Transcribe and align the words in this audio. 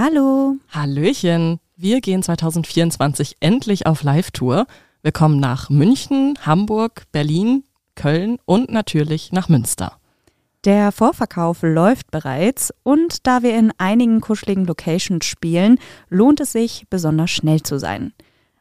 Hallo. 0.00 0.54
Hallöchen. 0.70 1.58
Wir 1.74 2.00
gehen 2.00 2.22
2024 2.22 3.38
endlich 3.40 3.88
auf 3.88 4.04
Live-Tour. 4.04 4.68
Wir 5.02 5.10
kommen 5.10 5.40
nach 5.40 5.70
München, 5.70 6.38
Hamburg, 6.46 7.02
Berlin, 7.10 7.64
Köln 7.96 8.38
und 8.44 8.70
natürlich 8.70 9.32
nach 9.32 9.48
Münster. 9.48 9.98
Der 10.64 10.92
Vorverkauf 10.92 11.62
läuft 11.62 12.12
bereits 12.12 12.72
und 12.84 13.26
da 13.26 13.42
wir 13.42 13.56
in 13.56 13.72
einigen 13.78 14.20
kuscheligen 14.20 14.66
Locations 14.66 15.24
spielen, 15.24 15.80
lohnt 16.08 16.38
es 16.38 16.52
sich, 16.52 16.84
besonders 16.88 17.32
schnell 17.32 17.64
zu 17.64 17.80
sein. 17.80 18.12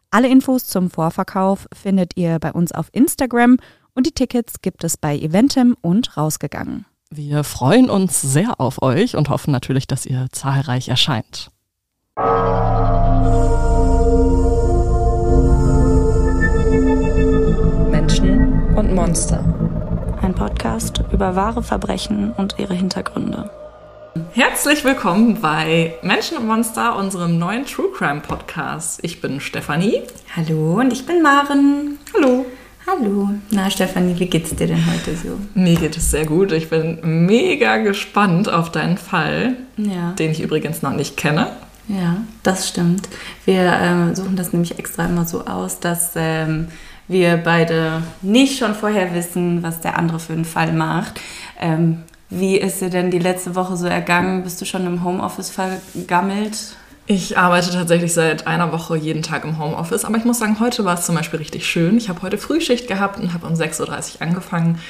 Alle 0.09 0.29
Infos 0.29 0.65
zum 0.65 0.89
Vorverkauf 0.89 1.67
findet 1.71 2.17
ihr 2.17 2.39
bei 2.39 2.51
uns 2.51 2.71
auf 2.71 2.89
Instagram 2.93 3.57
und 3.93 4.07
die 4.07 4.11
Tickets 4.11 4.63
gibt 4.63 4.83
es 4.83 4.97
bei 4.97 5.15
Eventim 5.15 5.77
und 5.81 6.17
rausgegangen. 6.17 6.86
Wir 7.09 7.45
freuen 7.45 7.89
uns 7.89 8.21
sehr 8.21 8.59
auf 8.59 8.81
euch 8.81 9.15
und 9.15 9.29
hoffen 9.29 9.51
natürlich, 9.51 9.87
dass 9.87 10.05
ihr 10.05 10.27
zahlreich 10.33 10.89
erscheint. 10.89 11.51
Menschen 17.89 18.75
und 18.75 18.93
Monster. 18.93 19.39
Ein 20.21 20.35
Podcast 20.35 21.01
über 21.13 21.37
wahre 21.37 21.63
Verbrechen 21.63 22.33
und 22.33 22.55
ihre 22.59 22.73
Hintergründe. 22.73 23.49
Herzlich 24.33 24.83
willkommen 24.83 25.39
bei 25.39 25.93
Menschen 26.01 26.37
und 26.37 26.47
Monster, 26.47 26.97
unserem 26.97 27.39
neuen 27.39 27.65
True 27.65 27.89
Crime 27.95 28.19
Podcast. 28.19 28.99
Ich 29.03 29.21
bin 29.21 29.39
Stefanie. 29.39 30.01
Hallo 30.35 30.79
und 30.81 30.91
ich 30.91 31.05
bin 31.05 31.21
Maren. 31.21 31.99
Hallo. 32.13 32.45
Hallo. 32.89 33.29
Na, 33.51 33.69
Stefanie, 33.69 34.17
wie 34.17 34.27
geht's 34.27 34.55
dir 34.55 34.67
denn 34.67 34.85
heute 34.89 35.15
so? 35.15 35.37
Mir 35.55 35.75
geht 35.75 35.97
es 35.97 36.11
sehr 36.11 36.25
gut. 36.25 36.53
Ich 36.53 36.69
bin 36.69 36.99
mega 37.25 37.77
gespannt 37.77 38.47
auf 38.49 38.71
deinen 38.71 38.97
Fall, 38.97 39.57
Ja. 39.75 40.13
den 40.13 40.31
ich 40.31 40.41
übrigens 40.41 40.81
noch 40.81 40.93
nicht 40.93 41.17
kenne. 41.17 41.47
Ja, 41.89 42.17
das 42.43 42.67
stimmt. 42.69 43.07
Wir 43.45 43.73
ähm, 43.81 44.15
suchen 44.15 44.35
das 44.37 44.53
nämlich 44.53 44.79
extra 44.79 45.05
immer 45.05 45.25
so 45.25 45.45
aus, 45.45 45.79
dass 45.81 46.11
ähm, 46.15 46.69
wir 47.09 47.37
beide 47.37 48.03
nicht 48.21 48.57
schon 48.57 48.73
vorher 48.73 49.13
wissen, 49.13 49.63
was 49.63 49.81
der 49.81 49.97
andere 49.99 50.19
für 50.19 50.33
einen 50.33 50.45
Fall 50.45 50.71
macht. 50.71 51.19
Ähm, 51.59 52.03
wie 52.29 52.57
ist 52.57 52.81
dir 52.81 52.89
denn 52.89 53.11
die 53.11 53.19
letzte 53.19 53.55
Woche 53.55 53.75
so 53.77 53.87
ergangen? 53.87 54.43
Bist 54.43 54.59
du 54.61 54.65
schon 54.65 54.85
im 54.85 55.03
Homeoffice 55.03 55.49
vergammelt? 55.49 56.57
Ich 57.09 57.37
arbeite 57.37 57.71
tatsächlich 57.71 58.13
seit 58.13 58.47
einer 58.47 58.73
Woche 58.73 58.97
jeden 58.97 59.23
Tag 59.23 59.45
im 59.45 59.57
Homeoffice, 59.57 60.03
aber 60.03 60.17
ich 60.17 60.25
muss 60.25 60.39
sagen, 60.39 60.59
heute 60.59 60.83
war 60.83 60.95
es 60.95 61.05
zum 61.05 61.15
Beispiel 61.15 61.39
richtig 61.39 61.65
schön. 61.65 61.95
Ich 61.97 62.09
habe 62.09 62.21
heute 62.21 62.37
Frühschicht 62.37 62.89
gehabt 62.89 63.17
und 63.17 63.33
habe 63.33 63.47
um 63.47 63.53
6.30 63.53 64.15
Uhr 64.15 64.21
angefangen 64.23 64.81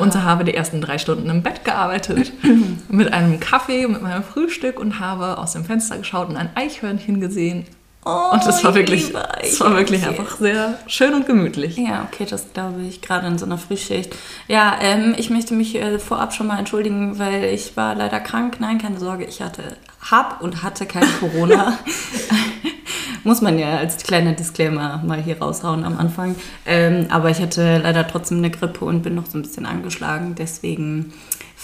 und 0.00 0.14
habe 0.14 0.44
die 0.44 0.54
ersten 0.54 0.80
drei 0.80 0.98
Stunden 0.98 1.28
im 1.28 1.42
Bett 1.42 1.64
gearbeitet 1.64 2.32
mit 2.88 3.12
einem 3.12 3.40
Kaffee, 3.40 3.88
mit 3.88 4.02
meinem 4.02 4.22
Frühstück 4.22 4.78
und 4.78 5.00
habe 5.00 5.36
aus 5.36 5.54
dem 5.54 5.64
Fenster 5.64 5.98
geschaut 5.98 6.28
und 6.28 6.36
ein 6.36 6.50
Eichhörnchen 6.54 7.20
gesehen. 7.20 7.66
und 8.04 8.46
es 8.46 8.62
war 8.62 8.70
ich 8.70 8.76
wirklich, 8.76 9.12
es 9.42 9.58
war 9.60 9.74
wirklich 9.76 10.06
einfach 10.06 10.36
sehr 10.36 10.78
schön 10.86 11.12
und 11.12 11.26
gemütlich. 11.26 11.76
Ja, 11.76 12.06
okay, 12.08 12.24
das 12.30 12.52
glaube 12.52 12.82
ich, 12.82 13.02
gerade 13.02 13.26
in 13.26 13.36
so 13.36 13.46
einer 13.46 13.58
Frühschicht. 13.58 14.14
Ja, 14.46 14.76
ähm, 14.80 15.16
ich 15.18 15.28
möchte 15.28 15.54
mich 15.54 15.74
äh, 15.74 15.98
vorab 15.98 16.34
schon 16.34 16.46
mal 16.46 16.60
entschuldigen, 16.60 17.18
weil 17.18 17.46
ich 17.46 17.76
war 17.76 17.96
leider 17.96 18.20
krank. 18.20 18.58
Nein, 18.60 18.78
keine 18.78 19.00
Sorge, 19.00 19.24
ich 19.24 19.42
hatte, 19.42 19.76
hab 20.10 20.40
und 20.40 20.62
hatte 20.62 20.86
kein 20.86 21.06
Corona. 21.20 21.78
Muss 23.24 23.40
man 23.40 23.58
ja 23.58 23.78
als 23.78 23.96
kleiner 23.98 24.32
Disclaimer 24.32 25.02
mal 25.04 25.22
hier 25.22 25.38
raushauen 25.40 25.84
am 25.84 25.98
Anfang. 25.98 26.36
Ähm, 26.66 27.06
aber 27.08 27.30
ich 27.30 27.40
hatte 27.40 27.78
leider 27.78 28.06
trotzdem 28.06 28.38
eine 28.38 28.50
Grippe 28.50 28.84
und 28.84 29.02
bin 29.02 29.14
noch 29.14 29.26
so 29.26 29.38
ein 29.38 29.42
bisschen 29.42 29.64
angeschlagen. 29.64 30.34
Deswegen 30.34 31.14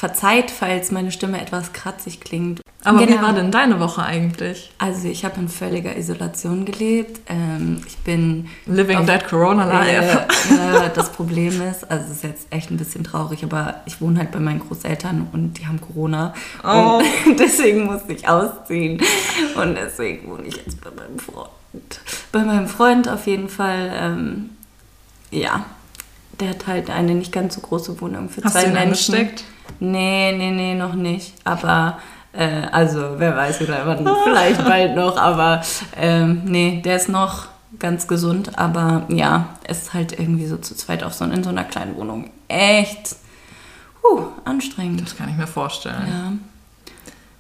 verzeiht, 0.01 0.51
falls 0.51 0.91
meine 0.91 1.13
Stimme 1.13 1.39
etwas 1.41 1.75
kratzig 1.75 2.21
klingt. 2.23 2.63
Aber 2.85 3.01
wie 3.01 3.07
Genau. 3.07 3.21
war 3.21 3.35
denn 3.35 3.51
deine 3.51 3.79
Woche 3.81 4.03
eigentlich? 4.03 4.71
Also 4.79 5.09
ich 5.09 5.27
habe 5.27 5.39
in 5.39 5.51
völliger 5.51 5.95
Isolation 5.99 6.65
gelebt. 6.65 7.21
Ähm, 7.29 7.83
ich 7.87 7.99
bin 7.99 8.49
Living 8.65 9.05
Dead 9.05 9.23
Corona 9.29 9.67
Life. 9.67 10.27
ja, 10.57 10.89
das 10.95 11.13
Problem 11.13 11.61
ist, 11.61 11.91
also 11.91 12.07
es 12.07 12.13
ist 12.13 12.25
jetzt 12.25 12.47
echt 12.49 12.71
ein 12.71 12.79
bisschen 12.79 13.05
traurig, 13.05 13.45
aber 13.45 13.83
ich 13.85 14.01
wohne 14.01 14.21
halt 14.21 14.33
bei 14.33 14.41
meinen 14.41 14.61
Großeltern 14.61 15.29
und 15.33 15.59
die 15.59 15.67
haben 15.67 15.79
Corona. 15.83 16.33
Oh. 16.65 17.03
Und 17.27 17.39
deswegen 17.39 17.85
musste 17.85 18.15
ich 18.15 18.27
ausziehen. 18.27 19.03
Und 19.55 19.75
deswegen 19.75 20.31
wohne 20.31 20.45
ich 20.49 20.57
jetzt 20.57 20.81
bei 20.83 20.91
meinem 20.91 21.19
Freund. 21.19 21.51
Bei 22.33 22.43
meinem 22.43 22.69
Freund 22.69 23.07
auf 23.07 23.27
jeden 23.27 23.51
Fall, 23.51 23.93
ähm, 23.95 24.51
ja. 25.31 25.67
Der 26.41 26.49
hat 26.49 26.67
halt 26.67 26.89
eine 26.89 27.15
nicht 27.15 27.33
ganz 27.33 27.57
so 27.57 27.61
große 27.61 28.01
Wohnung 28.01 28.31
für 28.31 28.43
Hast 28.43 28.55
zwei 28.55 28.63
du 28.63 28.69
ihn 28.69 28.73
Menschen. 28.73 29.15
angesteckt? 29.15 29.45
Nee, 29.81 30.33
nee, 30.37 30.51
nee, 30.51 30.75
noch 30.75 30.95
nicht. 30.95 31.35
Aber, 31.45 31.99
äh, 32.33 32.67
also, 32.71 33.15
wer 33.17 33.37
weiß, 33.37 33.57
vielleicht 34.25 34.65
bald 34.65 34.95
noch. 34.95 35.17
Aber, 35.17 35.63
ähm, 35.97 36.43
nee, 36.45 36.83
der 36.85 36.97
ist 36.97 37.09
noch 37.09 37.47
ganz 37.79 38.07
gesund. 38.07 38.59
Aber 38.59 39.05
ja, 39.09 39.49
ist 39.67 39.95
halt 39.95 40.13
irgendwie 40.19 40.47
so 40.47 40.59
zu 40.59 40.77
zweit 40.77 41.03
auf 41.03 41.15
so, 41.15 41.25
in 41.25 41.43
so 41.43 41.51
einer 41.51 41.65
kleinen 41.65 41.97
Wohnung. 41.97 42.31
Echt, 42.49 43.17
huh, 44.03 44.27
anstrengend. 44.45 45.03
Das 45.03 45.17
kann 45.17 45.29
ich 45.29 45.37
mir 45.37 45.47
vorstellen. 45.47 46.07
Ja. 46.09 46.33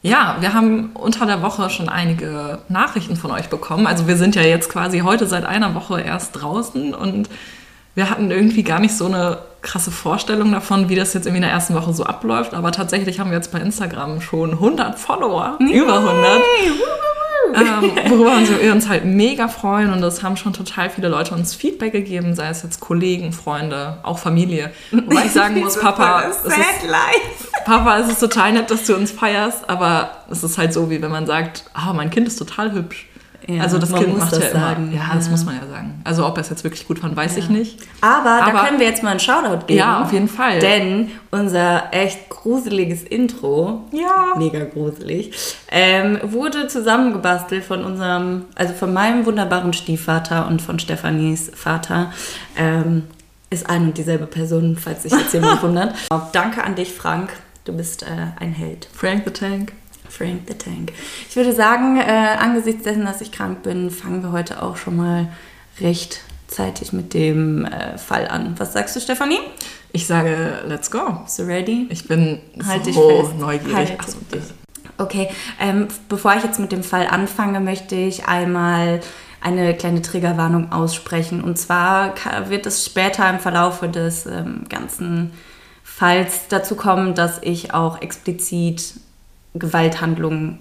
Ja, 0.02 0.36
wir 0.40 0.54
haben 0.54 0.92
unter 0.94 1.26
der 1.26 1.42
Woche 1.42 1.68
schon 1.68 1.90
einige 1.90 2.60
Nachrichten 2.70 3.16
von 3.16 3.30
euch 3.32 3.50
bekommen. 3.50 3.86
Also 3.86 4.08
wir 4.08 4.16
sind 4.16 4.34
ja 4.34 4.40
jetzt 4.40 4.70
quasi 4.70 5.00
heute 5.00 5.26
seit 5.26 5.44
einer 5.44 5.74
Woche 5.74 6.00
erst 6.00 6.40
draußen 6.40 6.94
und 6.94 7.28
wir 7.94 8.08
hatten 8.08 8.30
irgendwie 8.30 8.62
gar 8.62 8.80
nicht 8.80 8.96
so 8.96 9.06
eine 9.06 9.40
krasse 9.62 9.90
Vorstellung 9.90 10.52
davon, 10.52 10.88
wie 10.88 10.94
das 10.94 11.14
jetzt 11.14 11.26
irgendwie 11.26 11.38
in 11.38 11.48
der 11.48 11.52
ersten 11.52 11.74
Woche 11.74 11.92
so 11.92 12.04
abläuft. 12.04 12.54
Aber 12.54 12.72
tatsächlich 12.72 13.20
haben 13.20 13.30
wir 13.30 13.36
jetzt 13.36 13.52
bei 13.52 13.60
Instagram 13.60 14.20
schon 14.20 14.52
100 14.52 14.98
Follower, 14.98 15.58
über 15.60 15.98
100. 15.98 16.40
ähm, 17.54 17.90
worüber 18.10 18.38
wir 18.60 18.72
uns 18.72 18.88
halt 18.88 19.04
mega 19.04 19.48
freuen 19.48 19.92
und 19.92 20.02
es 20.02 20.22
haben 20.22 20.36
schon 20.36 20.52
total 20.52 20.88
viele 20.90 21.08
Leute 21.08 21.34
uns 21.34 21.54
Feedback 21.54 21.92
gegeben, 21.92 22.34
sei 22.34 22.48
es 22.48 22.62
jetzt 22.62 22.80
Kollegen, 22.80 23.32
Freunde, 23.32 23.98
auch 24.02 24.18
Familie. 24.18 24.70
Wobei 24.90 25.26
ich 25.26 25.32
sagen 25.32 25.60
muss, 25.60 25.78
Papa, 25.78 26.24
es 26.30 26.44
ist. 26.44 26.56
Papa, 27.64 27.98
es 27.98 28.08
ist 28.08 28.20
total 28.20 28.52
nett, 28.52 28.70
dass 28.70 28.86
du 28.86 28.94
uns 28.94 29.10
feierst, 29.10 29.68
aber 29.68 30.10
es 30.30 30.42
ist 30.42 30.58
halt 30.58 30.72
so, 30.72 30.90
wie 30.90 31.02
wenn 31.02 31.10
man 31.10 31.26
sagt, 31.26 31.64
ah, 31.74 31.92
mein 31.92 32.10
Kind 32.10 32.26
ist 32.28 32.36
total 32.36 32.72
hübsch. 32.72 33.09
Ja, 33.56 33.62
also 33.62 33.78
das 33.78 33.92
Kind 33.92 34.16
macht 34.18 34.32
das 34.32 34.38
ja 34.40 34.48
immer. 34.50 34.60
sagen. 34.60 34.92
Ja, 34.94 35.10
das 35.14 35.26
Ja. 35.26 35.30
muss 35.32 35.44
man 35.44 35.54
ja 35.56 35.66
sagen. 35.66 36.00
Also 36.04 36.26
ob 36.26 36.36
er 36.36 36.40
es 36.42 36.50
jetzt 36.50 36.64
wirklich 36.64 36.86
gut 36.86 36.98
fand, 36.98 37.16
weiß 37.16 37.36
ich 37.36 37.48
nicht. 37.48 37.78
Aber, 38.00 38.38
da 38.40 38.46
Aber- 38.46 38.64
können 38.66 38.78
wir 38.78 38.86
jetzt 38.86 39.02
mal 39.02 39.10
einen 39.10 39.20
Shoutout 39.20 39.66
geben. 39.66 39.78
Ja, 39.78 40.02
auf 40.02 40.12
jeden 40.12 40.28
Fall. 40.28 40.58
Denn 40.60 41.10
unser 41.30 41.92
echt 41.92 42.28
gruseliges 42.30 43.02
Intro, 43.02 43.84
Ja. 43.92 44.34
mega 44.36 44.64
gruselig, 44.64 45.32
ähm, 45.70 46.18
wurde 46.22 46.68
zusammengebastelt 46.68 47.64
von 47.64 47.84
unserem, 47.84 48.44
also 48.54 48.72
von 48.74 48.92
meinem 48.92 49.26
wunderbaren 49.26 49.72
Stiefvater 49.72 50.46
und 50.46 50.62
von 50.62 50.78
Stefanis 50.78 51.50
Vater. 51.54 52.12
Ähm, 52.56 53.04
ist 53.50 53.68
ein 53.68 53.82
und 53.88 53.98
dieselbe 53.98 54.26
Person, 54.26 54.76
falls 54.80 55.02
sich 55.02 55.12
jetzt 55.12 55.34
jemand 55.34 55.62
wundert. 55.62 55.94
Danke 56.32 56.62
an 56.62 56.76
dich, 56.76 56.92
Frank. 56.92 57.30
Du 57.64 57.72
bist 57.72 58.02
äh, 58.04 58.06
ein 58.38 58.52
Held. 58.52 58.88
Frank 58.92 59.22
the 59.26 59.32
Tank. 59.32 59.72
Frank 60.10 60.42
the 60.48 60.54
Tank. 60.54 60.92
Ich 61.28 61.36
würde 61.36 61.52
sagen, 61.52 61.98
äh, 61.98 62.36
angesichts 62.38 62.84
dessen, 62.84 63.04
dass 63.04 63.20
ich 63.20 63.32
krank 63.32 63.62
bin, 63.62 63.90
fangen 63.90 64.22
wir 64.22 64.32
heute 64.32 64.62
auch 64.62 64.76
schon 64.76 64.96
mal 64.96 65.28
recht 65.80 66.20
zeitig 66.48 66.92
mit 66.92 67.14
dem 67.14 67.64
äh, 67.64 67.96
Fall 67.96 68.28
an. 68.28 68.54
Was 68.58 68.72
sagst 68.72 68.96
du, 68.96 69.00
Stefanie? 69.00 69.38
Ich 69.92 70.06
sage, 70.06 70.62
let's 70.66 70.90
go. 70.90 71.24
Du 71.36 71.42
ready? 71.44 71.86
Ich 71.90 72.06
bin 72.06 72.40
Halt 72.66 72.84
so 72.92 73.32
neugierig. 73.38 73.74
Halt 73.74 73.98
Ach 73.98 74.08
so. 74.08 74.18
Okay, 74.98 75.28
ähm, 75.58 75.88
bevor 76.08 76.34
ich 76.36 76.44
jetzt 76.44 76.60
mit 76.60 76.72
dem 76.72 76.82
Fall 76.82 77.06
anfange, 77.06 77.60
möchte 77.60 77.94
ich 77.94 78.26
einmal 78.26 79.00
eine 79.40 79.74
kleine 79.74 80.02
Triggerwarnung 80.02 80.72
aussprechen. 80.72 81.42
Und 81.42 81.58
zwar 81.58 82.14
wird 82.48 82.66
es 82.66 82.84
später 82.84 83.28
im 83.30 83.38
Verlaufe 83.38 83.88
des 83.88 84.26
ähm, 84.26 84.64
ganzen 84.68 85.32
Falls 85.82 86.48
dazu 86.48 86.76
kommen, 86.76 87.14
dass 87.14 87.42
ich 87.42 87.74
auch 87.74 88.00
explizit 88.00 88.94
Gewalthandlungen 89.54 90.58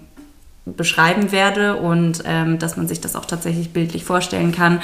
beschreiben 0.64 1.32
werde 1.32 1.76
und 1.76 2.22
ähm, 2.24 2.58
dass 2.58 2.76
man 2.76 2.88
sich 2.88 3.00
das 3.00 3.16
auch 3.16 3.24
tatsächlich 3.24 3.72
bildlich 3.72 4.04
vorstellen 4.04 4.52
kann. 4.52 4.80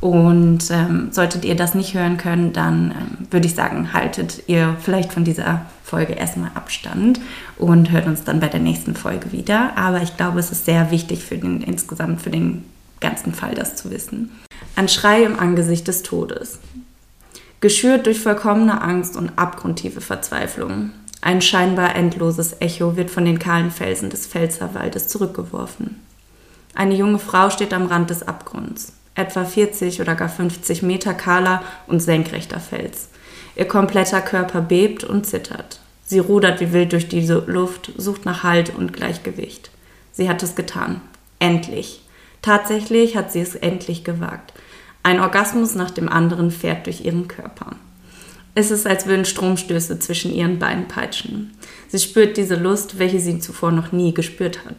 Und 0.00 0.70
ähm, 0.70 1.08
solltet 1.10 1.44
ihr 1.44 1.56
das 1.56 1.74
nicht 1.74 1.92
hören 1.92 2.16
können, 2.16 2.54
dann 2.54 2.90
ähm, 2.90 3.26
würde 3.30 3.46
ich 3.46 3.54
sagen, 3.54 3.92
haltet 3.92 4.44
ihr 4.46 4.76
vielleicht 4.80 5.12
von 5.12 5.24
dieser 5.24 5.66
Folge 5.84 6.14
erstmal 6.14 6.50
Abstand 6.54 7.20
und 7.58 7.90
hört 7.90 8.06
uns 8.06 8.24
dann 8.24 8.40
bei 8.40 8.48
der 8.48 8.60
nächsten 8.60 8.94
Folge 8.94 9.30
wieder. 9.32 9.76
Aber 9.76 10.00
ich 10.00 10.16
glaube, 10.16 10.40
es 10.40 10.50
ist 10.50 10.64
sehr 10.64 10.90
wichtig 10.90 11.22
für 11.22 11.36
den 11.36 11.60
insgesamt 11.60 12.22
für 12.22 12.30
den 12.30 12.64
ganzen 13.00 13.34
Fall, 13.34 13.54
das 13.54 13.76
zu 13.76 13.90
wissen. 13.90 14.30
Ein 14.74 14.88
Schrei 14.88 15.24
im 15.24 15.38
Angesicht 15.38 15.86
des 15.86 16.02
Todes. 16.02 16.60
Geschürt 17.60 18.06
durch 18.06 18.20
vollkommene 18.20 18.80
Angst 18.80 19.16
und 19.18 19.32
abgrundtiefe 19.36 20.00
Verzweiflung. 20.00 20.92
Ein 21.22 21.42
scheinbar 21.42 21.96
endloses 21.96 22.60
Echo 22.60 22.96
wird 22.96 23.10
von 23.10 23.24
den 23.24 23.38
kahlen 23.38 23.70
Felsen 23.70 24.08
des 24.08 24.26
Pfälzerwaldes 24.26 25.08
zurückgeworfen. 25.08 26.00
Eine 26.74 26.94
junge 26.94 27.18
Frau 27.18 27.50
steht 27.50 27.74
am 27.74 27.86
Rand 27.86 28.10
des 28.10 28.22
Abgrunds. 28.22 28.94
Etwa 29.14 29.44
40 29.44 30.00
oder 30.00 30.14
gar 30.14 30.28
50 30.28 30.82
Meter 30.82 31.12
kahler 31.12 31.62
und 31.86 32.00
senkrechter 32.00 32.60
Fels. 32.60 33.08
Ihr 33.54 33.68
kompletter 33.68 34.22
Körper 34.22 34.62
bebt 34.62 35.04
und 35.04 35.26
zittert. 35.26 35.80
Sie 36.04 36.20
rudert 36.20 36.60
wie 36.60 36.72
wild 36.72 36.92
durch 36.92 37.08
diese 37.08 37.44
Luft, 37.46 37.92
sucht 37.96 38.24
nach 38.24 38.42
Halt 38.42 38.74
und 38.74 38.92
Gleichgewicht. 38.92 39.70
Sie 40.12 40.28
hat 40.28 40.42
es 40.42 40.54
getan. 40.54 41.00
Endlich. 41.38 42.02
Tatsächlich 42.42 43.16
hat 43.16 43.30
sie 43.30 43.40
es 43.40 43.54
endlich 43.54 44.04
gewagt. 44.04 44.54
Ein 45.02 45.20
Orgasmus 45.20 45.74
nach 45.74 45.90
dem 45.90 46.08
anderen 46.08 46.50
fährt 46.50 46.86
durch 46.86 47.04
ihren 47.04 47.28
Körper. 47.28 47.76
Es 48.54 48.70
ist, 48.70 48.86
als 48.86 49.06
würden 49.06 49.24
Stromstöße 49.24 49.98
zwischen 49.98 50.34
ihren 50.34 50.58
Beinen 50.58 50.88
peitschen. 50.88 51.52
Sie 51.88 51.98
spürt 51.98 52.36
diese 52.36 52.56
Lust, 52.56 52.98
welche 52.98 53.20
sie 53.20 53.38
zuvor 53.38 53.70
noch 53.70 53.92
nie 53.92 54.12
gespürt 54.12 54.64
hat. 54.64 54.76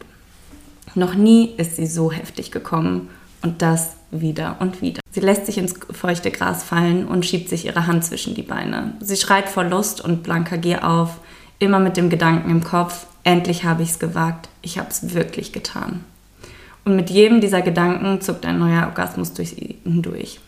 Noch 0.94 1.14
nie 1.14 1.54
ist 1.56 1.76
sie 1.76 1.86
so 1.86 2.12
heftig 2.12 2.50
gekommen 2.50 3.08
und 3.42 3.62
das 3.62 3.96
wieder 4.10 4.56
und 4.60 4.82
wieder. 4.82 5.00
Sie 5.10 5.20
lässt 5.20 5.46
sich 5.46 5.58
ins 5.58 5.74
feuchte 5.90 6.30
Gras 6.30 6.62
fallen 6.62 7.06
und 7.06 7.24
schiebt 7.24 7.48
sich 7.48 7.64
ihre 7.64 7.86
Hand 7.86 8.04
zwischen 8.04 8.34
die 8.34 8.42
Beine. 8.42 8.94
Sie 9.00 9.16
schreit 9.16 9.48
vor 9.48 9.64
Lust 9.64 10.02
und 10.02 10.22
blanker 10.22 10.58
Gier 10.58 10.88
auf, 10.88 11.18
immer 11.58 11.78
mit 11.78 11.96
dem 11.96 12.10
Gedanken 12.10 12.50
im 12.50 12.62
Kopf, 12.62 13.06
endlich 13.24 13.64
habe 13.64 13.82
ich 13.82 13.90
es 13.90 13.98
gewagt, 13.98 14.48
ich 14.62 14.78
habe 14.78 14.90
es 14.90 15.14
wirklich 15.14 15.52
getan. 15.52 16.04
Und 16.84 16.96
mit 16.96 17.10
jedem 17.10 17.40
dieser 17.40 17.62
Gedanken 17.62 18.20
zuckt 18.20 18.44
ein 18.44 18.58
neuer 18.58 18.86
Orgasmus 18.86 19.32
durch 19.32 19.50
sie 19.50 19.76
hindurch. 19.84 20.40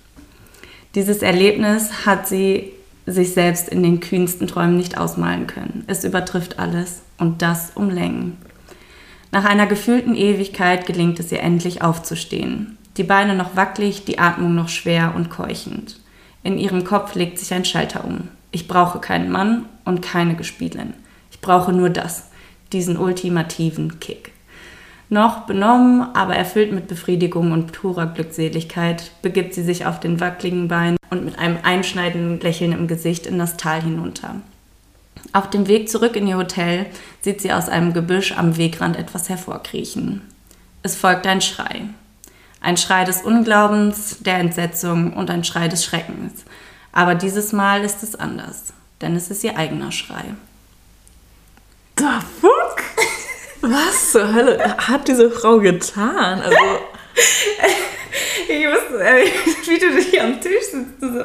Dieses 0.94 1.22
Erlebnis 1.22 2.06
hat 2.06 2.26
sie 2.26 2.72
sich 3.06 3.32
selbst 3.34 3.68
in 3.68 3.82
den 3.82 4.00
kühnsten 4.00 4.46
Träumen 4.46 4.76
nicht 4.76 4.98
ausmalen 4.98 5.46
können. 5.46 5.84
Es 5.86 6.04
übertrifft 6.04 6.58
alles 6.58 7.02
und 7.18 7.42
das 7.42 7.72
um 7.74 7.90
Längen. 7.90 8.38
Nach 9.30 9.44
einer 9.44 9.66
gefühlten 9.66 10.14
Ewigkeit 10.14 10.86
gelingt 10.86 11.18
es 11.20 11.32
ihr 11.32 11.40
endlich 11.40 11.82
aufzustehen. 11.82 12.78
Die 12.96 13.02
Beine 13.02 13.34
noch 13.34 13.56
wackelig, 13.56 14.04
die 14.04 14.18
Atmung 14.18 14.54
noch 14.54 14.68
schwer 14.68 15.14
und 15.16 15.28
keuchend. 15.28 16.00
In 16.44 16.58
ihrem 16.58 16.84
Kopf 16.84 17.14
legt 17.14 17.38
sich 17.38 17.52
ein 17.52 17.64
Schalter 17.64 18.04
um. 18.04 18.28
Ich 18.52 18.68
brauche 18.68 19.00
keinen 19.00 19.30
Mann 19.30 19.64
und 19.84 20.02
keine 20.02 20.36
Gespielin. 20.36 20.94
Ich 21.32 21.40
brauche 21.40 21.72
nur 21.72 21.90
das, 21.90 22.30
diesen 22.72 22.96
ultimativen 22.96 23.98
Kick. 23.98 24.33
Noch 25.10 25.40
benommen, 25.40 26.14
aber 26.14 26.34
erfüllt 26.34 26.72
mit 26.72 26.88
Befriedigung 26.88 27.52
und 27.52 27.72
purer 27.72 28.06
Glückseligkeit, 28.06 29.10
begibt 29.22 29.54
sie 29.54 29.62
sich 29.62 29.86
auf 29.86 30.00
den 30.00 30.18
wackeligen 30.18 30.68
Beinen 30.68 30.96
und 31.10 31.24
mit 31.24 31.38
einem 31.38 31.58
einschneidenden 31.62 32.40
Lächeln 32.40 32.72
im 32.72 32.88
Gesicht 32.88 33.26
in 33.26 33.38
das 33.38 33.56
Tal 33.56 33.82
hinunter. 33.82 34.36
Auf 35.32 35.50
dem 35.50 35.68
Weg 35.68 35.88
zurück 35.88 36.16
in 36.16 36.26
ihr 36.26 36.36
Hotel 36.36 36.86
sieht 37.20 37.40
sie 37.40 37.52
aus 37.52 37.68
einem 37.68 37.92
Gebüsch 37.92 38.32
am 38.32 38.56
Wegrand 38.56 38.96
etwas 38.96 39.28
hervorkriechen. 39.28 40.22
Es 40.82 40.96
folgt 40.96 41.26
ein 41.26 41.40
Schrei. 41.40 41.82
Ein 42.60 42.76
Schrei 42.76 43.04
des 43.04 43.22
Unglaubens, 43.22 44.18
der 44.20 44.38
Entsetzung 44.38 45.12
und 45.12 45.30
ein 45.30 45.44
Schrei 45.44 45.68
des 45.68 45.84
Schreckens. 45.84 46.44
Aber 46.92 47.14
dieses 47.14 47.52
Mal 47.52 47.84
ist 47.84 48.02
es 48.02 48.14
anders, 48.14 48.72
denn 49.00 49.16
es 49.16 49.30
ist 49.30 49.44
ihr 49.44 49.58
eigener 49.58 49.92
Schrei. 49.92 50.34
The 51.98 52.20
fuck? 52.40 52.93
Was 53.70 54.12
zur 54.12 54.32
Hölle 54.32 54.76
hat 54.76 55.08
diese 55.08 55.30
Frau 55.30 55.58
getan? 55.58 56.40
Also. 56.40 56.56
ich 58.48 58.66
wusste, 58.66 59.02
äh, 59.02 59.24
wie 59.66 59.78
du 59.78 59.94
dich 59.94 60.20
am 60.20 60.40
Tisch 60.40 60.64
sitzt. 60.70 61.00
So. 61.00 61.24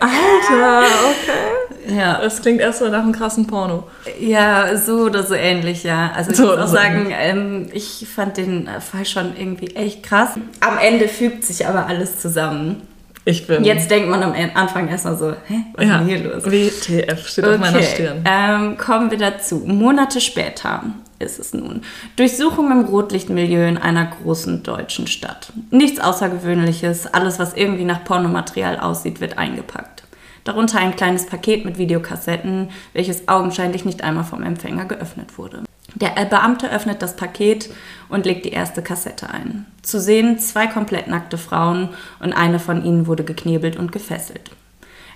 Alter, 0.00 0.86
okay. 1.10 1.94
Ja. 1.96 2.20
Das 2.20 2.40
klingt 2.40 2.60
erstmal 2.60 2.90
nach 2.90 3.02
einem 3.02 3.12
krassen 3.12 3.46
Porno. 3.46 3.84
Ja, 4.18 4.76
so 4.76 5.00
oder 5.00 5.22
so 5.22 5.34
ähnlich, 5.34 5.82
ja. 5.82 6.12
Also 6.14 6.30
ich 6.30 6.36
So 6.36 6.46
muss 6.46 6.58
auch 6.58 6.66
so 6.66 6.74
sagen, 6.74 7.12
ähm, 7.12 7.68
ich 7.72 8.06
fand 8.14 8.36
den 8.36 8.66
äh, 8.66 8.80
Fall 8.80 9.04
schon 9.04 9.36
irgendwie 9.36 9.74
echt 9.76 10.02
krass. 10.02 10.30
Am 10.60 10.78
Ende 10.78 11.08
fügt 11.08 11.44
sich 11.44 11.66
aber 11.66 11.86
alles 11.86 12.18
zusammen. 12.18 12.82
Ich 13.26 13.46
bin. 13.46 13.64
Jetzt 13.64 13.90
denkt 13.90 14.08
man 14.08 14.22
am 14.22 14.34
Anfang 14.54 14.88
erstmal 14.88 15.16
so, 15.16 15.34
hä, 15.46 15.64
was 15.74 15.86
ja, 15.86 16.00
ist 16.00 16.08
denn 16.08 16.18
hier 16.18 16.32
los? 16.32 16.44
WTF 16.46 17.28
steht 17.28 17.44
auf 17.44 17.58
meiner 17.58 17.82
Stirn. 17.82 18.24
Ähm, 18.24 18.78
kommen 18.78 19.10
wir 19.10 19.18
dazu. 19.18 19.62
Monate 19.66 20.20
später 20.20 20.84
ist 21.20 21.38
es 21.38 21.54
nun. 21.54 21.82
Durchsuchung 22.16 22.70
im 22.72 22.84
Rotlichtmilieu 22.84 23.68
in 23.68 23.78
einer 23.78 24.06
großen 24.06 24.62
deutschen 24.62 25.06
Stadt. 25.06 25.52
Nichts 25.70 26.00
Außergewöhnliches, 26.00 27.06
alles, 27.06 27.38
was 27.38 27.54
irgendwie 27.54 27.84
nach 27.84 28.04
Pornomaterial 28.04 28.80
aussieht, 28.80 29.20
wird 29.20 29.38
eingepackt. 29.38 30.04
Darunter 30.44 30.78
ein 30.78 30.96
kleines 30.96 31.26
Paket 31.26 31.64
mit 31.64 31.78
Videokassetten, 31.78 32.70
welches 32.94 33.28
augenscheinlich 33.28 33.84
nicht 33.84 34.02
einmal 34.02 34.24
vom 34.24 34.42
Empfänger 34.42 34.86
geöffnet 34.86 35.36
wurde. 35.38 35.64
Der 35.94 36.10
Beamte 36.24 36.70
öffnet 36.70 37.02
das 37.02 37.16
Paket 37.16 37.68
und 38.08 38.24
legt 38.24 38.44
die 38.44 38.52
erste 38.52 38.80
Kassette 38.80 39.28
ein. 39.28 39.66
Zu 39.82 40.00
sehen 40.00 40.38
zwei 40.38 40.66
komplett 40.66 41.08
nackte 41.08 41.36
Frauen 41.36 41.90
und 42.20 42.32
eine 42.32 42.58
von 42.58 42.84
ihnen 42.84 43.06
wurde 43.06 43.24
geknebelt 43.24 43.76
und 43.76 43.92
gefesselt. 43.92 44.50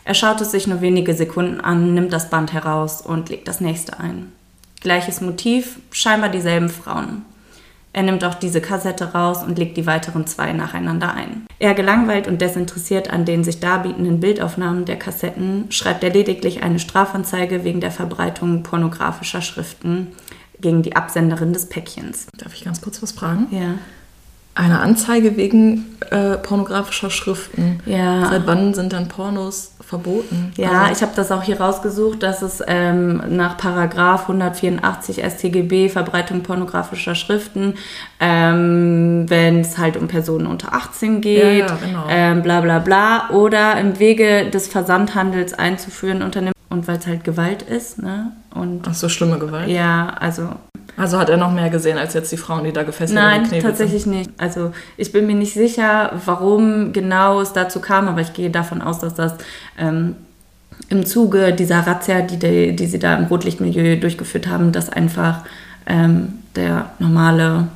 Er 0.04 0.14
schaut 0.14 0.40
es 0.42 0.50
sich 0.50 0.66
nur 0.66 0.82
wenige 0.82 1.14
Sekunden 1.14 1.60
an, 1.60 1.94
nimmt 1.94 2.12
das 2.12 2.28
Band 2.28 2.52
heraus 2.52 3.00
und 3.00 3.30
legt 3.30 3.48
das 3.48 3.60
nächste 3.60 3.98
ein. 3.98 4.32
Gleiches 4.84 5.22
Motiv, 5.22 5.78
scheinbar 5.92 6.28
dieselben 6.28 6.68
Frauen. 6.68 7.24
Er 7.94 8.02
nimmt 8.02 8.22
auch 8.22 8.34
diese 8.34 8.60
Kassette 8.60 9.14
raus 9.14 9.42
und 9.42 9.58
legt 9.58 9.78
die 9.78 9.86
weiteren 9.86 10.26
zwei 10.26 10.52
nacheinander 10.52 11.14
ein. 11.14 11.46
Er 11.58 11.72
gelangweilt 11.72 12.28
und 12.28 12.42
desinteressiert 12.42 13.08
an 13.08 13.24
den 13.24 13.44
sich 13.44 13.60
darbietenden 13.60 14.20
Bildaufnahmen 14.20 14.84
der 14.84 14.98
Kassetten, 14.98 15.70
schreibt 15.70 16.04
er 16.04 16.10
lediglich 16.10 16.62
eine 16.62 16.78
Strafanzeige 16.78 17.64
wegen 17.64 17.80
der 17.80 17.92
Verbreitung 17.92 18.62
pornografischer 18.62 19.40
Schriften 19.40 20.08
gegen 20.60 20.82
die 20.82 20.96
Absenderin 20.96 21.54
des 21.54 21.70
Päckchens. 21.70 22.26
Darf 22.36 22.52
ich 22.52 22.64
ganz 22.64 22.82
kurz 22.82 23.02
was 23.02 23.12
fragen? 23.12 23.46
Ja. 23.52 23.78
Eine 24.56 24.80
Anzeige 24.80 25.36
wegen 25.36 25.84
äh, 26.10 26.36
pornografischer 26.36 27.10
Schriften. 27.10 27.80
Ja. 27.86 28.28
Seit 28.30 28.46
wann 28.46 28.72
sind 28.72 28.92
dann 28.92 29.08
Pornos 29.08 29.72
verboten? 29.80 30.52
Ja, 30.56 30.82
Also- 30.82 30.92
ich 30.92 31.02
habe 31.02 31.12
das 31.16 31.32
auch 31.32 31.42
hier 31.42 31.60
rausgesucht, 31.60 32.22
dass 32.22 32.40
es 32.40 32.62
ähm, 32.66 33.20
nach 33.30 33.56
Paragraph 33.56 34.22
184 34.28 35.22
StGB 35.24 35.88
Verbreitung 35.88 36.42
pornografischer 36.42 37.14
Schriften, 37.16 37.74
ähm, 38.20 39.24
wenn 39.28 39.60
es 39.60 39.76
halt 39.78 39.96
um 39.96 40.08
Personen 40.08 40.46
unter 40.46 40.72
18 40.72 41.20
geht, 41.20 41.42
Ja, 41.42 41.66
ja, 41.66 41.78
genau. 41.84 42.04
ähm, 42.08 42.42
bla 42.42 42.60
bla 42.60 42.78
bla, 42.78 43.30
oder 43.30 43.76
im 43.78 43.98
Wege 43.98 44.50
des 44.50 44.68
Versandhandels 44.68 45.52
einzuführen 45.54 46.22
unternimmt 46.22 46.54
und 46.70 46.86
weil 46.88 46.98
es 46.98 47.06
halt 47.06 47.24
Gewalt 47.24 47.62
ist, 47.62 48.00
ne? 48.02 48.32
Und 48.54 48.86
Ach 48.88 48.94
so, 48.94 49.08
schlimme 49.08 49.38
Gewalt. 49.38 49.68
ja, 49.68 50.14
also 50.20 50.48
Also 50.96 51.18
hat 51.18 51.28
er 51.28 51.36
noch 51.36 51.52
mehr 51.52 51.70
gesehen 51.70 51.98
als 51.98 52.14
jetzt 52.14 52.30
die 52.30 52.36
Frauen, 52.36 52.64
die 52.64 52.72
da 52.72 52.82
gefesselt 52.82 53.18
Nein, 53.18 53.42
geknebelt 53.42 53.64
tatsächlich 53.64 54.06
nicht. 54.06 54.30
Also 54.38 54.72
ich 54.96 55.12
bin 55.12 55.26
mir 55.26 55.34
nicht 55.34 55.54
sicher, 55.54 56.12
warum 56.24 56.92
genau 56.92 57.40
es 57.40 57.52
dazu 57.52 57.80
kam, 57.80 58.08
aber 58.08 58.20
ich 58.20 58.32
gehe 58.32 58.50
davon 58.50 58.80
aus, 58.80 59.00
dass 59.00 59.14
das 59.14 59.34
ähm, 59.78 60.14
im 60.88 61.04
Zuge 61.04 61.52
dieser 61.52 61.80
Razzia, 61.86 62.22
die, 62.22 62.38
die, 62.38 62.76
die 62.76 62.86
sie 62.86 62.98
da 62.98 63.16
im 63.16 63.24
Rotlichtmilieu 63.24 63.96
durchgeführt 63.96 64.46
haben, 64.46 64.72
dass 64.72 64.90
einfach 64.90 65.40
ähm, 65.86 66.34
der 66.56 66.90
normale, 66.98 67.68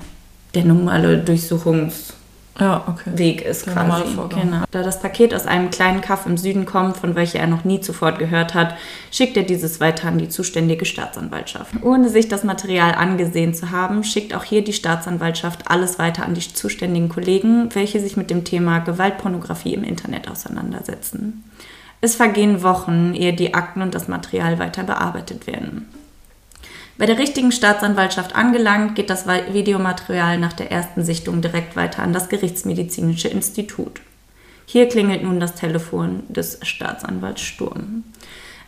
der 0.55 0.65
normale 0.65 1.19
Durchsuchungsweg 1.19 1.93
sind. 1.93 2.18
Ja, 2.61 2.85
okay. 2.87 3.11
ist 3.43 3.67
Der 3.67 3.73
quasi. 3.73 4.15
Vorgang. 4.15 4.41
Genau. 4.43 4.65
Da 4.71 4.83
das 4.83 5.01
Paket 5.01 5.33
aus 5.35 5.47
einem 5.47 5.71
kleinen 5.71 6.01
Kaff 6.01 6.27
im 6.27 6.37
Süden 6.37 6.67
kommt, 6.67 6.97
von 6.97 7.15
welcher 7.15 7.39
er 7.39 7.47
noch 7.47 7.65
nie 7.65 7.81
zuvor 7.81 8.13
gehört 8.13 8.55
hat, 8.55 8.75
schickt 9.13 9.37
er 9.37 9.45
dieses 9.45 9.81
weiter 9.81 10.09
an 10.09 10.19
die 10.19 10.29
zuständige 10.29 10.85
Staatsanwaltschaft. 10.85 11.73
Ohne 11.83 12.09
sich 12.09 12.29
das 12.29 12.45
Material 12.45 12.95
angesehen 12.95 13.55
zu 13.55 13.71
haben, 13.71 14.03
schickt 14.03 14.35
auch 14.35 14.45
hier 14.45 14.65
die 14.65 14.73
Staatsanwaltschaft 14.73 15.71
alles 15.71 15.99
weiter 15.99 16.25
an 16.25 16.35
die 16.35 16.41
zuständigen 16.41 17.09
Kollegen, 17.09 17.75
welche 17.75 18.01
sich 18.01 18.17
mit 18.17 18.31
dem 18.31 18.45
Thema 18.45 18.81
Gewaltpornografie 18.81 19.75
im 19.75 19.85
Internet 19.85 20.29
auseinandersetzen. 20.29 21.45
Es 22.01 22.15
vergehen 22.15 22.63
Wochen, 22.63 23.15
ehe 23.15 23.33
die 23.33 23.55
Akten 23.55 23.83
und 23.83 23.95
das 23.95 24.09
Material 24.09 24.59
weiter 24.59 24.85
bearbeitet 24.85 25.47
werden. 25.47 25.89
Bei 26.99 27.07
der 27.07 27.19
richtigen 27.19 27.53
Staatsanwaltschaft 27.53 28.35
angelangt, 28.35 28.97
geht 28.97 29.09
das 29.09 29.27
Videomaterial 29.27 30.37
nach 30.39 30.53
der 30.53 30.73
ersten 30.73 31.05
Sichtung 31.05 31.41
direkt 31.41 31.77
weiter 31.77 32.03
an 32.03 32.13
das 32.13 32.29
Gerichtsmedizinische 32.29 33.29
Institut. 33.29 34.01
Hier 34.67 34.89
klingelt 34.89 35.23
nun 35.23 35.39
das 35.39 35.55
Telefon 35.55 36.25
des 36.29 36.59
Staatsanwalts 36.63 37.41
Sturm. 37.41 38.03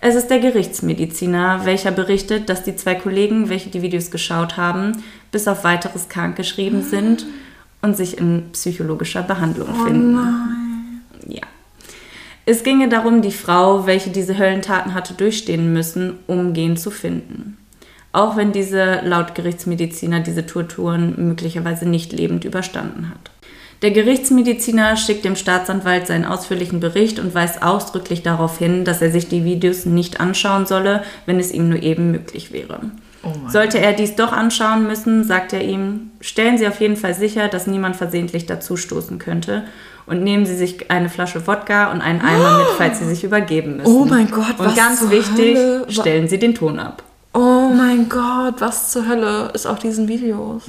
Es 0.00 0.14
ist 0.14 0.28
der 0.28 0.38
Gerichtsmediziner, 0.38 1.66
welcher 1.66 1.90
berichtet, 1.90 2.48
dass 2.48 2.62
die 2.62 2.76
zwei 2.76 2.94
Kollegen, 2.94 3.48
welche 3.50 3.68
die 3.68 3.82
Videos 3.82 4.12
geschaut 4.12 4.56
haben, 4.56 5.02
bis 5.32 5.48
auf 5.48 5.64
weiteres 5.64 6.08
krankgeschrieben 6.08 6.82
sind 6.84 7.26
und 7.82 7.96
sich 7.96 8.16
in 8.16 8.50
psychologischer 8.52 9.22
Behandlung 9.22 9.74
finden. 9.84 11.02
Ja. 11.26 11.42
Es 12.46 12.62
ginge 12.62 12.88
darum, 12.88 13.22
die 13.22 13.32
Frau, 13.32 13.86
welche 13.86 14.10
diese 14.10 14.38
Höllentaten 14.38 14.94
hatte 14.94 15.14
durchstehen 15.14 15.72
müssen, 15.72 16.18
umgehend 16.26 16.80
zu 16.80 16.90
finden. 16.90 17.58
Auch 18.12 18.36
wenn 18.36 18.52
diese 18.52 19.00
laut 19.04 19.34
Gerichtsmediziner 19.34 20.20
diese 20.20 20.46
Torturen 20.46 21.14
möglicherweise 21.16 21.88
nicht 21.88 22.12
lebend 22.12 22.44
überstanden 22.44 23.08
hat. 23.10 23.30
Der 23.82 23.92
Gerichtsmediziner 23.92 24.96
schickt 24.96 25.24
dem 25.24 25.36
Staatsanwalt 25.36 26.06
seinen 26.06 26.26
ausführlichen 26.26 26.80
Bericht 26.80 27.18
und 27.18 27.34
weist 27.34 27.62
ausdrücklich 27.62 28.22
darauf 28.22 28.58
hin, 28.58 28.84
dass 28.84 29.00
er 29.00 29.10
sich 29.10 29.28
die 29.28 29.44
Videos 29.44 29.86
nicht 29.86 30.20
anschauen 30.20 30.66
solle, 30.66 31.02
wenn 31.24 31.38
es 31.38 31.50
ihm 31.50 31.70
nur 31.70 31.82
eben 31.82 32.10
möglich 32.10 32.52
wäre. 32.52 32.80
Oh 33.22 33.32
Sollte 33.48 33.78
er 33.78 33.92
dies 33.92 34.16
doch 34.16 34.32
anschauen 34.32 34.86
müssen, 34.86 35.24
sagt 35.24 35.52
er 35.52 35.62
ihm, 35.62 36.10
stellen 36.20 36.58
Sie 36.58 36.66
auf 36.66 36.80
jeden 36.80 36.96
Fall 36.96 37.14
sicher, 37.14 37.48
dass 37.48 37.66
niemand 37.66 37.96
versehentlich 37.96 38.46
dazustoßen 38.46 39.18
könnte 39.18 39.64
und 40.06 40.22
nehmen 40.22 40.44
Sie 40.44 40.56
sich 40.56 40.90
eine 40.90 41.08
Flasche 41.08 41.46
Wodka 41.46 41.90
und 41.92 42.00
einen 42.02 42.20
Eimer 42.20 42.58
mit, 42.58 42.68
falls 42.76 42.98
Sie 42.98 43.06
sich 43.06 43.24
übergeben 43.24 43.78
müssen. 43.78 43.94
Oh 43.94 44.04
mein 44.04 44.30
Gott, 44.30 44.58
Und 44.58 44.66
was 44.66 44.76
ganz 44.76 45.00
zur 45.00 45.10
wichtig, 45.10 45.56
Hölle? 45.56 45.86
Stellen 45.88 46.28
Sie 46.28 46.38
den 46.38 46.54
Ton 46.54 46.78
ab. 46.78 47.02
Oh 47.32 47.70
mein 47.72 48.08
Gott, 48.08 48.60
was 48.60 48.90
zur 48.90 49.06
Hölle 49.06 49.50
ist 49.54 49.66
auf 49.66 49.78
diesen 49.78 50.08
Videos? 50.08 50.62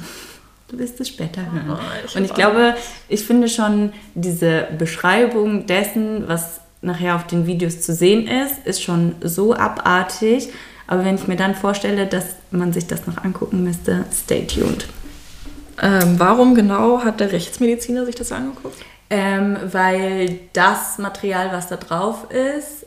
Du 0.68 0.78
wirst 0.78 1.00
es 1.00 1.10
später 1.10 1.42
hören. 1.42 1.72
Oh, 1.72 2.06
ich 2.06 2.16
und 2.16 2.24
ich 2.24 2.34
glaube, 2.34 2.76
ich 3.10 3.26
finde 3.26 3.50
schon 3.50 3.92
diese 4.14 4.68
Beschreibung 4.78 5.66
dessen, 5.66 6.28
was 6.28 6.62
nachher 6.82 7.16
auf 7.16 7.28
den 7.28 7.46
Videos 7.46 7.82
zu 7.82 7.94
sehen 7.94 8.28
ist, 8.28 8.66
ist 8.66 8.82
schon 8.82 9.16
so 9.22 9.54
abartig. 9.54 10.50
Aber 10.88 11.06
wenn 11.06 11.16
ich 11.16 11.28
mir 11.28 11.36
dann 11.36 11.56
vorstelle, 11.56 12.06
dass 12.08 12.26
man 12.52 12.74
sich 12.74 12.88
das 12.88 13.08
noch 13.08 13.24
angucken 13.24 13.64
müsste, 13.64 14.06
stay 14.14 14.46
tuned. 14.46 14.88
Ähm, 15.82 16.16
warum 16.20 16.54
genau 16.54 17.04
hat 17.04 17.20
der 17.20 17.32
Rechtsmediziner 17.32 18.06
sich 18.06 18.16
das 18.16 18.32
angeguckt? 18.32 18.78
Ähm, 19.10 19.58
weil 19.72 20.40
das 20.54 20.98
Material, 21.00 21.52
was 21.52 21.68
da 21.68 21.78
drauf 21.78 22.28
ist, 22.32 22.86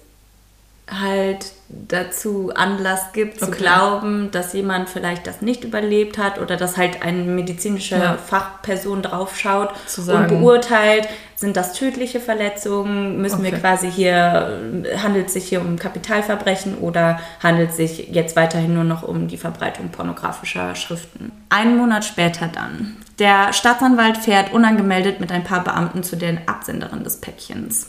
halt 0.88 1.52
dazu 1.68 2.52
Anlass 2.54 3.12
gibt 3.12 3.40
zu 3.40 3.46
Okay. 3.48 3.56
glauben, 3.58 4.30
dass 4.30 4.52
jemand 4.52 4.88
vielleicht 4.88 5.26
das 5.26 5.40
nicht 5.40 5.64
überlebt 5.64 6.18
hat 6.18 6.38
oder 6.40 6.56
dass 6.56 6.76
halt 6.76 7.02
eine 7.02 7.22
medizinische 7.22 7.96
Ja. 7.96 8.16
Fachperson 8.16 9.02
draufschaut 9.02 9.70
und 10.06 10.28
beurteilt, 10.28 11.08
sind 11.36 11.56
das 11.56 11.72
tödliche 11.72 12.20
Verletzungen, 12.20 13.20
müssen 13.20 13.42
wir 13.42 13.50
Okay. 13.50 13.60
quasi 13.60 13.90
hier, 13.90 14.60
handelt 15.02 15.26
es 15.28 15.32
sich 15.34 15.44
hier 15.48 15.60
um 15.60 15.78
Kapitalverbrechen 15.78 16.76
oder 16.78 17.18
handelt 17.42 17.70
es 17.70 17.76
sich 17.76 18.08
jetzt 18.10 18.36
weiterhin 18.36 18.74
nur 18.74 18.84
noch 18.84 19.02
um 19.02 19.26
die 19.28 19.36
Verbreitung 19.36 19.88
pornografischer 19.88 20.74
Schriften. 20.74 21.32
Einen 21.50 21.76
Monat 21.76 22.04
später 22.04 22.48
dann. 22.48 22.96
Der 23.18 23.52
Staatsanwalt 23.52 24.16
fährt 24.18 24.52
unangemeldet 24.52 25.20
mit 25.20 25.32
ein 25.32 25.44
paar 25.44 25.62
Beamten 25.64 26.02
zu 26.02 26.16
der 26.16 26.38
Absenderin 26.46 27.04
des 27.04 27.20
Päckchens. 27.20 27.88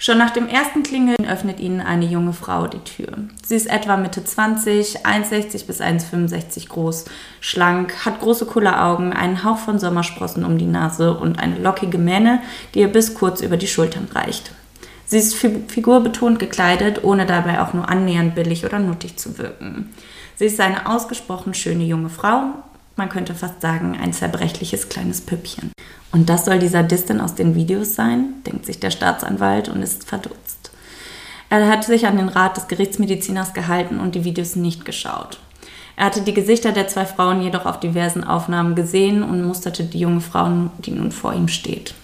Schon 0.00 0.18
nach 0.18 0.30
dem 0.30 0.46
ersten 0.46 0.84
Klingeln 0.84 1.26
öffnet 1.28 1.58
ihnen 1.58 1.80
eine 1.80 2.04
junge 2.06 2.32
Frau 2.32 2.68
die 2.68 2.78
Tür. 2.78 3.08
Sie 3.44 3.56
ist 3.56 3.66
etwa 3.68 3.96
Mitte 3.96 4.22
20, 4.22 5.04
1,60 5.04 5.66
bis 5.66 5.80
1,65 5.80 6.68
groß, 6.68 7.06
schlank, 7.40 8.04
hat 8.04 8.20
große 8.20 8.46
Kulleraugen, 8.46 9.12
einen 9.12 9.42
Hauch 9.42 9.58
von 9.58 9.80
Sommersprossen 9.80 10.44
um 10.44 10.56
die 10.56 10.66
Nase 10.66 11.14
und 11.18 11.40
eine 11.40 11.58
lockige 11.58 11.98
Mähne, 11.98 12.40
die 12.74 12.80
ihr 12.80 12.92
bis 12.92 13.14
kurz 13.14 13.40
über 13.40 13.56
die 13.56 13.66
Schultern 13.66 14.06
reicht. 14.14 14.52
Sie 15.04 15.18
ist 15.18 15.34
fi- 15.34 15.64
figurbetont 15.66 16.38
gekleidet, 16.38 17.02
ohne 17.02 17.26
dabei 17.26 17.60
auch 17.60 17.72
nur 17.74 17.88
annähernd 17.88 18.36
billig 18.36 18.64
oder 18.64 18.78
nuttig 18.78 19.16
zu 19.16 19.36
wirken. 19.38 19.92
Sie 20.36 20.44
ist 20.44 20.60
eine 20.60 20.88
ausgesprochen 20.88 21.54
schöne 21.54 21.82
junge 21.82 22.10
Frau, 22.10 22.42
man 22.98 23.08
könnte 23.08 23.34
fast 23.34 23.60
sagen 23.60 23.96
ein 24.00 24.12
zerbrechliches 24.12 24.88
kleines 24.88 25.20
Püppchen. 25.20 25.72
Und 26.12 26.28
das 26.28 26.44
soll 26.44 26.58
die 26.58 26.68
Sadistin 26.68 27.20
aus 27.20 27.34
den 27.34 27.54
Videos 27.54 27.94
sein, 27.94 28.42
denkt 28.46 28.66
sich 28.66 28.80
der 28.80 28.90
Staatsanwalt 28.90 29.68
und 29.68 29.82
ist 29.82 30.08
verdutzt. 30.08 30.70
Er 31.50 31.66
hat 31.68 31.84
sich 31.84 32.06
an 32.06 32.18
den 32.18 32.28
Rat 32.28 32.56
des 32.56 32.68
Gerichtsmediziners 32.68 33.54
gehalten 33.54 34.00
und 34.00 34.14
die 34.14 34.24
Videos 34.24 34.56
nicht 34.56 34.84
geschaut. 34.84 35.38
Er 35.96 36.06
hatte 36.06 36.20
die 36.20 36.34
Gesichter 36.34 36.72
der 36.72 36.88
zwei 36.88 37.06
Frauen 37.06 37.42
jedoch 37.42 37.66
auf 37.66 37.80
diversen 37.80 38.22
Aufnahmen 38.22 38.74
gesehen 38.74 39.22
und 39.22 39.44
musterte 39.44 39.84
die 39.84 40.00
junge 40.00 40.20
Frau, 40.20 40.70
die 40.78 40.92
nun 40.92 41.10
vor 41.10 41.34
ihm 41.34 41.48
steht. 41.48 41.94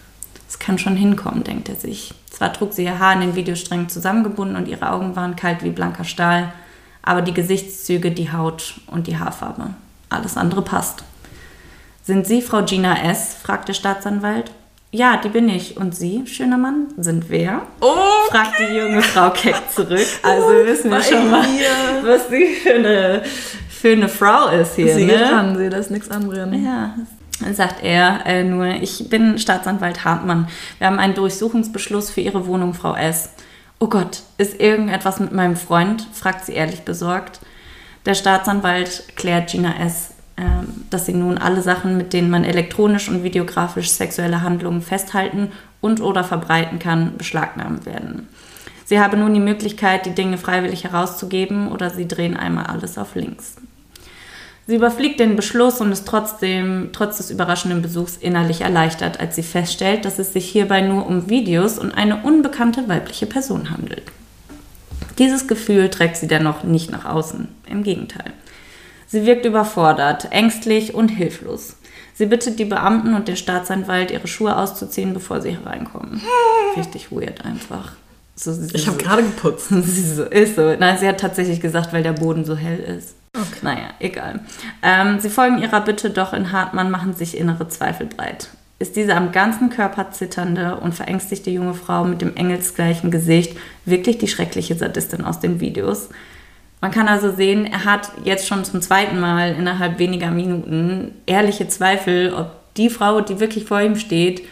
Es 0.49 0.59
kann 0.59 0.79
schon 0.79 0.97
hinkommen, 0.97 1.45
denkt 1.45 1.69
er 1.69 1.77
sich. 1.77 2.15
Zwar 2.31 2.53
trug 2.53 2.73
sie 2.73 2.85
ihr 2.85 2.99
Haar 2.99 3.15
in 3.15 3.21
den 3.21 3.37
Videos 3.37 3.65
zusammengebunden 3.89 4.57
und 4.57 4.67
ihre 4.67 4.91
Augen 4.91 5.15
waren 5.15 5.37
kalt 5.37 5.63
wie 5.63 5.71
blanker 5.71 6.05
Stahl, 6.05 6.53
aber 7.03 7.23
die 7.23 7.35
Gesichtszüge, 7.35 8.11
die 8.11 8.33
Haut 8.33 8.81
und 8.87 9.07
die 9.07 9.19
Haarfarbe, 9.19 9.75
alles 10.15 10.37
andere 10.37 10.63
passt. 10.63 11.05
Sind 12.03 12.27
Sie 12.27 12.43
Frau 12.43 12.63
Gina 12.63 13.03
S.? 13.11 13.35
fragt 13.43 13.69
der 13.69 13.75
Staatsanwalt. 13.75 14.51
Ja, 14.91 15.17
die 15.17 15.29
bin 15.29 15.49
ich. 15.49 15.77
Und 15.77 15.97
Sie, 15.97 16.25
schöner 16.27 16.57
Mann, 16.57 16.87
sind 16.97 17.29
wer? 17.29 17.63
Oh, 17.81 17.97
fragt 18.31 18.61
die 18.61 18.77
junge 18.77 19.03
Frau 19.03 19.31
keck 19.31 19.57
zurück. 19.75 20.07
Also 20.23 20.49
wissen 20.67 20.91
wir 20.91 21.03
schon 21.03 21.31
mal, 21.31 21.43
mir. 21.43 21.69
was 22.05 22.29
sie 22.29 22.55
für 22.63 22.75
eine, 22.75 23.23
für 23.69 23.93
eine 23.93 24.09
Frau 24.09 24.49
ist 24.51 24.77
hier. 24.77 24.95
sie 24.95 25.07
ne? 25.07 25.33
ran, 25.33 25.57
sie 25.57 25.69
lässt 25.69 25.91
nichts 25.91 26.11
anbrennen. 26.11 26.65
Ja, 26.65 26.95
dann 27.41 27.55
sagt 27.55 27.83
er 27.83 28.21
äh, 28.25 28.45
nur, 28.45 28.67
ich 28.67 29.09
bin 29.11 29.39
Staatsanwalt 29.39 30.05
Hartmann. 30.05 30.47
Wir 30.79 30.87
haben 30.87 31.01
einen 31.01 31.15
Durchsuchungsbeschluss 31.15 32.11
für 32.11 32.21
Ihre 32.21 32.47
Wohnung, 32.47 32.75
Frau 32.75 32.95
S. 32.95 33.31
Oh 33.81 33.89
Gott, 33.89 34.23
ist 34.39 34.61
irgendetwas 34.61 35.19
mit 35.19 35.33
meinem 35.33 35.57
Freund? 35.57 36.07
fragt 36.13 36.47
sie 36.47 36.53
ehrlich 36.53 36.83
besorgt. 36.83 37.41
Der 38.07 38.15
Staatsanwalt 38.15 39.17
klärt 39.17 39.51
Gina 39.51 39.75
S., 39.81 40.11
ähm, 40.37 40.85
dass 40.91 41.07
sie 41.07 41.15
nun 41.15 41.39
alle 41.39 41.63
Sachen, 41.63 41.97
mit 41.97 42.13
denen 42.13 42.29
man 42.29 42.45
elektronisch 42.45 43.09
und 43.09 43.23
videografisch 43.23 43.91
sexuelle 43.91 44.43
Handlungen 44.43 44.83
festhalten 44.83 45.53
und 45.81 46.01
oder 46.01 46.25
verbreiten 46.25 46.79
kann, 46.79 47.17
beschlagnahmt 47.17 47.87
werden. 47.87 48.29
Sie 48.85 49.01
habe 49.01 49.17
nun 49.17 49.33
die 49.33 49.41
Möglichkeit, 49.41 50.07
die 50.07 50.15
Dinge 50.15 50.37
freiwillig 50.37 50.85
herauszugeben 50.85 51.69
oder 51.71 51.89
sie 51.89 52.07
drehen 52.07 52.37
einmal 52.37 52.67
alles 52.67 52.99
auf 52.99 53.15
links. 53.15 53.57
Sie 54.67 54.77
überfliegt 54.77 55.21
den 55.21 55.37
Beschluss 55.37 55.81
und 55.81 55.93
ist 55.93 56.09
trotzdem, 56.09 56.91
trotz 56.93 57.19
des 57.19 57.31
überraschenden 57.31 57.83
Besuchs, 57.83 58.17
innerlich 58.17 58.63
erleichtert, 58.63 59.21
als 59.21 59.37
sie 59.37 59.43
feststellt, 59.43 60.05
dass 60.05 60.19
es 60.19 60.33
sich 60.33 60.51
hierbei 60.51 60.81
nur 60.81 61.07
um 61.07 61.29
Videos 61.29 61.79
und 61.79 61.93
eine 61.93 62.23
unbekannte 62.23 62.89
weibliche 62.89 63.27
Person 63.27 63.71
handelt. 63.71 64.05
Dieses 65.19 65.47
Gefühl 65.47 65.91
trägt 65.91 66.17
sie 66.17 66.27
dennoch 66.29 66.65
nicht 66.65 66.91
nach 66.91 67.05
außen. 67.05 67.49
Im 67.69 67.83
Gegenteil. 67.83 68.33
Sie 69.07 69.27
wirkt 69.27 69.45
überfordert, 69.47 70.33
ängstlich 70.33 70.95
und 70.95 71.09
hilflos. 71.09 71.77
Sie 72.15 72.27
bittet 72.27 72.59
die 72.59 72.65
Beamten 72.65 73.15
und 73.15 73.29
den 73.29 73.37
Staatsanwalt, 73.37 74.11
ihre 74.11 74.27
Schuhe 74.29 74.57
auszuziehen, 74.57 75.15
bevor 75.15 75.41
sie 75.41 75.57
hereinkommen. 75.57 76.21
Richtig 76.77 77.11
weird 77.13 77.45
einfach. 77.45 77.93
So, 78.37 78.51
Ich 78.73 78.87
habe 78.89 78.99
so- 78.99 79.05
gerade 79.05 79.23
geputzt. 79.23 79.69
Sie 79.71 80.15
so, 80.15 80.25
ist 80.25 80.57
so. 80.57 80.75
Nein, 80.77 80.99
sie 80.99 81.07
hat 81.07 81.21
tatsächlich 81.21 81.61
gesagt, 81.61 81.93
weil 81.93 82.03
der 82.03 82.13
Boden 82.15 82.45
so 82.45 82.57
hell 82.57 82.81
ist. 82.81 83.15
Okay. 83.37 83.59
Naja, 83.63 83.91
egal. 84.01 84.41
Ähm, 84.83 85.21
sie 85.21 85.31
folgen 85.31 85.59
ihrer 85.59 85.81
Bitte, 85.81 86.11
doch 86.11 86.33
in 86.33 86.51
Hartmann 86.51 86.91
machen 86.91 87.15
sich 87.15 87.37
innere 87.37 87.69
Zweifel 87.69 88.07
breit. 88.07 88.49
Ist 88.79 88.97
diese 88.97 89.15
am 89.15 89.33
ganzen 89.33 89.71
Körper 89.71 90.11
zitternde 90.11 90.77
und 90.77 90.95
verängstigte 90.95 91.51
junge 91.51 91.75
Frau 91.75 92.05
mit 92.05 92.21
dem 92.21 92.37
engelsgleichen 92.37 93.11
Gesicht 93.11 93.57
wirklich 93.85 94.19
die 94.19 94.29
schreckliche 94.29 94.75
Sadistin 94.75 95.25
aus 95.25 95.41
den 95.41 95.61
Videos? 95.61 96.09
Man 96.81 96.91
kann 96.91 97.09
also 97.09 97.33
sehen, 97.33 97.67
er 97.67 97.85
hat 97.85 98.11
jetzt 98.25 98.47
schon 98.47 98.65
zum 98.65 98.83
zweiten 98.83 99.19
Mal 99.19 99.55
innerhalb 99.55 99.99
weniger 99.99 100.31
Minuten 100.31 101.13
ehrliche 101.25 101.67
Zweifel, 101.69 102.35
ob 102.35 102.51
die 102.77 102.91
Frau, 102.91 103.21
die 103.21 103.41
wirklich 103.41 103.65
vor 103.65 103.81
ihm 103.81 103.97
steht, 103.97 104.43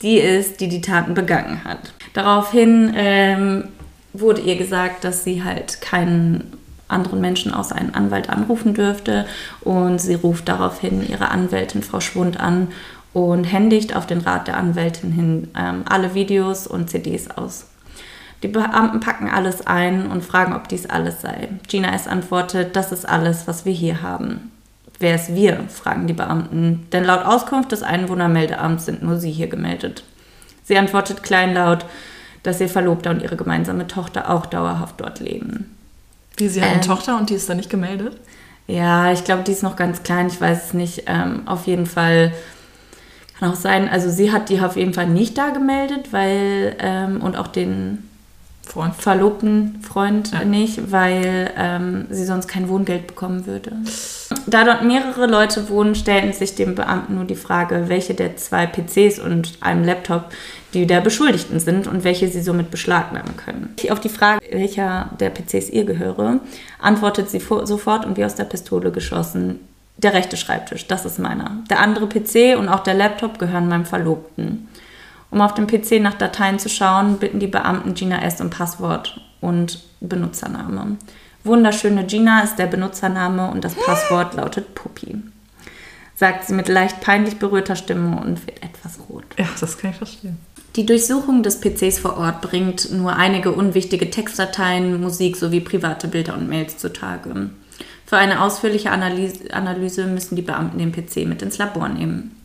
die 0.00 0.18
ist, 0.18 0.60
die 0.60 0.68
die 0.68 0.80
Taten 0.80 1.14
begangen 1.14 1.64
hat. 1.64 1.92
Daraufhin 2.12 2.92
ähm, 2.96 3.64
wurde 4.12 4.40
ihr 4.42 4.56
gesagt, 4.56 5.04
dass 5.04 5.24
sie 5.24 5.42
halt 5.42 5.80
keinen 5.80 6.52
anderen 6.88 7.20
Menschen 7.20 7.52
außer 7.52 7.74
einen 7.74 7.94
Anwalt 7.94 8.28
anrufen 8.30 8.74
dürfte 8.74 9.26
und 9.62 10.00
sie 10.00 10.14
ruft 10.14 10.48
daraufhin 10.48 11.06
ihre 11.08 11.30
Anwältin 11.30 11.82
Frau 11.82 12.00
Schwund 12.00 12.38
an 12.38 12.68
und 13.14 13.44
händigt 13.44 13.96
auf 13.96 14.06
den 14.06 14.20
Rat 14.20 14.48
der 14.48 14.58
Anwältin 14.58 15.12
hin 15.12 15.50
ähm, 15.56 15.84
alle 15.88 16.14
Videos 16.14 16.66
und 16.66 16.90
CDs 16.90 17.30
aus. 17.30 17.66
Die 18.42 18.48
Beamten 18.48 19.00
packen 19.00 19.30
alles 19.30 19.66
ein 19.66 20.10
und 20.10 20.22
fragen, 20.22 20.52
ob 20.52 20.68
dies 20.68 20.84
alles 20.84 21.22
sei. 21.22 21.48
Gina 21.66 21.94
S. 21.94 22.06
antwortet, 22.06 22.76
das 22.76 22.92
ist 22.92 23.08
alles, 23.08 23.46
was 23.46 23.64
wir 23.64 23.72
hier 23.72 24.02
haben. 24.02 24.50
Wer 24.98 25.14
ist 25.14 25.34
wir? 25.34 25.64
fragen 25.68 26.06
die 26.06 26.12
Beamten, 26.12 26.86
denn 26.92 27.04
laut 27.04 27.24
Auskunft 27.24 27.72
des 27.72 27.82
Einwohnermeldeamts 27.82 28.84
sind 28.84 29.02
nur 29.02 29.16
sie 29.16 29.30
hier 29.30 29.48
gemeldet. 29.48 30.04
Sie 30.64 30.76
antwortet 30.76 31.22
kleinlaut, 31.22 31.86
dass 32.42 32.60
ihr 32.60 32.68
Verlobter 32.68 33.10
und 33.10 33.22
ihre 33.22 33.36
gemeinsame 33.36 33.86
Tochter 33.86 34.28
auch 34.28 34.46
dauerhaft 34.46 35.00
dort 35.00 35.20
leben. 35.20 35.74
Wie, 36.36 36.48
sie 36.48 36.60
hat 36.60 36.68
eine 36.68 36.80
Ähm. 36.80 36.86
Tochter 36.86 37.16
und 37.16 37.30
die 37.30 37.34
ist 37.34 37.48
da 37.48 37.54
nicht 37.54 37.70
gemeldet? 37.70 38.16
Ja, 38.66 39.12
ich 39.12 39.24
glaube, 39.24 39.42
die 39.44 39.52
ist 39.52 39.62
noch 39.62 39.76
ganz 39.76 40.02
klein, 40.02 40.26
ich 40.26 40.40
weiß 40.40 40.66
es 40.66 40.74
nicht. 40.74 41.04
Ähm, 41.06 41.42
auf 41.46 41.66
jeden 41.66 41.86
Fall 41.86 42.32
kann 43.38 43.50
auch 43.50 43.56
sein, 43.56 43.88
also 43.88 44.10
sie 44.10 44.32
hat 44.32 44.48
die 44.48 44.60
auf 44.60 44.76
jeden 44.76 44.94
Fall 44.94 45.08
nicht 45.08 45.36
da 45.36 45.50
gemeldet, 45.50 46.12
weil, 46.12 46.76
ähm, 46.78 47.20
und 47.20 47.36
auch 47.36 47.48
den 47.48 48.08
Freund. 48.66 48.94
verlobten 48.94 49.80
Freund 49.82 50.32
Ja. 50.32 50.44
nicht, 50.44 50.90
weil 50.90 51.50
ähm, 51.56 52.06
sie 52.10 52.24
sonst 52.24 52.48
kein 52.48 52.68
Wohngeld 52.68 53.06
bekommen 53.06 53.46
würde. 53.46 53.72
Da 54.46 54.64
dort 54.64 54.84
mehrere 54.84 55.26
Leute 55.26 55.68
wohnen, 55.68 55.94
stellten 55.94 56.32
sich 56.32 56.54
dem 56.54 56.74
Beamten 56.74 57.14
nur 57.16 57.24
die 57.24 57.34
Frage, 57.34 57.84
welche 57.88 58.14
der 58.14 58.36
zwei 58.36 58.66
PCs 58.66 59.18
und 59.18 59.58
einem 59.60 59.84
Laptop 59.84 60.30
die 60.72 60.86
der 60.86 61.00
Beschuldigten 61.00 61.60
sind 61.60 61.86
und 61.86 62.02
welche 62.02 62.26
sie 62.28 62.42
somit 62.42 62.70
beschlagnahmen 62.70 63.36
können. 63.36 63.74
Auf 63.90 64.00
die 64.00 64.08
Frage, 64.08 64.40
welcher 64.50 65.10
der 65.20 65.30
PCs 65.30 65.70
ihr 65.70 65.84
gehöre, 65.84 66.40
antwortet 66.80 67.30
sie 67.30 67.38
sofort 67.38 68.04
und 68.04 68.16
wie 68.16 68.24
aus 68.24 68.34
der 68.34 68.44
Pistole 68.44 68.90
geschossen, 68.90 69.60
der 69.96 70.14
rechte 70.14 70.36
Schreibtisch, 70.36 70.86
das 70.86 71.04
ist 71.04 71.18
meiner. 71.18 71.58
Der 71.70 71.80
andere 71.80 72.08
PC 72.08 72.58
und 72.58 72.68
auch 72.68 72.80
der 72.80 72.94
Laptop 72.94 73.38
gehören 73.38 73.68
meinem 73.68 73.86
Verlobten. 73.86 74.68
Um 75.30 75.40
auf 75.40 75.54
dem 75.54 75.66
PC 75.66 76.00
nach 76.00 76.14
Dateien 76.14 76.58
zu 76.58 76.68
schauen, 76.68 77.18
bitten 77.18 77.40
die 77.40 77.46
Beamten 77.46 77.94
Gina 77.94 78.22
S. 78.22 78.40
um 78.40 78.50
Passwort 78.50 79.20
und 79.40 79.82
Benutzername. 80.00 80.96
Wunderschöne 81.42 82.04
Gina 82.04 82.42
ist 82.42 82.56
der 82.56 82.66
Benutzername 82.66 83.50
und 83.50 83.64
das 83.64 83.74
Passwort 83.74 84.34
lautet 84.34 84.74
Puppi. 84.74 85.16
Sagt 86.14 86.44
sie 86.44 86.54
mit 86.54 86.68
leicht 86.68 87.00
peinlich 87.00 87.38
berührter 87.38 87.76
Stimme 87.76 88.20
und 88.20 88.46
wird 88.46 88.62
etwas 88.62 88.98
rot. 89.08 89.24
Ja, 89.36 89.46
das 89.58 89.76
kann 89.76 89.90
ich 89.90 89.96
verstehen. 89.96 90.38
Die 90.76 90.86
Durchsuchung 90.86 91.42
des 91.42 91.60
PCs 91.60 91.98
vor 92.00 92.16
Ort 92.16 92.40
bringt 92.40 92.90
nur 92.92 93.14
einige 93.14 93.52
unwichtige 93.52 94.10
Textdateien, 94.10 95.00
Musik 95.00 95.36
sowie 95.36 95.60
private 95.60 96.08
Bilder 96.08 96.34
und 96.34 96.48
Mails 96.48 96.78
zutage. 96.78 97.50
Für 98.06 98.16
eine 98.16 98.42
ausführliche 98.42 98.90
Analyse, 98.90 100.04
müssen 100.06 100.36
die 100.36 100.42
Beamten 100.42 100.78
den 100.78 100.92
PC 100.92 101.26
mit 101.26 101.42
ins 101.42 101.58
Labor 101.58 101.88
nehmen. 101.88 102.40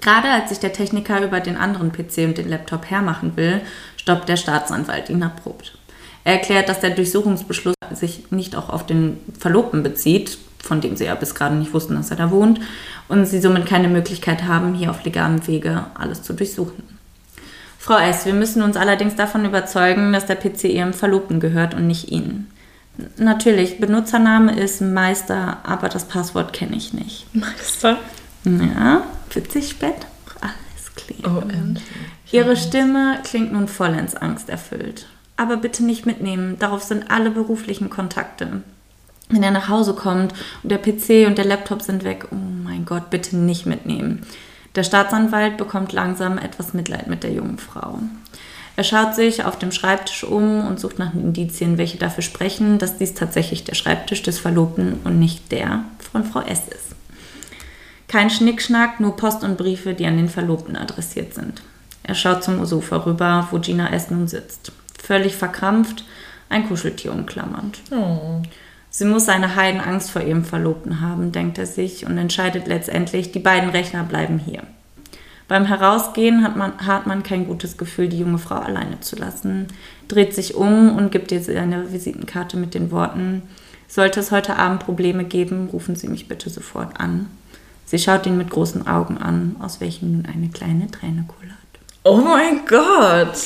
Gerade 0.00 0.30
als 0.30 0.48
sich 0.48 0.58
der 0.58 0.72
Techniker 0.72 1.22
über 1.22 1.40
den 1.40 1.56
anderen 1.56 1.92
PC 1.92 2.24
und 2.24 2.38
den 2.38 2.48
Laptop 2.48 2.90
hermachen 2.90 3.36
will, 3.36 3.60
stoppt 3.96 4.28
der 4.28 4.38
Staatsanwalt 4.38 5.10
ihn 5.10 5.22
abrupt. 5.22 5.76
Er 6.24 6.34
erklärt, 6.34 6.68
dass 6.68 6.80
der 6.80 6.90
Durchsuchungsbeschluss 6.90 7.74
sich 7.92 8.30
nicht 8.30 8.56
auch 8.56 8.68
auf 8.68 8.86
den 8.86 9.18
Verlobten 9.38 9.82
bezieht, 9.82 10.38
von 10.62 10.80
dem 10.80 10.96
sie 10.96 11.04
ja 11.04 11.14
bis 11.14 11.34
gerade 11.34 11.54
nicht 11.54 11.74
wussten, 11.74 11.94
dass 11.94 12.10
er 12.10 12.16
da 12.16 12.30
wohnt, 12.30 12.60
und 13.08 13.26
sie 13.26 13.40
somit 13.40 13.66
keine 13.66 13.88
Möglichkeit 13.88 14.44
haben, 14.44 14.74
hier 14.74 14.90
auf 14.90 15.04
legalem 15.04 15.46
Wege 15.46 15.86
alles 15.94 16.22
zu 16.22 16.32
durchsuchen. 16.32 16.82
Frau 17.78 17.96
S., 17.96 18.26
wir 18.26 18.34
müssen 18.34 18.62
uns 18.62 18.76
allerdings 18.76 19.16
davon 19.16 19.44
überzeugen, 19.44 20.12
dass 20.12 20.26
der 20.26 20.36
PC 20.36 20.64
Ihrem 20.64 20.92
Verlobten 20.92 21.40
gehört 21.40 21.74
und 21.74 21.86
nicht 21.86 22.10
Ihnen. 22.10 22.50
Natürlich, 23.18 23.80
Benutzername 23.80 24.58
ist 24.58 24.80
Meister, 24.80 25.58
aber 25.64 25.88
das 25.88 26.04
Passwort 26.04 26.52
kenne 26.52 26.76
ich 26.76 26.92
nicht. 26.92 27.26
Meister? 27.34 27.98
Ja, 28.44 29.02
witzig 29.32 29.70
spät. 29.70 29.94
Alles 30.40 30.94
klar. 30.94 31.36
Oh, 31.36 31.48
endlich. 31.48 31.84
Ihre 32.32 32.56
Stimme 32.56 33.18
klingt 33.24 33.52
nun 33.52 33.68
vollends 33.68 34.14
angsterfüllt. 34.14 35.06
Aber 35.36 35.56
bitte 35.56 35.84
nicht 35.84 36.06
mitnehmen, 36.06 36.58
darauf 36.58 36.82
sind 36.82 37.10
alle 37.10 37.30
beruflichen 37.30 37.90
Kontakte. 37.90 38.62
Wenn 39.30 39.42
er 39.42 39.52
nach 39.52 39.68
Hause 39.68 39.94
kommt 39.94 40.34
und 40.62 40.70
der 40.70 40.78
PC 40.78 41.26
und 41.26 41.38
der 41.38 41.44
Laptop 41.44 41.82
sind 41.82 42.04
weg, 42.04 42.26
oh 42.30 42.36
mein 42.36 42.84
Gott, 42.84 43.10
bitte 43.10 43.36
nicht 43.36 43.64
mitnehmen. 43.64 44.22
Der 44.74 44.84
Staatsanwalt 44.84 45.56
bekommt 45.56 45.92
langsam 45.92 46.38
etwas 46.38 46.74
Mitleid 46.74 47.06
mit 47.06 47.22
der 47.22 47.32
jungen 47.32 47.58
Frau. 47.58 48.00
Er 48.80 48.84
schaut 48.84 49.14
sich 49.14 49.44
auf 49.44 49.58
dem 49.58 49.72
Schreibtisch 49.72 50.24
um 50.24 50.66
und 50.66 50.80
sucht 50.80 50.98
nach 50.98 51.12
Indizien, 51.12 51.76
welche 51.76 51.98
dafür 51.98 52.22
sprechen, 52.22 52.78
dass 52.78 52.96
dies 52.96 53.12
tatsächlich 53.12 53.62
der 53.62 53.74
Schreibtisch 53.74 54.22
des 54.22 54.38
Verlobten 54.38 55.00
und 55.04 55.18
nicht 55.18 55.52
der 55.52 55.84
von 56.10 56.24
Frau 56.24 56.40
S. 56.40 56.62
ist. 56.66 56.96
Kein 58.08 58.30
Schnickschnack, 58.30 58.98
nur 58.98 59.16
Post 59.16 59.44
und 59.44 59.58
Briefe, 59.58 59.92
die 59.92 60.06
an 60.06 60.16
den 60.16 60.30
Verlobten 60.30 60.76
adressiert 60.76 61.34
sind. 61.34 61.60
Er 62.04 62.14
schaut 62.14 62.42
zum 62.42 62.64
Sofa 62.64 62.96
rüber, 63.04 63.48
wo 63.50 63.58
Gina 63.58 63.92
S. 63.92 64.10
nun 64.10 64.28
sitzt. 64.28 64.72
Völlig 64.98 65.36
verkrampft, 65.36 66.06
ein 66.48 66.66
Kuscheltier 66.66 67.12
umklammernd. 67.12 67.82
Oh. 67.90 68.40
Sie 68.88 69.04
muss 69.04 69.28
eine 69.28 69.56
Heidenangst 69.56 70.10
vor 70.10 70.22
ihrem 70.22 70.46
Verlobten 70.46 71.02
haben, 71.02 71.32
denkt 71.32 71.58
er 71.58 71.66
sich 71.66 72.06
und 72.06 72.16
entscheidet 72.16 72.66
letztendlich, 72.66 73.30
die 73.30 73.40
beiden 73.40 73.68
Rechner 73.68 74.04
bleiben 74.04 74.38
hier. 74.38 74.62
Beim 75.50 75.64
Herausgehen 75.64 76.44
hat 76.44 76.54
man, 76.54 76.86
hat 76.86 77.08
man 77.08 77.24
kein 77.24 77.44
gutes 77.44 77.76
Gefühl, 77.76 78.08
die 78.08 78.20
junge 78.20 78.38
Frau 78.38 78.54
alleine 78.54 79.00
zu 79.00 79.16
lassen, 79.16 79.66
dreht 80.06 80.32
sich 80.32 80.54
um 80.54 80.96
und 80.96 81.10
gibt 81.10 81.32
ihr 81.32 81.42
seine 81.42 81.92
Visitenkarte 81.92 82.56
mit 82.56 82.72
den 82.72 82.92
Worten, 82.92 83.42
sollte 83.88 84.20
es 84.20 84.30
heute 84.30 84.54
Abend 84.54 84.78
Probleme 84.78 85.24
geben, 85.24 85.68
rufen 85.72 85.96
Sie 85.96 86.06
mich 86.06 86.28
bitte 86.28 86.50
sofort 86.50 87.00
an. 87.00 87.26
Sie 87.84 87.98
schaut 87.98 88.26
ihn 88.26 88.38
mit 88.38 88.48
großen 88.48 88.86
Augen 88.86 89.18
an, 89.18 89.56
aus 89.58 89.80
welchen 89.80 90.12
nun 90.12 90.26
eine 90.32 90.50
kleine 90.50 90.88
Träne 90.88 91.24
kullert. 91.26 91.56
Oh 92.04 92.18
mein 92.18 92.64
Gott. 92.64 93.36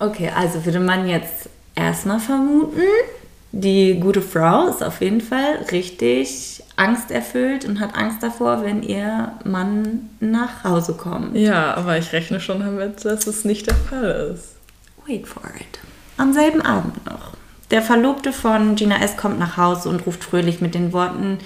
Okay, 0.00 0.32
also 0.34 0.64
würde 0.64 0.80
man 0.80 1.08
jetzt 1.08 1.48
erstmal 1.76 2.18
vermuten, 2.18 2.82
die 3.52 4.00
gute 4.00 4.20
Frau 4.20 4.66
ist 4.66 4.82
auf 4.82 5.00
jeden 5.00 5.20
Fall 5.20 5.64
richtig 5.70 6.64
angsterfüllt 6.76 7.64
und 7.64 7.80
hat 7.80 7.96
Angst 7.96 8.22
davor, 8.22 8.62
wenn 8.62 8.82
ihr 8.82 9.32
Mann 9.44 10.10
nach 10.20 10.62
Hause 10.64 10.94
kommt. 10.94 11.34
Ja, 11.34 11.74
aber 11.74 11.98
ich 11.98 12.12
rechne 12.12 12.40
schon 12.40 12.60
damit, 12.60 13.04
dass 13.04 13.26
es 13.26 13.44
nicht 13.44 13.66
der 13.66 13.74
Fall 13.74 14.34
ist. 14.34 14.56
Wait 15.06 15.26
for 15.26 15.42
it. 15.58 15.78
Am 16.18 16.32
selben 16.32 16.60
Abend 16.60 17.04
noch. 17.06 17.32
Der 17.70 17.82
Verlobte 17.82 18.32
von 18.32 18.76
Gina 18.76 18.98
S. 19.02 19.16
kommt 19.16 19.38
nach 19.38 19.56
Hause 19.56 19.88
und 19.88 20.06
ruft 20.06 20.22
fröhlich 20.22 20.60
mit 20.60 20.74
den 20.74 20.92
Worten: 20.92 21.38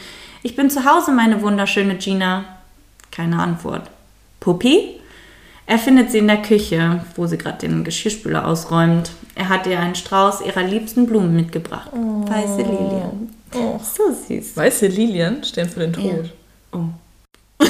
Ich 0.42 0.56
bin 0.56 0.68
zu 0.68 0.84
Hause, 0.84 1.12
meine 1.12 1.42
wunderschöne 1.42 1.96
Gina. 1.96 2.44
Keine 3.10 3.40
Antwort. 3.40 3.90
Puppi? 4.40 5.00
Er 5.66 5.78
findet 5.78 6.10
sie 6.10 6.18
in 6.18 6.26
der 6.26 6.42
Küche, 6.42 7.04
wo 7.14 7.26
sie 7.26 7.38
gerade 7.38 7.58
den 7.58 7.84
Geschirrspüler 7.84 8.47
ausräumt. 8.47 9.12
Er 9.36 9.49
hat 9.49 9.66
ihr 9.66 9.78
einen 9.78 9.95
Strauß 9.95 10.40
ihrer 10.40 10.64
liebsten 10.64 11.06
Blumen 11.06 11.34
mitgebracht. 11.36 11.90
Weiße 11.93 12.62
Lilien. 12.62 13.39
Oh. 13.54 13.78
So 13.82 14.13
süß. 14.13 14.56
Weiße 14.56 14.86
Lilien 14.86 15.43
stehen 15.45 15.69
für 15.69 15.80
den 15.80 15.93
Tod. 15.93 16.30
Oh. 16.73 16.84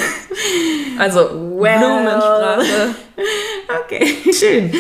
Also 0.99 1.21
Well. 1.59 1.79
Blumensprache. 1.79 2.95
Okay, 3.85 4.17
schön. 4.33 4.73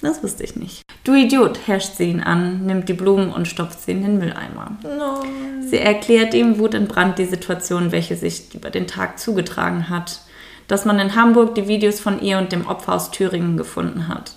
Das 0.00 0.22
wusste 0.22 0.44
ich 0.44 0.56
nicht. 0.56 0.82
Du 1.04 1.14
Idiot, 1.14 1.66
herrscht 1.66 1.96
sie 1.96 2.10
ihn 2.10 2.20
an, 2.20 2.64
nimmt 2.66 2.88
die 2.88 2.94
Blumen 2.94 3.32
und 3.32 3.46
stopft 3.48 3.82
sie 3.82 3.92
in 3.92 4.02
den 4.02 4.18
Mülleimer. 4.18 4.76
Nein. 4.82 5.66
Sie 5.68 5.78
erklärt 5.78 6.34
ihm 6.34 6.58
wutentbrannt 6.58 7.18
die 7.18 7.24
Situation, 7.26 7.92
welche 7.92 8.16
sich 8.16 8.54
über 8.54 8.70
den 8.70 8.86
Tag 8.86 9.18
zugetragen 9.18 9.88
hat. 9.88 10.20
Dass 10.66 10.84
man 10.84 10.98
in 10.98 11.14
Hamburg 11.14 11.54
die 11.54 11.68
Videos 11.68 12.00
von 12.00 12.20
ihr 12.20 12.38
und 12.38 12.52
dem 12.52 12.66
Opfer 12.66 12.94
aus 12.94 13.10
Thüringen 13.10 13.56
gefunden 13.56 14.08
hat. 14.08 14.32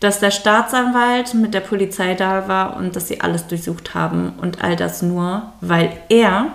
Dass 0.00 0.20
der 0.20 0.30
Staatsanwalt 0.30 1.34
mit 1.34 1.54
der 1.54 1.60
Polizei 1.60 2.14
da 2.14 2.48
war 2.48 2.76
und 2.76 2.96
dass 2.96 3.08
sie 3.08 3.20
alles 3.20 3.46
durchsucht 3.46 3.94
haben. 3.94 4.34
Und 4.40 4.62
all 4.62 4.76
das 4.76 5.02
nur, 5.02 5.52
weil 5.60 5.96
er, 6.08 6.52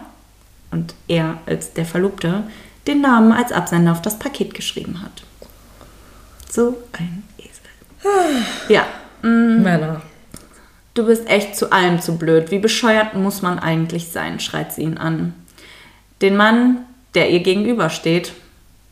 und 0.69 0.93
er 1.07 1.37
als 1.45 1.73
der 1.73 1.85
Verlobte, 1.85 2.43
den 2.87 3.01
Namen 3.01 3.31
als 3.31 3.51
Absender 3.51 3.91
auf 3.91 4.01
das 4.01 4.19
Paket 4.19 4.53
geschrieben 4.53 5.01
hat. 5.01 5.23
So 6.49 6.77
ein 6.93 7.23
Esel. 7.37 8.43
Ja, 8.69 8.85
Männer. 9.21 10.01
Du 10.93 11.05
bist 11.05 11.29
echt 11.29 11.55
zu 11.55 11.71
allem 11.71 12.01
zu 12.01 12.17
blöd. 12.17 12.51
Wie 12.51 12.59
bescheuert 12.59 13.13
muss 13.13 13.41
man 13.41 13.59
eigentlich 13.59 14.09
sein, 14.09 14.39
schreit 14.39 14.73
sie 14.73 14.81
ihn 14.81 14.97
an. 14.97 15.33
Den 16.21 16.35
Mann, 16.35 16.79
der 17.15 17.29
ihr 17.29 17.39
gegenübersteht, 17.39 18.33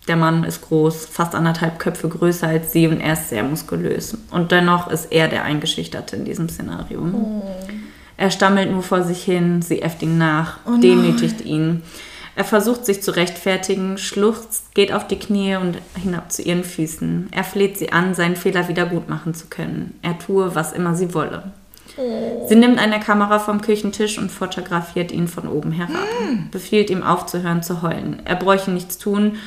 der 0.10 0.18
Mann 0.18 0.44
ist 0.44 0.62
groß, 0.62 1.06
fast 1.06 1.36
anderthalb 1.36 1.80
Köpfe 1.80 2.10
größer 2.10 2.48
als 2.48 2.74
sie 2.74 2.88
und 2.88 3.00
er 3.00 3.14
ist 3.14 3.30
sehr 3.30 3.44
muskulös. 3.44 4.18
Und 4.32 4.52
dennoch 4.52 4.90
ist 4.90 5.12
er 5.12 5.28
der 5.28 5.44
Eingeschüchterte 5.44 6.16
in 6.16 6.26
diesem 6.26 6.50
Szenario. 6.50 7.02
Er 8.18 8.32
stammelt 8.32 8.72
nur 8.72 8.84
vor 8.84 9.04
sich 9.04 9.24
hin, 9.24 9.62
sie 9.62 9.82
äfft 9.82 10.02
ihn 10.02 10.18
nach, 10.18 10.58
demütigt 10.82 11.42
ihn. 11.46 11.84
Er 12.36 12.44
versucht 12.44 12.86
sich 12.86 13.02
zu 13.02 13.16
rechtfertigen, 13.16 13.98
schluchzt, 13.98 14.74
geht 14.74 14.94
auf 14.94 15.08
die 15.08 15.20
Knie 15.20 15.56
und 15.56 15.78
hinab 15.96 16.32
zu 16.32 16.42
ihren 16.42 16.64
Füßen. 16.64 17.28
Er 17.32 17.44
fleht 17.44 17.78
sie 17.78 17.92
an, 17.92 18.14
seinen 18.16 18.36
Fehler 18.36 18.68
wieder 18.68 18.86
gut 18.86 19.10
machen 19.10 19.34
zu 19.34 19.48
können. 19.48 19.98
Er 20.02 20.18
tue, 20.18 20.56
was 20.56 20.74
immer 20.74 20.96
sie 20.96 21.14
wolle. 21.14 21.52
Sie 22.48 22.56
nimmt 22.56 22.80
eine 22.80 23.00
Kamera 23.00 23.40
vom 23.40 23.62
Küchentisch 23.62 24.18
und 24.18 24.32
fotografiert 24.32 25.12
ihn 25.12 25.28
von 25.28 25.48
oben 25.48 25.72
herab. 25.72 26.08
Befiehlt 26.52 26.90
ihm 26.90 27.04
aufzuhören 27.04 27.62
zu 27.62 27.82
heulen. 27.82 28.22
Er 28.26 28.36
bräuchte 28.36 28.72
nichts 28.72 28.98
tun, 28.98 29.38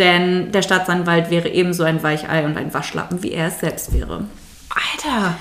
denn 0.00 0.50
der 0.50 0.62
Staatsanwalt 0.62 1.30
wäre 1.30 1.48
ebenso 1.50 1.84
ein 1.84 2.02
Weichei 2.02 2.44
und 2.44 2.56
ein 2.56 2.74
Waschlappen, 2.74 3.22
wie 3.22 3.30
er 3.30 3.46
es 3.48 3.60
selbst 3.60 3.92
wäre. 3.94 4.24
Alter. 4.70 5.36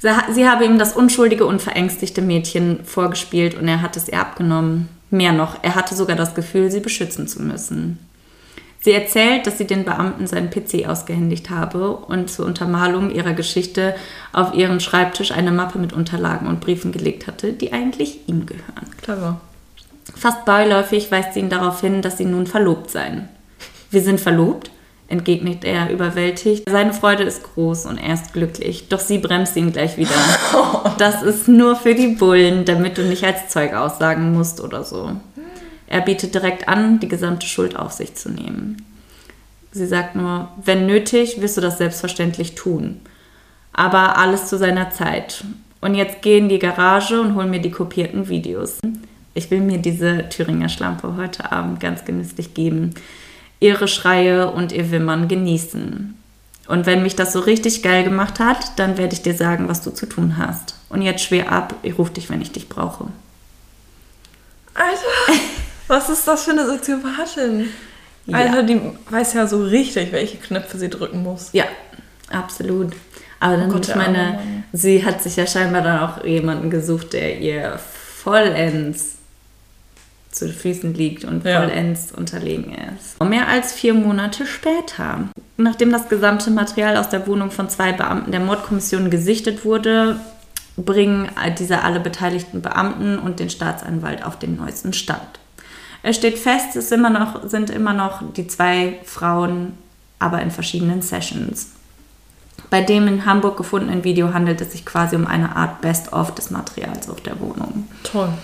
Sie 0.00 0.10
ha- 0.10 0.32
Sie 0.32 0.48
habe 0.48 0.64
ihm 0.64 0.78
das 0.78 0.94
unschuldige 0.96 1.46
und 1.46 1.62
verängstigte 1.62 2.22
Mädchen 2.22 2.84
vorgespielt 2.84 3.54
und 3.54 3.68
er 3.68 3.82
hat 3.82 3.96
es 3.96 4.08
ihr 4.08 4.18
abgenommen. 4.20 4.88
Mehr 5.10 5.32
noch, 5.32 5.58
er 5.62 5.74
hatte 5.74 5.94
sogar 5.94 6.16
das 6.16 6.34
Gefühl, 6.34 6.70
sie 6.70 6.80
beschützen 6.80 7.26
zu 7.28 7.42
müssen. 7.42 7.98
Sie 8.80 8.92
erzählt, 8.92 9.46
dass 9.46 9.58
sie 9.58 9.66
den 9.66 9.84
Beamten 9.84 10.26
seinen 10.28 10.50
PC 10.50 10.86
ausgehändigt 10.86 11.50
habe 11.50 11.90
und 11.96 12.30
zur 12.30 12.46
Untermalung 12.46 13.10
ihrer 13.10 13.32
Geschichte 13.32 13.96
auf 14.32 14.54
ihren 14.54 14.78
Schreibtisch 14.80 15.32
eine 15.32 15.50
Mappe 15.50 15.78
mit 15.78 15.92
Unterlagen 15.92 16.46
und 16.46 16.60
Briefen 16.60 16.92
gelegt 16.92 17.26
hatte, 17.26 17.52
die 17.52 17.72
eigentlich 17.72 18.20
ihm 18.28 18.46
gehören. 18.46 18.86
Clever. 19.02 19.40
Fast 20.14 20.44
beiläufig 20.44 21.10
weist 21.10 21.34
sie 21.34 21.40
ihn 21.40 21.50
darauf 21.50 21.80
hin, 21.80 22.02
dass 22.02 22.18
sie 22.18 22.24
nun 22.24 22.46
verlobt 22.46 22.90
seien. 22.90 23.28
Wir 23.90 24.02
sind 24.02 24.20
verlobt, 24.20 24.70
entgegnet 25.08 25.64
er 25.64 25.90
überwältigt. 25.90 26.64
Seine 26.68 26.92
Freude 26.92 27.24
ist 27.24 27.42
groß 27.42 27.86
und 27.86 27.98
er 27.98 28.14
ist 28.14 28.32
glücklich, 28.32 28.88
doch 28.88 29.00
sie 29.00 29.18
bremst 29.18 29.56
ihn 29.56 29.72
gleich 29.72 29.96
wieder. 29.96 30.10
Das 30.98 31.22
ist 31.22 31.46
nur 31.46 31.76
für 31.76 31.94
die 31.94 32.08
Bullen, 32.08 32.64
damit 32.64 32.98
du 32.98 33.02
nicht 33.02 33.22
als 33.22 33.48
Zeug 33.48 33.72
aussagen 33.72 34.32
musst 34.32 34.60
oder 34.60 34.82
so. 34.82 35.12
Er 35.86 36.00
bietet 36.00 36.34
direkt 36.34 36.68
an, 36.68 36.98
die 36.98 37.08
gesamte 37.08 37.46
Schuld 37.46 37.76
auf 37.76 37.92
sich 37.92 38.14
zu 38.16 38.30
nehmen. 38.30 38.84
Sie 39.70 39.86
sagt 39.86 40.16
nur, 40.16 40.48
wenn 40.64 40.86
nötig, 40.86 41.40
wirst 41.40 41.56
du 41.56 41.60
das 41.60 41.78
selbstverständlich 41.78 42.56
tun. 42.56 43.00
Aber 43.72 44.18
alles 44.18 44.46
zu 44.46 44.58
seiner 44.58 44.90
Zeit. 44.90 45.44
Und 45.80 45.94
jetzt 45.94 46.20
geh 46.22 46.38
in 46.38 46.48
die 46.48 46.58
Garage 46.58 47.20
und 47.20 47.36
hol 47.36 47.46
mir 47.46 47.60
die 47.60 47.70
kopierten 47.70 48.28
Videos. 48.28 48.80
Ich 49.34 49.50
will 49.50 49.60
mir 49.60 49.78
diese 49.78 50.28
Thüringer 50.28 50.68
Schlampe 50.68 51.16
heute 51.16 51.52
Abend 51.52 51.78
ganz 51.78 52.04
genüsslich 52.04 52.54
geben. 52.54 52.94
Ihre 53.60 53.88
Schreie 53.88 54.50
und 54.50 54.72
ihr 54.72 54.90
Wimmern 54.90 55.28
genießen. 55.28 56.14
Und 56.68 56.86
wenn 56.86 57.02
mich 57.02 57.16
das 57.16 57.32
so 57.32 57.40
richtig 57.40 57.82
geil 57.82 58.04
gemacht 58.04 58.40
hat, 58.40 58.78
dann 58.78 58.98
werde 58.98 59.14
ich 59.14 59.22
dir 59.22 59.34
sagen, 59.34 59.68
was 59.68 59.82
du 59.82 59.90
zu 59.90 60.06
tun 60.06 60.36
hast. 60.36 60.74
Und 60.90 61.02
jetzt 61.02 61.22
schwer 61.22 61.50
ab, 61.50 61.74
ich 61.82 61.98
rufe 61.98 62.12
dich, 62.12 62.28
wenn 62.28 62.42
ich 62.42 62.52
dich 62.52 62.68
brauche. 62.68 63.06
Alter. 64.74 65.40
Was 65.88 66.10
ist 66.10 66.28
das 66.28 66.44
für 66.44 66.50
eine 66.50 66.66
Soziopathin? 66.66 67.70
Ja. 68.26 68.36
Alter, 68.36 68.62
die 68.62 68.78
weiß 69.08 69.32
ja 69.32 69.46
so 69.46 69.64
richtig, 69.64 70.12
welche 70.12 70.36
Knöpfe 70.36 70.76
sie 70.76 70.90
drücken 70.90 71.22
muss. 71.22 71.48
Ja, 71.54 71.64
absolut. 72.30 72.92
Aber 73.40 73.56
dann, 73.56 73.70
Oh 73.70 73.72
Gott, 73.72 73.88
ich 73.88 73.94
meine, 73.94 74.64
sie 74.74 75.02
hat 75.02 75.22
sich 75.22 75.36
ja 75.36 75.46
scheinbar 75.46 75.80
dann 75.80 76.00
auch 76.00 76.24
jemanden 76.24 76.68
gesucht, 76.68 77.14
der 77.14 77.38
ihr 77.38 77.78
vollends 77.78 79.17
zu 80.38 80.48
Füßen 80.52 80.94
liegt 80.94 81.24
und 81.24 81.44
Ja. 81.44 81.60
vollends 81.60 82.12
unterlegen 82.12 82.72
ist. 82.74 83.22
Mehr 83.22 83.48
als 83.48 83.72
vier 83.72 83.94
Monate 83.94 84.46
später, 84.46 85.28
nachdem 85.56 85.92
das 85.92 86.08
gesamte 86.08 86.50
Material 86.50 86.96
aus 86.96 87.08
der 87.10 87.26
Wohnung 87.26 87.50
von 87.50 87.68
zwei 87.68 87.92
Beamten 87.92 88.30
der 88.30 88.40
Mordkommission 88.40 89.10
gesichtet 89.10 89.64
wurde, 89.64 90.20
bringen 90.76 91.28
diese 91.58 91.82
alle 91.82 92.00
beteiligten 92.00 92.62
Beamten 92.62 93.18
und 93.18 93.40
den 93.40 93.50
Staatsanwalt 93.50 94.24
auf 94.24 94.38
den 94.38 94.56
neuesten 94.56 94.92
Stand. 94.92 95.40
Es 96.02 96.16
steht 96.16 96.38
fest, 96.38 96.76
es 96.76 96.92
immer 96.92 97.10
noch, 97.10 97.48
sind 97.48 97.70
immer 97.70 97.92
noch 97.92 98.22
die 98.32 98.46
zwei 98.46 98.98
Frauen, 99.04 99.72
aber 100.20 100.40
in 100.40 100.52
verschiedenen 100.52 101.02
Sessions. 101.02 101.70
Bei 102.70 102.82
dem 102.82 103.08
in 103.08 103.24
Hamburg 103.24 103.56
gefundenen 103.56 104.04
Video 104.04 104.32
handelt 104.34 104.60
es 104.60 104.72
sich 104.72 104.84
quasi 104.84 105.16
um 105.16 105.26
eine 105.26 105.56
Art 105.56 105.80
Best-of 105.80 106.34
des 106.34 106.50
Materials 106.50 107.08
auf 107.08 107.20
der 107.22 107.40
Wohnung. 107.40 107.88
Toll. 108.04 108.28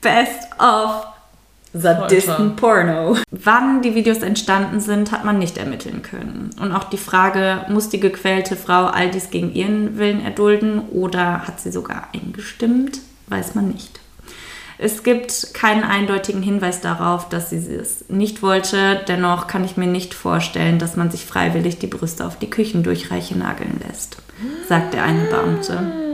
Best 0.00 0.48
of 0.58 1.06
sadisten 1.72 2.56
Porno. 2.56 3.16
Wann 3.30 3.82
die 3.82 3.94
Videos 3.94 4.18
entstanden 4.18 4.80
sind, 4.80 5.12
hat 5.12 5.24
man 5.24 5.38
nicht 5.38 5.58
ermitteln 5.58 6.02
können. 6.02 6.50
Und 6.60 6.72
auch 6.72 6.84
die 6.84 6.98
Frage, 6.98 7.66
muss 7.68 7.88
die 7.88 8.00
gequälte 8.00 8.56
Frau 8.56 8.86
all 8.86 9.10
dies 9.10 9.30
gegen 9.30 9.52
ihren 9.52 9.98
Willen 9.98 10.24
erdulden 10.24 10.88
oder 10.88 11.46
hat 11.46 11.60
sie 11.60 11.70
sogar 11.70 12.08
eingestimmt, 12.14 13.00
weiß 13.28 13.54
man 13.54 13.68
nicht. 13.68 14.00
Es 14.80 15.02
gibt 15.02 15.54
keinen 15.54 15.82
eindeutigen 15.82 16.40
Hinweis 16.40 16.80
darauf, 16.80 17.28
dass 17.28 17.50
sie 17.50 17.56
es 17.56 18.04
nicht 18.08 18.42
wollte. 18.42 19.00
Dennoch 19.08 19.48
kann 19.48 19.64
ich 19.64 19.76
mir 19.76 19.88
nicht 19.88 20.14
vorstellen, 20.14 20.78
dass 20.78 20.94
man 20.94 21.10
sich 21.10 21.26
freiwillig 21.26 21.80
die 21.80 21.88
Brüste 21.88 22.24
auf 22.24 22.38
die 22.38 22.48
Küchendurchreiche 22.48 23.36
nageln 23.36 23.80
lässt, 23.86 24.18
sagt 24.68 24.94
der 24.94 25.02
eine 25.02 25.24
Beamte. 25.24 26.07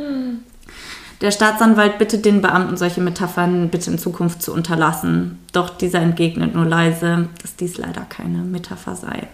Der 1.25 1.31
Staatsanwalt 1.31 1.97
bittet 1.97 2.27
den 2.27 2.43
Beamten, 2.43 2.77
solche 2.77 3.01
Metaphern 3.01 3.71
bitte 3.71 3.91
in 3.91 3.99
Zukunft 3.99 4.43
zu 4.43 4.53
unterlassen. 4.53 5.39
Doch 5.55 5.71
dieser 5.71 6.01
entgegnet 6.01 6.55
nur 6.55 6.67
leise, 6.67 7.31
dass 7.41 7.57
dies 7.57 7.79
leider 7.79 8.03
keine 8.03 8.41
Metapher 8.41 8.95
sei. 8.95 9.27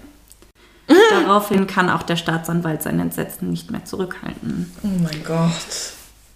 Daraufhin 1.10 1.66
kann 1.66 1.90
auch 1.90 2.04
der 2.04 2.14
Staatsanwalt 2.14 2.84
sein 2.84 3.00
Entsetzen 3.00 3.50
nicht 3.50 3.72
mehr 3.72 3.84
zurückhalten. 3.84 4.70
Oh 4.84 5.02
mein 5.02 5.24
Gott. 5.24 5.50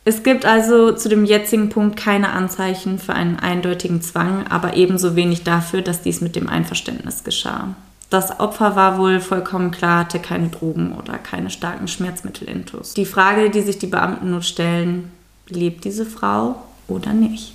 Es 0.05 0.25
gibt 0.25 0.45
also 0.45 0.91
zu 0.91 1.09
dem 1.09 1.25
jetzigen 1.25 1.69
Punkt 1.69 1.97
keine 1.97 2.31
Anzeichen 2.31 2.99
für 2.99 3.15
einen 3.15 3.39
eindeutigen 3.39 4.03
Zwang, 4.03 4.49
aber 4.49 4.75
ebenso 4.75 5.15
wenig 5.15 5.45
dafür, 5.45 5.83
dass 5.83 6.03
dies 6.03 6.21
mit 6.21 6.35
dem 6.35 6.49
Einverständnis 6.49 7.23
geschah. 7.23 7.77
Das 8.11 8.41
Opfer 8.41 8.75
war 8.75 8.99
wohl 8.99 9.21
vollkommen 9.21 9.71
klar, 9.71 10.01
hatte 10.01 10.19
keine 10.19 10.49
Drogen 10.49 10.97
oder 10.99 11.17
keine 11.17 11.51
starken 11.51 11.87
Schmerzmittel-Intus. 11.87 12.95
Die 12.95 13.07
Frage, 13.07 13.51
die 13.51 13.63
sich 13.63 13.79
die 13.79 13.87
Beamten 13.87 14.33
nun 14.33 14.43
stellen, 14.43 15.13
lebt 15.49 15.85
diese 15.85 16.07
Frau 16.07 16.57
oder 16.89 17.13
nicht? 17.13 17.55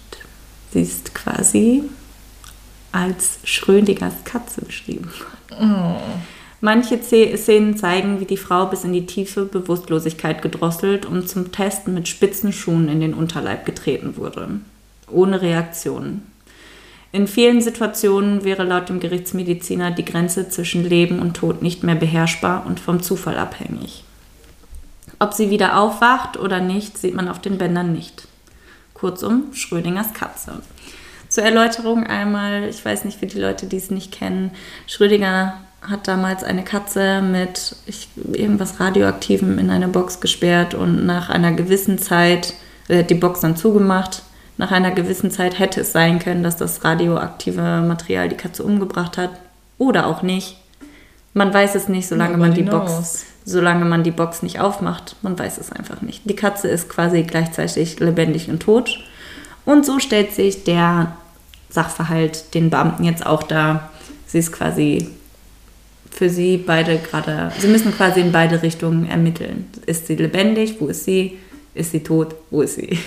Sie 0.72 0.82
ist 0.82 1.14
quasi 1.16 1.84
als 2.92 3.40
Schrödingers 3.44 4.24
Katze 4.24 4.62
beschrieben. 4.62 5.10
Manche 6.62 7.02
Ze- 7.02 7.38
Szenen 7.38 7.78
zeigen, 7.78 8.20
wie 8.20 8.26
die 8.26 8.38
Frau 8.38 8.66
bis 8.66 8.84
in 8.84 8.94
die 8.94 9.06
tiefe 9.06 9.46
Bewusstlosigkeit 9.46 10.42
gedrosselt 10.42 11.06
und 11.06 11.30
zum 11.30 11.52
Testen 11.52 11.94
mit 11.94 12.08
spitzen 12.08 12.52
Schuhen 12.52 12.90
in 12.90 13.00
den 13.00 13.14
Unterleib 13.14 13.66
getreten 13.66 14.18
wurde. 14.18 14.50
Ohne 15.10 15.42
Reaktion. 15.42 16.22
In 17.12 17.28
vielen 17.28 17.62
Situationen 17.62 18.44
wäre 18.44 18.64
laut 18.64 18.90
dem 18.90 19.00
Gerichtsmediziner 19.00 19.90
die 19.92 20.06
Grenze 20.06 20.50
zwischen 20.50 20.84
Leben 20.88 21.20
und 21.20 21.36
Tod 21.38 21.62
nicht 21.64 21.84
mehr 21.84 21.96
beherrschbar 21.96 22.66
und 22.68 22.80
vom 22.80 23.02
Zufall 23.02 23.38
abhängig. 23.38 24.04
Ob 25.20 25.34
sie 25.34 25.50
wieder 25.50 25.78
aufwacht 25.78 26.38
oder 26.38 26.62
nicht, 26.62 26.98
sieht 26.98 27.14
man 27.14 27.28
auf 27.28 27.40
den 27.40 27.58
Bändern 27.58 27.92
nicht. 27.92 28.28
Kurzum, 28.94 29.54
Schrödingers 29.54 30.14
Katze. 30.14 30.62
Zur 31.28 31.44
Erläuterung 31.44 32.08
einmal, 32.08 32.64
ich 32.70 32.84
weiß 32.84 33.06
nicht, 33.06 33.20
für 33.20 33.28
die 33.28 33.40
Leute, 33.40 33.68
die 33.68 33.78
es 33.78 33.92
nicht 33.92 34.12
kennen, 34.12 34.52
Schrödinger 34.88 35.56
hat 35.82 36.08
damals 36.08 36.44
eine 36.44 36.64
Katze 36.64 37.22
mit 37.22 37.76
ich, 37.86 38.10
irgendwas 38.34 38.80
Radioaktivem 38.80 39.60
in 39.60 39.70
eine 39.70 39.88
Box 39.88 40.20
gesperrt 40.20 40.74
und 40.74 41.06
nach 41.06 41.30
einer 41.30 41.52
gewissen 41.52 42.00
Zeit, 42.00 42.54
er 42.88 43.00
hat 43.00 43.10
die 43.10 43.16
Box 43.16 43.42
dann 43.42 43.56
zugemacht, 43.56 44.24
nach 44.58 44.72
einer 44.72 44.92
gewissen 44.92 45.32
Zeit 45.32 45.58
hätte 45.58 45.82
es 45.82 45.94
sein 45.94 46.20
können, 46.20 46.44
dass 46.44 46.58
das 46.58 46.84
radioaktive 46.84 47.82
Material 47.82 48.28
die 48.28 48.36
Katze 48.36 48.64
umgebracht 48.64 49.18
hat 49.18 49.32
oder 49.78 50.08
auch 50.08 50.22
nicht. 50.22 50.58
Man 51.34 51.54
weiß 51.54 51.76
es 51.76 51.88
nicht, 51.88 52.08
solange 52.08 52.38
man 52.38 52.54
die 52.54 52.64
Nobody 52.64 52.78
Box 52.78 52.92
knows. 52.92 53.26
Solange 53.50 53.86
man 53.86 54.04
die 54.04 54.12
Box 54.12 54.44
nicht 54.44 54.60
aufmacht. 54.60 55.16
Man 55.22 55.38
weiß 55.38 55.58
es 55.58 55.72
einfach 55.72 56.02
nicht. 56.02 56.22
Die 56.30 56.36
Katze 56.36 56.68
ist 56.68 56.90
quasi 56.90 57.24
gleichzeitig 57.24 58.00
lebendig 58.00 58.50
und 58.50 58.62
tot. 58.62 59.00
Und 59.66 59.86
so 59.86 60.00
stellt 60.00 60.34
sich 60.34 60.64
der 60.64 61.14
Sachverhalt 61.70 62.54
den 62.54 62.70
Beamten 62.70 63.04
jetzt 63.04 63.26
auch 63.26 63.44
dar. 63.44 63.90
Sie 64.28 64.40
ist 64.40 64.52
quasi 64.52 65.10
für 66.12 66.30
sie 66.30 66.58
beide 66.58 66.98
gerade, 66.98 67.52
sie 67.60 67.68
müssen 67.68 67.96
quasi 67.96 68.20
in 68.20 68.32
beide 68.32 68.62
Richtungen 68.62 69.08
ermitteln. 69.08 69.70
Ist 69.86 70.08
sie 70.08 70.16
lebendig? 70.16 70.76
Wo 70.80 70.88
ist 70.88 71.06
sie? 71.06 71.38
Ist 71.74 71.92
sie 71.92 72.02
tot? 72.02 72.36
Wo 72.50 72.62
ist 72.62 72.76
sie? 72.76 72.98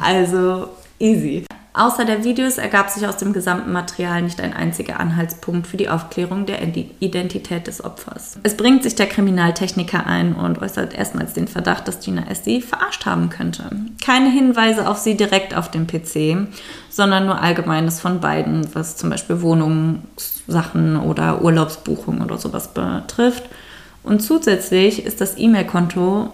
Also 0.00 0.68
easy. 0.98 1.44
Außer 1.76 2.04
der 2.04 2.22
Videos 2.22 2.56
ergab 2.56 2.88
sich 2.88 3.04
aus 3.04 3.16
dem 3.16 3.32
gesamten 3.32 3.72
Material 3.72 4.22
nicht 4.22 4.40
ein 4.40 4.52
einziger 4.52 5.00
Anhaltspunkt 5.00 5.66
für 5.66 5.76
die 5.76 5.88
Aufklärung 5.88 6.46
der 6.46 6.62
Identität 6.62 7.66
des 7.66 7.82
Opfers. 7.82 8.38
Es 8.44 8.56
bringt 8.56 8.84
sich 8.84 8.94
der 8.94 9.08
Kriminaltechniker 9.08 10.06
ein 10.06 10.36
und 10.36 10.62
äußert 10.62 10.94
erstmals 10.94 11.32
den 11.32 11.48
Verdacht, 11.48 11.88
dass 11.88 11.98
Gina 11.98 12.28
S. 12.28 12.44
sie 12.44 12.60
verarscht 12.62 13.06
haben 13.06 13.28
könnte. 13.28 13.64
Keine 14.00 14.30
Hinweise 14.30 14.88
auf 14.88 14.98
sie 14.98 15.16
direkt 15.16 15.56
auf 15.56 15.68
dem 15.68 15.88
PC, 15.88 16.46
sondern 16.90 17.26
nur 17.26 17.42
Allgemeines 17.42 18.00
von 18.00 18.20
beiden, 18.20 18.72
was 18.72 18.96
zum 18.96 19.10
Beispiel 19.10 19.42
Wohnungssachen 19.42 20.96
oder 20.96 21.42
Urlaubsbuchungen 21.42 22.22
oder 22.22 22.38
sowas 22.38 22.68
betrifft. 22.68 23.42
Und 24.04 24.20
zusätzlich 24.20 25.04
ist 25.04 25.20
das 25.20 25.36
E-Mail-Konto, 25.36 26.32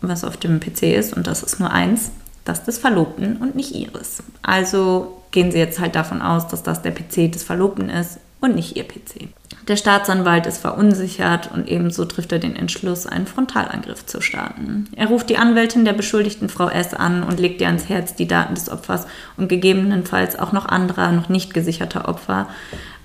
was 0.00 0.22
auf 0.22 0.36
dem 0.36 0.60
PC 0.60 0.94
ist, 0.94 1.16
und 1.16 1.26
das 1.26 1.42
ist 1.42 1.58
nur 1.58 1.72
eins, 1.72 2.12
das 2.44 2.64
des 2.64 2.78
Verlobten 2.78 3.36
und 3.36 3.54
nicht 3.54 3.74
ihres. 3.74 4.22
Also 4.42 5.22
gehen 5.30 5.52
Sie 5.52 5.58
jetzt 5.58 5.80
halt 5.80 5.94
davon 5.94 6.22
aus, 6.22 6.48
dass 6.48 6.62
das 6.62 6.82
der 6.82 6.92
PC 6.92 7.30
des 7.32 7.42
Verlobten 7.42 7.88
ist 7.88 8.18
und 8.40 8.54
nicht 8.54 8.76
ihr 8.76 8.84
PC. 8.84 9.28
Der 9.68 9.76
Staatsanwalt 9.76 10.46
ist 10.46 10.58
verunsichert 10.58 11.50
und 11.52 11.68
ebenso 11.68 12.04
trifft 12.04 12.32
er 12.32 12.38
den 12.38 12.56
Entschluss, 12.56 13.06
einen 13.06 13.26
Frontalangriff 13.26 14.06
zu 14.06 14.20
starten. 14.20 14.88
Er 14.96 15.08
ruft 15.08 15.30
die 15.30 15.36
Anwältin 15.36 15.84
der 15.84 15.92
beschuldigten 15.92 16.48
Frau 16.48 16.68
S. 16.68 16.94
an 16.94 17.22
und 17.22 17.38
legt 17.38 17.60
ihr 17.60 17.66
ans 17.66 17.88
Herz, 17.88 18.14
die 18.14 18.26
Daten 18.26 18.54
des 18.54 18.70
Opfers 18.70 19.06
und 19.36 19.48
gegebenenfalls 19.48 20.38
auch 20.38 20.52
noch 20.52 20.66
anderer, 20.66 21.12
noch 21.12 21.28
nicht 21.28 21.54
gesicherter 21.54 22.08
Opfer 22.08 22.48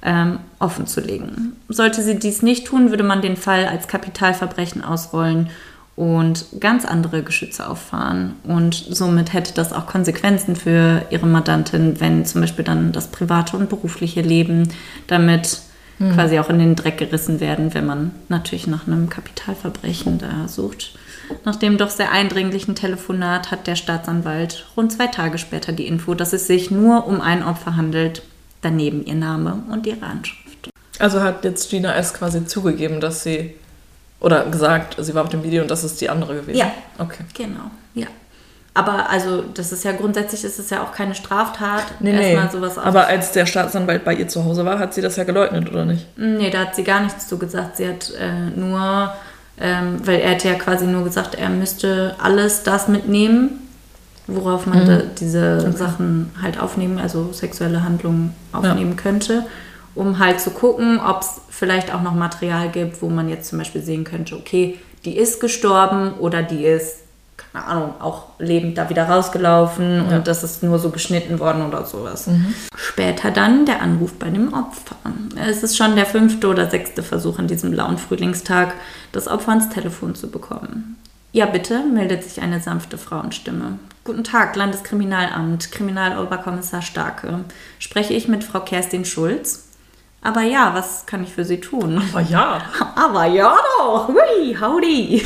ähm, 0.02 0.39
offenzulegen. 0.60 1.56
Sollte 1.67 2.02
sie 2.02 2.17
dies 2.17 2.41
nicht 2.41 2.67
tun, 2.67 2.89
würde 2.89 3.04
man 3.04 3.21
den 3.21 3.38
Fall 3.38 3.67
als 3.67 3.88
Kapitalverbrechen 3.88 4.84
ausrollen 4.84 5.50
und 5.95 6.45
ganz 6.60 6.86
andere 6.86 7.23
Geschütze 7.23 7.69
auffahren. 7.69 8.34
Und 8.43 8.75
somit 8.75 9.34
hätte 9.34 9.53
das 9.53 9.71
auch 9.71 9.86
Konsequenzen 9.86 10.55
für 10.55 11.03
ihre 11.10 11.25
Mandantin, 11.25 11.99
wenn 11.99 12.25
zum 12.25 12.41
Beispiel 12.41 12.65
dann 12.65 12.91
das 12.91 13.08
private 13.08 13.55
und 13.58 13.69
berufliche 13.69 14.21
Leben 14.21 14.69
damit 15.08 15.62
quasi 16.13 16.39
auch 16.39 16.49
in 16.49 16.60
den 16.60 16.75
Dreck 16.75 16.97
gerissen 16.97 17.39
werden, 17.39 17.73
wenn 17.73 17.86
man 17.86 18.12
natürlich 18.27 18.67
nach 18.67 18.86
einem 18.86 19.10
Kapitalverbrechen 19.10 20.17
da 20.17 20.47
sucht. 20.47 20.97
Nach 21.45 21.55
dem 21.55 21.77
doch 21.77 21.89
sehr 21.89 22.12
eindringlichen 22.12 22.75
Telefonat 22.75 23.49
hat 23.49 23.65
der 23.65 23.75
Staatsanwalt 23.75 24.65
rund 24.75 24.91
zwei 24.91 25.08
Tage 25.08 25.38
später 25.38 25.71
die 25.71 25.88
Info, 25.88 26.13
dass 26.13 26.34
es 26.34 26.47
sich 26.47 26.69
nur 26.69 27.08
um 27.08 27.21
ein 27.21 27.43
Opfer 27.43 27.77
handelt, 27.77 28.23
daneben 28.62 29.05
ihr 29.05 29.15
Name 29.15 29.63
und 29.71 29.88
ihre 29.88 30.05
Anschrift. 30.05 30.69
Also 30.99 31.21
hat 31.21 31.43
jetzt 31.45 31.69
Gina 31.69 31.95
S. 31.95 32.13
quasi 32.13 32.45
zugegeben, 32.45 32.99
dass 32.99 33.23
sie. 33.23 33.55
Oder 34.19 34.45
gesagt, 34.45 34.95
sie 34.99 35.13
war 35.13 35.23
auf 35.23 35.30
dem 35.30 35.43
Video 35.43 35.62
und 35.62 35.69
das 35.69 35.84
ist 35.84 35.99
die 36.01 36.10
andere 36.10 36.36
gewesen. 36.36 36.58
Ja. 36.58 36.71
Okay. 36.97 37.23
Genau, 37.34 37.71
ja. 37.93 38.08
Aber 38.73 39.10
also, 39.10 39.41
das 39.54 39.71
ist 39.71 39.86
ja 39.86 39.93
grundsätzlich 39.93 40.43
ist 40.43 40.60
es 40.60 40.69
ja 40.69 40.84
auch 40.84 40.91
keine 40.91 41.15
Straftat, 41.15 41.84
Nee, 42.01 42.12
nee. 42.12 42.34
erstmal 42.34 42.51
sowas 42.51 42.78
Aber 42.78 43.08
als 43.08 43.32
der 43.32 43.45
Staatsanwalt 43.45 44.04
bei 44.04 44.13
ihr 44.13 44.28
zu 44.28 44.43
Hause 44.43 44.65
war, 44.65 44.80
hat 44.80 44.93
sie 44.93 45.01
das 45.01 45.15
ja 45.15 45.23
geleugnet, 45.23 45.69
oder 45.69 45.86
nicht? 45.86 46.06
Nee, 46.17 46.49
da 46.49 46.60
hat 46.60 46.75
sie 46.75 46.84
gar 46.84 46.99
nichts 46.99 47.28
zu 47.30 47.38
gesagt. 47.38 47.78
Sie 47.78 47.88
hat 47.88 48.12
äh, 48.19 48.49
nur, 48.54 49.13
ähm, 49.62 50.06
weil 50.06 50.19
er 50.19 50.32
hat 50.32 50.43
ja 50.43 50.56
quasi 50.56 50.88
nur 50.88 51.06
gesagt, 51.06 51.36
er 51.36 51.49
müsste 51.49 52.15
alles 52.21 52.63
das 52.63 52.89
mitnehmen, 52.89 53.62
worauf 54.28 54.65
man 54.65 54.86
da, 54.86 54.97
diese 55.19 55.71
Sachen 55.71 56.34
halt 56.41 56.60
aufnehmen, 56.60 56.99
also 56.99 57.32
sexuelle 57.32 57.82
Handlungen 57.84 58.36
aufnehmen 58.51 58.97
könnte, 58.97 59.45
um 59.95 60.19
halt 60.19 60.39
zu 60.39 60.51
gucken, 60.51 60.99
ob 60.99 61.21
es 61.21 61.41
vielleicht 61.49 61.93
auch 61.93 62.01
noch 62.01 62.13
Material 62.13 62.69
gibt, 62.69 63.01
wo 63.01 63.10
man 63.10 63.29
jetzt 63.29 63.49
zum 63.49 63.58
Beispiel 63.60 63.81
sehen 63.81 64.03
könnte, 64.03 64.36
okay, 64.36 64.77
die 65.05 65.17
ist 65.17 65.39
gestorben 65.39 66.13
oder 66.19 66.43
die 66.43 66.65
ist, 66.65 66.97
keine 67.51 67.65
Ahnung, 67.65 67.93
auch 67.99 68.23
lebend 68.39 68.77
da 68.77 68.89
wieder 68.89 69.08
rausgelaufen 69.08 70.05
Ja. 70.10 70.17
und 70.17 70.27
das 70.27 70.43
ist 70.43 70.63
nur 70.63 70.79
so 70.79 70.89
geschnitten 70.89 71.39
worden 71.39 71.65
oder 71.65 71.86
sowas. 71.86 72.27
Später 72.75 73.31
dann 73.31 73.65
der 73.65 73.81
Anruf 73.81 74.13
bei 74.13 74.29
dem 74.29 74.53
Opfer. 74.53 74.95
Es 75.47 75.63
ist 75.63 75.77
schon 75.77 75.95
der 75.95 76.05
fünfte 76.05 76.47
oder 76.47 76.69
sechste 76.69 77.03
Versuch 77.03 77.39
an 77.39 77.47
diesem 77.47 77.71
lauen 77.73 77.97
Frühlingstag, 77.97 78.73
das 79.12 79.27
Opfer 79.27 79.49
ans 79.51 79.69
Telefon 79.69 80.15
zu 80.15 80.29
bekommen. 80.29 80.97
Ja, 81.31 81.45
bitte, 81.45 81.84
meldet 81.84 82.23
sich 82.23 82.41
eine 82.41 82.62
sanfte 82.62 82.97
Frauenstimme. 82.97 83.77
Guten 84.05 84.23
Tag, 84.23 84.55
Landeskriminalamt, 84.55 85.71
Kriminaloberkommissar 85.71 86.81
Starke. 86.81 87.41
Spreche 87.79 88.13
ich 88.13 88.27
mit 88.27 88.43
Frau 88.43 88.62
Kerstin 88.62 89.03
Schulz? 89.03 89.64
Aber 90.26 90.42
ja, 90.42 90.74
was 90.74 91.06
kann 91.06 91.24
ich 91.24 91.34
für 91.34 91.46
Sie 91.46 91.60
tun? 91.60 92.02
Aber 92.12 92.22
ja. 92.22 92.60
Aber 92.96 93.26
ja 93.26 93.56
doch. 93.78 94.08
Hui, 94.08 94.58
howdy. 94.60 95.22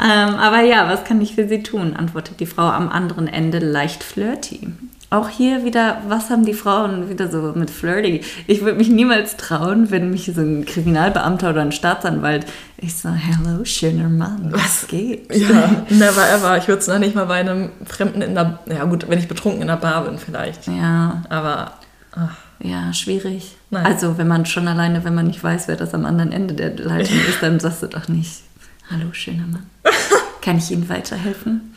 ähm, 0.00 0.34
aber 0.36 0.60
ja, 0.60 0.88
was 0.88 1.02
kann 1.02 1.20
ich 1.20 1.34
für 1.34 1.48
Sie 1.48 1.64
tun? 1.64 1.96
antwortet 1.96 2.38
die 2.38 2.46
Frau 2.46 2.62
am 2.62 2.88
anderen 2.88 3.26
Ende 3.26 3.58
leicht 3.58 4.04
flirty. 4.04 4.72
Auch 5.10 5.30
hier 5.30 5.64
wieder, 5.64 6.02
was 6.06 6.30
haben 6.30 6.44
die 6.44 6.54
Frauen 6.54 7.08
wieder 7.08 7.28
so 7.28 7.54
mit 7.56 7.70
Flirty? 7.70 8.20
Ich 8.46 8.60
würde 8.60 8.76
mich 8.76 8.90
niemals 8.90 9.38
trauen, 9.38 9.90
wenn 9.90 10.10
mich 10.10 10.30
so 10.32 10.42
ein 10.42 10.66
Kriminalbeamter 10.66 11.50
oder 11.50 11.62
ein 11.62 11.72
Staatsanwalt, 11.72 12.44
ich 12.76 12.94
so, 12.94 13.08
hello, 13.08 13.64
schöner 13.64 14.10
Mann, 14.10 14.52
was 14.52 14.86
geht? 14.86 15.34
Ja, 15.34 15.86
never 15.88 16.30
ever. 16.30 16.58
Ich 16.58 16.68
würde 16.68 16.82
es 16.82 16.88
noch 16.88 16.98
nicht 16.98 17.14
mal 17.14 17.24
bei 17.24 17.36
einem 17.36 17.70
Fremden 17.86 18.20
in 18.20 18.34
der, 18.34 18.58
ja 18.66 18.84
gut, 18.84 19.08
wenn 19.08 19.18
ich 19.18 19.28
betrunken 19.28 19.62
in 19.62 19.68
der 19.68 19.76
Bar 19.76 20.04
bin 20.04 20.18
vielleicht. 20.18 20.66
Ja, 20.66 21.22
Aber, 21.30 21.72
ach, 22.12 22.36
ja, 22.60 22.92
schwierig. 22.92 23.56
Nein. 23.70 23.86
Also, 23.86 24.18
wenn 24.18 24.28
man 24.28 24.46
schon 24.46 24.68
alleine, 24.68 25.04
wenn 25.04 25.14
man 25.14 25.26
nicht 25.26 25.42
weiß, 25.42 25.68
wer 25.68 25.76
das 25.76 25.94
am 25.94 26.04
anderen 26.04 26.32
Ende 26.32 26.54
der 26.54 26.76
Leitung 26.76 27.18
ist, 27.28 27.42
dann 27.42 27.60
sagst 27.60 27.82
du 27.82 27.86
doch 27.86 28.08
nicht, 28.08 28.42
hallo, 28.90 29.12
schöner 29.12 29.46
Mann. 29.46 29.66
Kann 30.40 30.58
ich 30.58 30.70
Ihnen 30.70 30.88
weiterhelfen? 30.88 31.74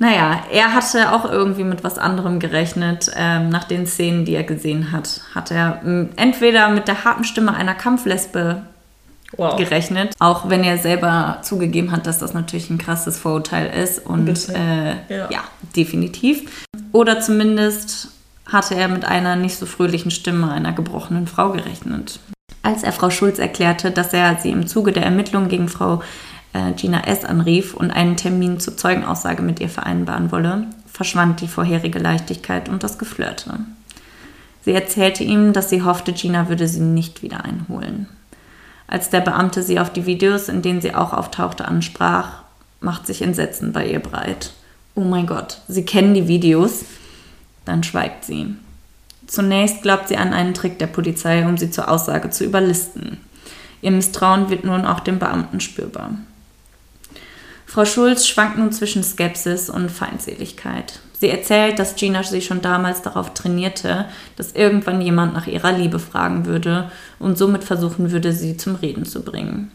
Naja, 0.00 0.44
er 0.52 0.74
hatte 0.74 1.12
auch 1.12 1.24
irgendwie 1.24 1.64
mit 1.64 1.82
was 1.82 1.98
anderem 1.98 2.38
gerechnet. 2.38 3.10
Ähm, 3.16 3.48
nach 3.48 3.64
den 3.64 3.86
Szenen, 3.86 4.24
die 4.24 4.34
er 4.34 4.44
gesehen 4.44 4.92
hat, 4.92 5.22
hat 5.34 5.50
er 5.50 5.80
m, 5.84 6.10
entweder 6.16 6.68
mit 6.68 6.86
der 6.86 7.04
harten 7.04 7.24
Stimme 7.24 7.52
einer 7.54 7.74
Kampflesbe 7.74 8.62
wow. 9.36 9.56
gerechnet, 9.56 10.14
auch 10.20 10.48
wenn 10.48 10.62
er 10.62 10.78
selber 10.78 11.38
zugegeben 11.42 11.90
hat, 11.90 12.06
dass 12.06 12.18
das 12.18 12.32
natürlich 12.32 12.70
ein 12.70 12.78
krasses 12.78 13.18
Vorurteil 13.18 13.76
ist 13.76 14.06
und 14.06 14.48
äh, 14.50 14.92
ja. 15.08 15.30
ja. 15.30 15.44
definitiv. 15.74 16.66
Oder 16.92 17.20
zumindest 17.20 18.08
hatte 18.48 18.74
er 18.74 18.88
mit 18.88 19.04
einer 19.04 19.36
nicht 19.36 19.56
so 19.56 19.66
fröhlichen 19.66 20.10
Stimme 20.10 20.50
einer 20.50 20.72
gebrochenen 20.72 21.26
Frau 21.26 21.50
gerechnet. 21.50 22.18
Als 22.62 22.82
er 22.82 22.92
Frau 22.92 23.10
Schulz 23.10 23.38
erklärte, 23.38 23.90
dass 23.90 24.12
er 24.12 24.36
sie 24.36 24.50
im 24.50 24.66
Zuge 24.66 24.92
der 24.92 25.04
Ermittlungen 25.04 25.48
gegen 25.48 25.68
Frau 25.68 26.02
äh, 26.52 26.72
Gina 26.72 27.04
S. 27.04 27.24
anrief 27.24 27.74
und 27.74 27.90
einen 27.90 28.16
Termin 28.16 28.58
zur 28.58 28.76
Zeugenaussage 28.76 29.42
mit 29.42 29.60
ihr 29.60 29.68
vereinbaren 29.68 30.32
wolle, 30.32 30.66
verschwand 30.92 31.40
die 31.40 31.48
vorherige 31.48 31.98
Leichtigkeit 31.98 32.68
und 32.68 32.82
das 32.82 32.98
Geflirte. 32.98 33.60
Sie 34.64 34.72
erzählte 34.72 35.24
ihm, 35.24 35.52
dass 35.52 35.70
sie 35.70 35.82
hoffte, 35.82 36.12
Gina 36.12 36.48
würde 36.48 36.68
sie 36.68 36.80
nicht 36.80 37.22
wieder 37.22 37.44
einholen. 37.44 38.08
Als 38.86 39.10
der 39.10 39.20
Beamte 39.20 39.62
sie 39.62 39.78
auf 39.78 39.92
die 39.92 40.06
Videos, 40.06 40.48
in 40.48 40.62
denen 40.62 40.80
sie 40.80 40.94
auch 40.94 41.12
auftauchte, 41.12 41.66
ansprach, 41.66 42.42
macht 42.80 43.06
sich 43.06 43.22
Entsetzen 43.22 43.72
bei 43.72 43.86
ihr 43.86 44.00
breit. 44.00 44.52
Oh 44.94 45.02
mein 45.02 45.26
Gott, 45.26 45.58
sie 45.68 45.84
kennen 45.84 46.14
die 46.14 46.26
Videos. 46.26 46.84
Dann 47.68 47.82
schweigt 47.82 48.24
sie. 48.24 48.54
Zunächst 49.26 49.82
glaubt 49.82 50.08
sie 50.08 50.16
an 50.16 50.32
einen 50.32 50.54
Trick 50.54 50.78
der 50.78 50.86
Polizei, 50.86 51.44
um 51.44 51.58
sie 51.58 51.70
zur 51.70 51.90
Aussage 51.90 52.30
zu 52.30 52.44
überlisten. 52.44 53.18
Ihr 53.82 53.90
Misstrauen 53.90 54.48
wird 54.48 54.64
nun 54.64 54.86
auch 54.86 55.00
dem 55.00 55.18
Beamten 55.18 55.60
spürbar. 55.60 56.12
Frau 57.66 57.84
Schulz 57.84 58.26
schwankt 58.26 58.56
nun 58.56 58.72
zwischen 58.72 59.02
Skepsis 59.04 59.68
und 59.68 59.90
Feindseligkeit. 59.90 61.00
Sie 61.20 61.28
erzählt, 61.28 61.78
dass 61.78 61.94
Gina 61.94 62.22
sie 62.22 62.40
schon 62.40 62.62
damals 62.62 63.02
darauf 63.02 63.34
trainierte, 63.34 64.06
dass 64.36 64.52
irgendwann 64.52 65.02
jemand 65.02 65.34
nach 65.34 65.46
ihrer 65.46 65.72
Liebe 65.72 65.98
fragen 65.98 66.46
würde 66.46 66.90
und 67.18 67.36
somit 67.36 67.64
versuchen 67.64 68.12
würde, 68.12 68.32
sie 68.32 68.56
zum 68.56 68.76
Reden 68.76 69.04
zu 69.04 69.22
bringen. 69.22 69.70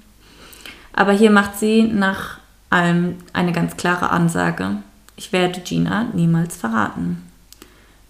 Aber 0.93 1.11
hier 1.11 1.29
macht 1.29 1.59
sie 1.59 1.83
nach 1.83 2.39
allem 2.71 3.17
eine 3.33 3.51
ganz 3.51 3.77
klare 3.77 4.09
Ansage. 4.09 4.77
Ich 5.15 5.31
werde 5.31 5.59
Gina 5.59 6.07
niemals 6.13 6.57
verraten. 6.57 7.21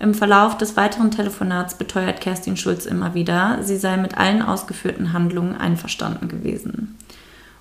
Im 0.04 0.14
Verlauf 0.14 0.58
des 0.58 0.76
weiteren 0.76 1.12
Telefonats 1.12 1.76
beteuert 1.76 2.20
Kerstin 2.20 2.58
Schulz 2.58 2.86
immer 2.86 3.14
wieder, 3.14 3.60
sie 3.62 3.78
sei 3.78 3.96
mit 3.96 4.18
allen 4.18 4.42
ausgeführten 4.42 5.14
Handlungen 5.14 5.56
einverstanden 5.56 6.28
gewesen. 6.28 6.98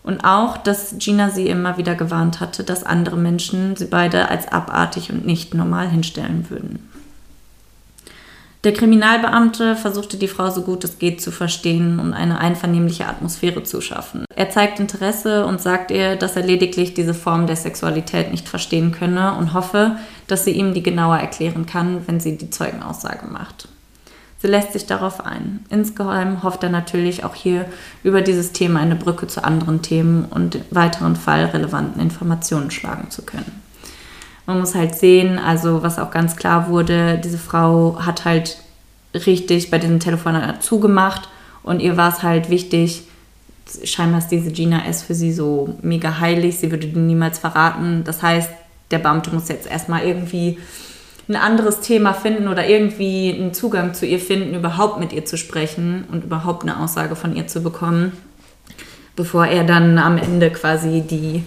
Und 0.03 0.25
auch, 0.25 0.57
dass 0.57 0.97
Gina 0.99 1.31
sie 1.31 1.47
immer 1.47 1.79
wieder 1.79 1.95
gewarnt 1.95 2.41
hatte, 2.41 2.65
dass 2.65 2.83
andere 2.83 3.17
Menschen 3.17 3.77
sie 3.77 3.85
beide 3.85 4.29
als 4.29 4.49
abartig 4.49 5.13
und 5.13 5.25
nicht 5.25 5.55
normal 5.55 5.89
hinstellen 5.89 6.51
würden. 6.51 6.91
Der 8.65 8.73
Kriminalbeamte 8.73 9.75
versuchte 9.75 10.17
die 10.17 10.29
Frau 10.29 10.49
so 10.51 10.63
gut 10.63 10.85
es 10.85 11.01
geht 11.01 11.21
zu 11.21 11.33
verstehen 11.33 11.99
und 11.99 12.15
eine 12.15 12.39
einvernehmliche 12.39 13.07
Atmosphäre 13.07 13.65
zu 13.65 13.81
schaffen. 13.81 14.25
Er 14.37 14.51
zeigt 14.51 14.79
Interesse 14.79 15.47
und 15.47 15.61
sagt 15.61 15.91
ihr, 15.91 16.15
dass 16.15 16.37
er 16.37 16.45
lediglich 16.45 16.95
diese 16.95 17.13
Form 17.15 17.49
der 17.49 17.57
Sexualität 17.57 18.31
nicht 18.31 18.49
verstehen 18.49 18.93
könne 18.93 19.35
und 19.35 19.53
hoffe, 19.53 19.97
dass 20.29 20.45
sie 20.45 20.53
ihm 20.53 20.75
die 20.75 20.83
genauer 20.83 21.17
erklären 21.17 21.67
kann, 21.67 22.07
wenn 22.07 22.21
sie 22.21 22.39
die 22.39 22.51
Zeugenaussage 22.51 23.27
macht. 23.27 23.67
Sie 24.39 24.49
lässt 24.49 24.73
sich 24.73 24.87
darauf 24.87 25.25
ein. 25.25 25.65
Insgeheim 25.69 26.45
hofft 26.45 26.63
er 26.63 26.71
natürlich 26.71 27.25
auch 27.25 27.35
hier 27.35 27.65
über 28.05 28.23
dieses 28.23 28.53
Thema 28.53 28.79
eine 28.79 28.97
Brücke 28.97 29.27
zu 29.27 29.43
anderen 29.43 29.83
Themen 29.83 30.25
und 30.25 30.59
weiteren 30.71 31.17
fallrelevanten 31.17 32.01
Informationen 32.01 32.71
schlagen 32.71 33.11
zu 33.11 33.23
können. 33.23 33.62
Man 34.47 34.59
muss 34.59 34.75
halt 34.75 34.97
sehen, 34.97 35.39
also 35.39 35.83
was 35.83 35.99
auch 35.99 36.11
ganz 36.11 36.37
klar 36.37 36.69
wurde, 36.69 37.19
diese 37.23 37.39
Frau 37.39 37.99
hat 38.05 38.25
halt 38.25 38.59
richtig 39.15 39.71
bei 39.71 39.79
diesem 39.79 40.01
Telefonat 40.01 40.63
zugemacht 40.63 41.29
und 41.63 41.81
ihr 41.81 41.97
war 41.97 42.13
es 42.13 42.23
halt 42.23 42.51
wichtig, 42.51 43.05
scheinbar 43.85 44.19
ist 44.19 44.29
diese 44.29 44.51
Gina 44.51 44.87
S 44.87 45.03
für 45.03 45.15
sie 45.15 45.33
so 45.33 45.77
mega 45.83 46.19
heilig, 46.19 46.59
sie 46.59 46.71
würde 46.71 46.89
die 46.89 46.99
niemals 46.99 47.39
verraten. 47.39 48.03
Das 48.05 48.23
heißt, 48.23 48.51
der 48.91 48.99
Beamte 48.99 49.31
muss 49.31 49.49
jetzt 49.49 49.71
erstmal 49.71 50.05
irgendwie 50.05 50.59
ein 51.29 51.37
anderes 51.37 51.81
Thema 51.81 52.13
finden 52.13 52.49
oder 52.49 52.67
irgendwie 52.67 53.33
einen 53.33 53.55
Zugang 53.55 53.95
zu 53.95 54.07
ihr 54.07 54.19
finden, 54.19 54.55
überhaupt 54.55 54.99
mit 54.99 55.13
ihr 55.13 55.25
zu 55.25 55.37
sprechen 55.37 56.05
und 56.11 56.25
überhaupt 56.25 56.63
eine 56.63 56.81
Aussage 56.81 57.17
von 57.17 57.37
ihr 57.37 57.47
zu 57.47 57.63
bekommen, 57.63 58.13
bevor 59.15 59.47
er 59.47 59.65
dann 59.65 59.99
am 59.99 60.19
Ende 60.19 60.51
quasi 60.51 61.03
die, 61.03 61.45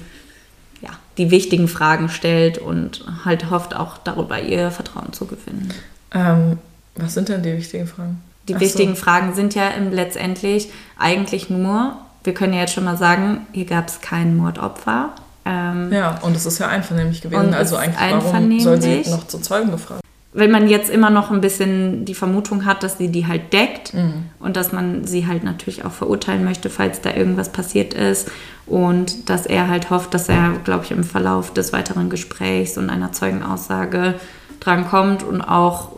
die 1.17 1.31
wichtigen 1.31 1.67
Fragen 1.67 2.09
stellt 2.09 2.57
und 2.57 3.05
halt 3.23 3.49
hofft 3.49 3.75
auch 3.75 3.97
darüber 3.97 4.41
ihr 4.41 4.71
Vertrauen 4.71 5.13
zu 5.13 5.25
gewinnen. 5.25 5.73
Ähm, 6.13 6.59
was 6.95 7.13
sind 7.13 7.29
denn 7.29 7.43
die 7.43 7.55
wichtigen 7.57 7.87
Fragen? 7.87 8.21
Die 8.47 8.55
Ach 8.55 8.59
wichtigen 8.59 8.95
so. 8.95 9.03
Fragen 9.03 9.33
sind 9.33 9.55
ja 9.55 9.69
im 9.69 9.91
letztendlich 9.91 10.69
eigentlich 10.97 11.49
nur, 11.49 11.97
wir 12.23 12.33
können 12.33 12.53
ja 12.53 12.61
jetzt 12.61 12.73
schon 12.73 12.83
mal 12.83 12.97
sagen, 12.97 13.47
hier 13.53 13.65
gab 13.65 13.87
es 13.87 14.01
kein 14.01 14.35
Mordopfer. 14.37 15.09
Ähm, 15.45 15.91
Ja, 15.91 16.19
und 16.21 16.35
es 16.35 16.45
ist 16.45 16.59
ja 16.59 16.67
einvernehmlich 16.67 17.21
gewesen. 17.21 17.53
Also 17.53 17.75
eigentlich, 17.75 17.99
warum 17.99 18.59
soll 18.59 18.81
sie 18.81 19.03
noch 19.09 19.27
zu 19.27 19.39
Zeugen 19.39 19.71
befragen? 19.71 20.01
Wenn 20.35 20.51
man 20.51 20.67
jetzt 20.67 20.89
immer 20.89 21.09
noch 21.09 21.31
ein 21.31 21.39
bisschen 21.39 22.03
die 22.03 22.13
Vermutung 22.13 22.65
hat, 22.65 22.83
dass 22.83 22.97
sie 22.97 23.07
die 23.07 23.25
halt 23.25 23.53
deckt 23.53 23.93
und 24.39 24.57
dass 24.57 24.73
man 24.73 25.05
sie 25.05 25.27
halt 25.27 25.45
natürlich 25.45 25.85
auch 25.85 25.91
verurteilen 25.91 26.43
möchte, 26.43 26.69
falls 26.69 26.99
da 26.99 27.13
irgendwas 27.13 27.49
passiert 27.49 27.93
ist 27.93 28.29
und 28.65 29.29
dass 29.29 29.45
er 29.45 29.69
halt 29.69 29.89
hofft, 29.89 30.13
dass 30.13 30.27
er, 30.27 30.53
glaube 30.63 30.83
ich, 30.83 30.91
im 30.91 31.05
Verlauf 31.05 31.53
des 31.53 31.71
weiteren 31.71 32.09
Gesprächs 32.09 32.77
und 32.77 32.89
einer 32.89 33.13
Zeugenaussage 33.13 34.15
dran 34.59 34.87
kommt 34.87 35.23
und 35.23 35.41
auch 35.41 35.91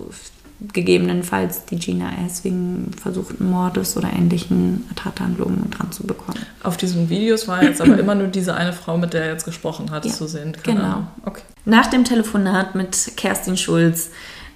gegebenenfalls 0.60 1.66
die 1.66 1.78
Gina 1.78 2.10
S. 2.26 2.44
wegen 2.44 2.92
versuchten 3.00 3.50
Mordes 3.50 3.96
oder 3.96 4.12
ähnlichen 4.12 4.90
Tathandlungen 4.96 5.70
dran 5.70 5.92
zu 5.92 6.04
bekommen. 6.04 6.40
Auf 6.64 6.78
diesen 6.78 7.10
Videos 7.10 7.48
war 7.48 7.64
jetzt 7.64 7.80
aber 7.80 7.98
immer 8.00 8.16
nur 8.16 8.28
diese 8.28 8.56
eine 8.56 8.74
Frau, 8.74 8.98
mit 8.98 9.14
der 9.14 9.26
er 9.26 9.34
jetzt 9.34 9.46
gesprochen 9.46 9.92
hat, 9.92 10.06
Ja, 10.06 10.12
zu 10.12 10.28
sehen. 10.28 10.54
Keine 10.64 10.80
genau. 10.80 10.90
Ahnung. 10.90 11.08
Okay. 11.26 11.44
Nach 11.66 11.88
dem 11.88 12.04
Telefonat 12.06 12.74
mit 12.74 13.12
Kerstin 13.18 13.58
Schulz 13.58 14.10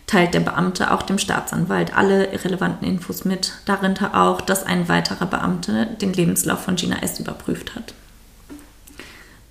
teilt 0.08 0.34
der 0.34 0.40
Beamte 0.40 0.92
auch 0.92 1.04
dem 1.04 1.20
Staatsanwalt 1.20 1.96
alle 1.96 2.30
relevanten 2.44 2.88
Infos 2.88 3.24
mit, 3.24 3.54
darunter 3.66 4.16
auch, 4.16 4.42
dass 4.42 4.64
ein 4.66 4.90
weiterer 4.90 5.26
Beamte 5.28 5.88
den 6.02 6.14
Lebenslauf 6.14 6.62
von 6.62 6.76
Gina 6.76 7.02
S. 7.02 7.20
überprüft 7.20 7.76
hat. 7.76 7.94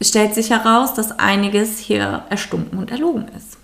Es 0.01 0.09
stellt 0.09 0.35
sich 0.35 0.51
heraus, 0.51 0.95
dass 0.95 1.13
einiges 1.19 1.79
hier 1.79 2.25
erstunken 2.29 2.79
und 2.79 2.91
erlogen 2.91 3.29
ist. 3.37 3.59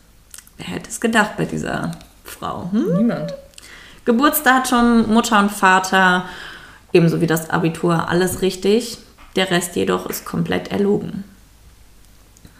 Wer 0.58 0.68
hätte 0.68 0.88
es 0.88 1.00
gedacht 1.00 1.36
bei 1.36 1.46
dieser 1.46 1.92
Frau? 2.26 2.68
Hm? 2.72 2.96
Niemand. 2.96 3.34
Geburtsdatum, 4.04 5.12
Mutter 5.12 5.38
und 5.40 5.50
Vater, 5.50 6.26
ebenso 6.92 7.20
wie 7.20 7.26
das 7.26 7.50
Abitur, 7.50 8.08
alles 8.08 8.42
richtig. 8.42 8.98
Der 9.34 9.50
Rest 9.50 9.76
jedoch 9.76 10.08
ist 10.08 10.24
komplett 10.24 10.68
erlogen. 10.68 11.24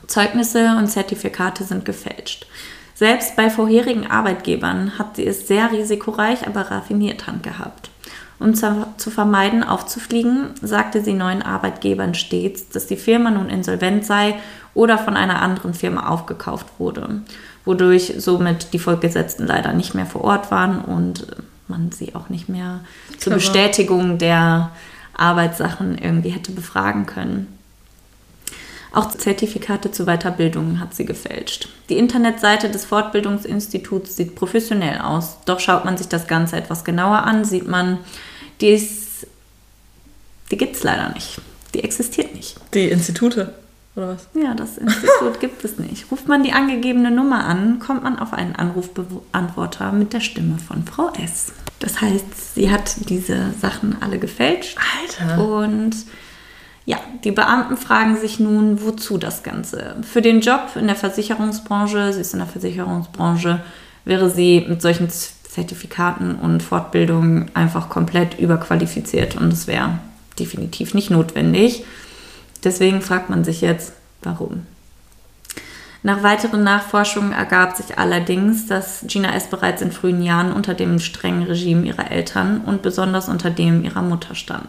Zeugnisse 0.06 0.76
und 0.76 0.88
Zertifikate 0.88 1.64
sind 1.64 1.84
gefälscht. 1.84 2.46
Selbst 2.94 3.36
bei 3.36 3.50
vorherigen 3.50 4.10
Arbeitgebern 4.10 4.98
hat 4.98 5.16
sie 5.16 5.26
es 5.26 5.46
sehr 5.46 5.70
risikoreich, 5.70 6.46
aber 6.46 6.62
raffiniert 6.70 7.26
handgehabt. 7.26 7.90
Um 8.38 8.54
zu 8.54 9.10
vermeiden, 9.10 9.64
aufzufliegen, 9.64 10.50
sagte 10.60 11.02
sie 11.02 11.14
neuen 11.14 11.42
Arbeitgebern 11.42 12.14
stets, 12.14 12.68
dass 12.68 12.86
die 12.86 12.96
Firma 12.96 13.30
nun 13.30 13.48
insolvent 13.48 14.04
sei 14.04 14.34
oder 14.74 14.98
von 14.98 15.16
einer 15.16 15.40
anderen 15.40 15.72
Firma 15.72 16.08
aufgekauft 16.08 16.66
wurde, 16.78 17.22
wodurch 17.66 18.14
somit 18.16 18.72
die 18.72 18.78
Vorgesetzten 18.78 19.46
leider 19.46 19.74
nicht 19.74 19.94
mehr 19.94 20.06
vor 20.06 20.24
Ort 20.24 20.50
waren 20.50 20.80
und 20.80 21.26
man 21.68 21.92
sie 21.92 22.14
auch 22.14 22.30
nicht 22.30 22.48
mehr 22.48 22.80
zur. 23.18 23.34
Bestätigung 23.34 24.18
der 24.18 24.70
Arbeitssachen 25.14 25.98
irgendwie 25.98 26.30
hätte 26.30 26.52
befragen 26.52 27.04
können. 27.04 27.48
Auch 28.92 29.10
Zertifikate 29.10 29.90
zur 29.90 30.06
Weiterbildung 30.06 30.80
hat 30.80 30.94
sie 30.94 31.04
gefälscht. 31.04 31.68
Die 31.90 31.98
Internetseite 31.98 32.70
des 32.70 32.86
Fortbildungsinstituts 32.86 34.16
sieht 34.16 34.34
professionell 34.34 35.00
aus, 35.00 35.36
doch 35.44 35.60
schaut 35.60 35.84
man 35.84 35.98
sich 35.98 36.08
das 36.08 36.26
Ganze 36.28 36.56
etwas 36.56 36.84
genauer 36.84 37.24
an, 37.24 37.44
sieht 37.44 37.66
man, 37.66 37.98
die, 38.60 38.68
ist, 38.68 39.26
die 40.50 40.56
gibt 40.56 40.76
es 40.76 40.82
leider 40.82 41.12
nicht. 41.12 41.40
Die 41.74 41.84
existiert 41.84 42.34
nicht. 42.34 42.56
Die 42.72 42.88
Institute, 42.88 43.52
oder 43.96 44.08
was? 44.08 44.28
Ja, 44.34 44.54
das 44.54 44.78
Institut 44.78 45.40
gibt 45.40 45.64
es 45.64 45.78
nicht. 45.78 46.10
Ruft 46.10 46.28
man 46.28 46.42
die 46.42 46.52
angegebene 46.52 47.10
Nummer 47.10 47.44
an, 47.44 47.78
kommt 47.78 48.02
man 48.02 48.18
auf 48.18 48.32
einen 48.32 48.54
Anrufbeantworter 48.54 49.92
mit 49.92 50.12
der 50.12 50.20
Stimme 50.20 50.58
von 50.58 50.84
Frau 50.84 51.10
S. 51.22 51.52
Das 51.78 52.00
heißt, 52.00 52.54
sie 52.54 52.70
hat 52.70 53.08
diese 53.08 53.52
Sachen 53.60 53.96
alle 54.00 54.18
gefälscht. 54.18 54.78
Alter. 55.18 55.44
Und 55.44 55.94
ja, 56.84 56.98
die 57.24 57.32
Beamten 57.32 57.76
fragen 57.76 58.16
sich 58.16 58.38
nun, 58.38 58.82
wozu 58.82 59.18
das 59.18 59.42
Ganze? 59.42 59.96
Für 60.02 60.22
den 60.22 60.40
Job 60.40 60.70
in 60.76 60.86
der 60.86 60.96
Versicherungsbranche, 60.96 62.12
sie 62.12 62.20
ist 62.20 62.32
in 62.32 62.38
der 62.38 62.48
Versicherungsbranche, 62.48 63.62
wäre 64.04 64.30
sie 64.30 64.64
mit 64.68 64.80
solchen 64.80 65.10
Zertifikaten 65.10 66.36
und 66.36 66.62
Fortbildungen 66.62 67.50
einfach 67.54 67.88
komplett 67.88 68.38
überqualifiziert 68.38 69.36
und 69.36 69.52
es 69.52 69.66
wäre 69.66 69.98
definitiv 70.38 70.94
nicht 70.94 71.10
notwendig. 71.10 71.84
Deswegen 72.64 73.02
fragt 73.02 73.30
man 73.30 73.44
sich 73.44 73.60
jetzt, 73.60 73.92
warum? 74.22 74.66
Nach 76.02 76.22
weiteren 76.22 76.62
Nachforschungen 76.62 77.32
ergab 77.32 77.76
sich 77.76 77.98
allerdings, 77.98 78.66
dass 78.66 79.04
Gina 79.08 79.34
S. 79.34 79.48
bereits 79.48 79.82
in 79.82 79.90
frühen 79.90 80.22
Jahren 80.22 80.52
unter 80.52 80.74
dem 80.74 81.00
strengen 81.00 81.42
Regime 81.42 81.84
ihrer 81.84 82.10
Eltern 82.12 82.60
und 82.60 82.82
besonders 82.82 83.28
unter 83.28 83.50
dem 83.50 83.84
ihrer 83.84 84.02
Mutter 84.02 84.36
stand. 84.36 84.68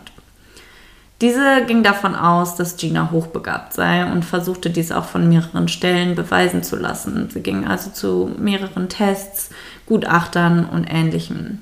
Diese 1.21 1.63
ging 1.65 1.84
davon 1.84 2.15
aus, 2.15 2.56
dass 2.56 2.78
Gina 2.78 3.12
hochbegabt 3.12 3.73
sei 3.73 4.12
und 4.12 4.23
versuchte 4.23 4.69
dies 4.69 4.91
auch 4.91 5.06
von 5.06 5.30
mehreren 5.30 5.67
Stellen 5.67 6.15
beweisen 6.15 6.63
zu 6.63 6.76
lassen. 6.76 7.30
Sie 7.32 7.41
ging 7.41 7.67
also 7.67 7.89
zu 7.89 8.32
mehreren 8.39 8.88
Tests, 8.88 9.50
Gutachtern 9.88 10.65
und 10.65 10.86
ähnlichem. 10.86 11.60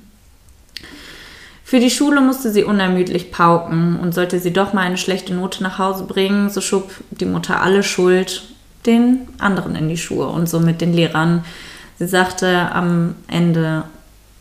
Für 1.67 1.79
die 1.79 1.89
Schule 1.89 2.21
musste 2.21 2.51
sie 2.51 2.63
unermüdlich 2.63 3.31
pauken 3.31 3.99
und 3.99 4.13
sollte 4.13 4.39
sie 4.39 4.53
doch 4.53 4.73
mal 4.73 4.81
eine 4.83 4.99
schlechte 4.99 5.33
Note 5.33 5.63
nach 5.63 5.79
Hause 5.79 6.03
bringen, 6.03 6.51
so 6.51 6.61
schob 6.61 6.91
die 7.09 7.25
Mutter 7.25 7.59
alle 7.59 7.81
Schuld 7.81 8.43
den 8.85 9.27
anderen 9.39 9.75
in 9.75 9.89
die 9.89 9.97
Schuhe 9.97 10.27
und 10.27 10.47
somit 10.47 10.79
den 10.79 10.93
Lehrern. 10.93 11.43
Sie 11.97 12.05
sagte 12.05 12.71
am 12.71 13.15
Ende, 13.27 13.83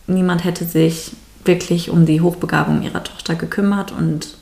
niemand 0.06 0.44
hätte 0.44 0.66
sich 0.66 1.12
wirklich 1.46 1.88
um 1.88 2.04
die 2.04 2.20
Hochbegabung 2.20 2.82
ihrer 2.82 3.02
Tochter 3.02 3.36
gekümmert 3.36 3.90
und 3.90 4.36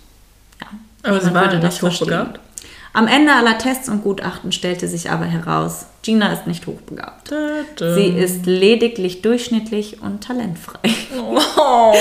ja. 0.60 0.66
Aber 1.04 1.20
sie 1.20 1.32
war 1.32 1.54
nicht 1.54 1.82
hochbegabt? 1.82 2.40
Am 2.94 3.06
Ende 3.06 3.32
aller 3.32 3.56
Tests 3.56 3.88
und 3.88 4.02
Gutachten 4.02 4.52
stellte 4.52 4.86
sich 4.86 5.10
aber 5.10 5.24
heraus, 5.24 5.86
Gina 6.02 6.32
ist 6.32 6.46
nicht 6.46 6.66
hochbegabt. 6.66 7.32
Sie 7.78 8.08
ist 8.08 8.44
lediglich 8.44 9.22
durchschnittlich 9.22 10.02
und 10.02 10.22
talentfrei. 10.24 10.90
Oh. 11.16 11.36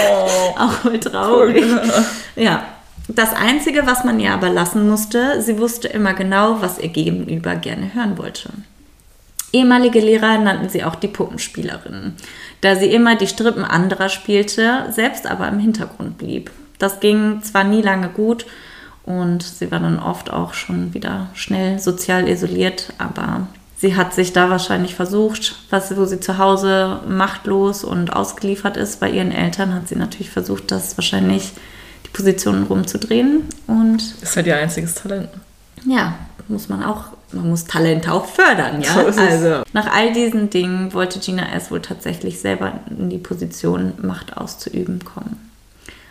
Auch 0.57 0.83
wohl 0.83 0.99
traurig. 0.99 1.63
Cool. 1.63 2.03
Ja, 2.35 2.65
das 3.07 3.33
Einzige, 3.33 3.85
was 3.85 4.03
man 4.03 4.19
ihr 4.19 4.33
aber 4.33 4.49
lassen 4.49 4.89
musste, 4.89 5.41
sie 5.41 5.59
wusste 5.59 5.87
immer 5.87 6.13
genau, 6.13 6.61
was 6.61 6.77
ihr 6.77 6.89
Gegenüber 6.89 7.55
gerne 7.55 7.93
hören 7.93 8.17
wollte. 8.17 8.49
Ehemalige 9.53 9.99
Lehrer 9.99 10.37
nannten 10.37 10.69
sie 10.69 10.83
auch 10.83 10.95
die 10.95 11.09
Puppenspielerin, 11.09 12.13
da 12.61 12.75
sie 12.75 12.93
immer 12.93 13.15
die 13.15 13.27
Strippen 13.27 13.65
anderer 13.65 14.07
spielte, 14.07 14.85
selbst 14.91 15.27
aber 15.27 15.47
im 15.49 15.59
Hintergrund 15.59 16.17
blieb. 16.17 16.51
Das 16.79 16.99
ging 16.99 17.41
zwar 17.43 17.65
nie 17.65 17.81
lange 17.81 18.09
gut 18.09 18.45
und 19.03 19.43
sie 19.43 19.71
war 19.71 19.79
dann 19.79 19.99
oft 19.99 20.31
auch 20.31 20.53
schon 20.53 20.93
wieder 20.93 21.29
schnell 21.33 21.79
sozial 21.79 22.27
isoliert, 22.27 22.93
aber 22.97 23.47
sie 23.77 23.95
hat 23.95 24.13
sich 24.13 24.33
da 24.33 24.49
wahrscheinlich 24.49 24.95
versucht, 24.95 25.55
was, 25.69 25.95
wo 25.97 26.05
sie 26.05 26.19
zu 26.19 26.37
Hause 26.37 26.99
machtlos 27.07 27.83
und 27.83 28.13
ausgeliefert 28.13 28.77
ist 28.77 28.99
bei 28.99 29.09
ihren 29.09 29.31
Eltern, 29.31 29.73
hat 29.73 29.87
sie 29.87 29.95
natürlich 29.95 30.29
versucht, 30.29 30.71
das 30.71 30.97
wahrscheinlich 30.97 31.51
Positionen 32.13 32.63
rumzudrehen. 32.63 33.43
Und 33.67 34.15
ist 34.21 34.35
halt 34.35 34.47
ihr 34.47 34.57
einziges 34.57 34.95
Talent. 34.95 35.29
Ja, 35.85 36.15
muss 36.47 36.69
man 36.69 36.83
auch, 36.83 37.05
man 37.31 37.49
muss 37.49 37.65
Talente 37.65 38.11
auch 38.11 38.25
fördern, 38.25 38.81
ja. 38.81 38.93
So 39.11 39.21
also 39.21 39.63
nach 39.73 39.91
all 39.91 40.13
diesen 40.13 40.49
Dingen 40.49 40.93
wollte 40.93 41.19
Gina 41.19 41.53
S. 41.53 41.71
wohl 41.71 41.81
tatsächlich 41.81 42.39
selber 42.39 42.73
in 42.89 43.09
die 43.09 43.17
Position, 43.17 43.93
Macht 44.01 44.37
auszuüben 44.37 45.03
kommen. 45.03 45.49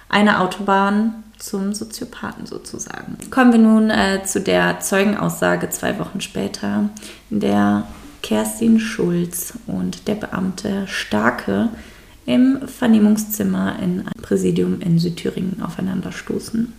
Eine 0.08 0.40
Autobahn 0.40 1.22
zum 1.40 1.74
Soziopathen 1.74 2.46
sozusagen. 2.46 3.16
Kommen 3.30 3.52
wir 3.52 3.58
nun 3.58 3.90
äh, 3.90 4.22
zu 4.24 4.40
der 4.40 4.80
Zeugenaussage 4.80 5.70
zwei 5.70 5.98
Wochen 5.98 6.20
später, 6.20 6.90
in 7.30 7.40
der 7.40 7.86
Kerstin 8.22 8.78
Schulz 8.78 9.54
und 9.66 10.06
der 10.06 10.14
Beamte 10.14 10.86
Starke 10.86 11.70
im 12.26 12.68
Vernehmungszimmer 12.68 13.76
in 13.82 14.00
einem 14.00 14.22
Präsidium 14.22 14.80
in 14.80 14.98
Südthüringen 14.98 15.62
aufeinanderstoßen. 15.62 16.72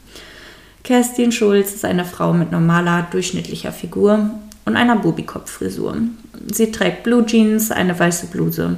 Kerstin 0.83 1.31
Schulz 1.31 1.73
ist 1.73 1.85
eine 1.85 2.05
Frau 2.05 2.33
mit 2.33 2.51
normaler, 2.51 3.07
durchschnittlicher 3.11 3.71
Figur 3.71 4.31
und 4.65 4.75
einer 4.75 4.95
Bobikopf-Frisur. 4.95 5.97
Sie 6.51 6.71
trägt 6.71 7.03
Blue 7.03 7.25
Jeans, 7.25 7.71
eine 7.71 7.97
weiße 7.97 8.27
Bluse, 8.27 8.77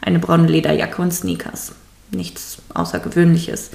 eine 0.00 0.18
braune 0.18 0.48
Lederjacke 0.48 1.02
und 1.02 1.12
Sneakers. 1.12 1.72
Nichts 2.10 2.58
Außergewöhnliches. 2.72 3.70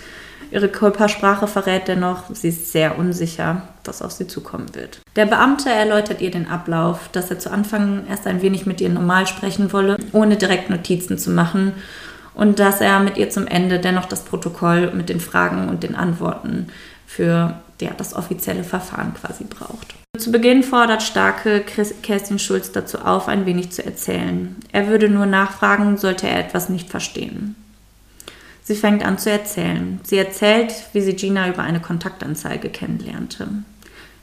Ihre 0.51 0.69
Körpersprache 0.69 1.47
verrät 1.47 1.88
dennoch, 1.88 2.23
sie 2.33 2.49
ist 2.49 2.71
sehr 2.71 2.97
unsicher, 2.97 3.63
was 3.85 4.01
auf 4.01 4.12
sie 4.12 4.27
zukommen 4.27 4.73
wird. 4.73 4.99
Der 5.15 5.25
Beamte 5.25 5.69
erläutert 5.69 6.21
ihr 6.21 6.31
den 6.31 6.47
Ablauf, 6.47 7.09
dass 7.12 7.29
er 7.29 7.39
zu 7.39 7.51
Anfang 7.51 8.07
erst 8.09 8.25
ein 8.25 8.41
wenig 8.41 8.65
mit 8.65 8.81
ihr 8.81 8.89
normal 8.89 9.27
sprechen 9.27 9.71
wolle, 9.73 9.97
ohne 10.12 10.38
direkt 10.38 10.69
Notizen 10.69 11.17
zu 11.17 11.29
machen 11.29 11.73
und 12.33 12.59
dass 12.59 12.81
er 12.81 12.99
mit 12.99 13.17
ihr 13.17 13.29
zum 13.29 13.47
Ende 13.47 13.79
dennoch 13.79 14.05
das 14.05 14.23
Protokoll 14.23 14.91
mit 14.91 15.09
den 15.09 15.19
Fragen 15.19 15.69
und 15.69 15.83
den 15.83 15.95
Antworten 15.95 16.67
für 17.05 17.59
ja, 17.81 17.91
das 17.97 18.15
offizielle 18.15 18.63
Verfahren 18.63 19.13
quasi 19.13 19.43
braucht. 19.43 19.95
Zu 20.17 20.31
Beginn 20.31 20.63
fordert 20.63 21.03
Starke 21.03 21.62
Kerstin 21.62 22.39
Schulz 22.39 22.71
dazu 22.71 22.99
auf, 22.99 23.27
ein 23.27 23.45
wenig 23.45 23.71
zu 23.71 23.85
erzählen. 23.85 24.55
Er 24.71 24.88
würde 24.88 25.09
nur 25.09 25.25
nachfragen, 25.25 25.97
sollte 25.97 26.27
er 26.27 26.39
etwas 26.39 26.69
nicht 26.69 26.89
verstehen. 26.89 27.55
Sie 28.69 28.75
fängt 28.75 29.03
an 29.03 29.17
zu 29.17 29.32
erzählen. 29.32 29.99
Sie 30.03 30.17
erzählt, 30.17 30.71
wie 30.93 31.01
sie 31.01 31.15
Gina 31.15 31.49
über 31.49 31.63
eine 31.63 31.79
Kontaktanzeige 31.79 32.69
kennenlernte. 32.69 33.47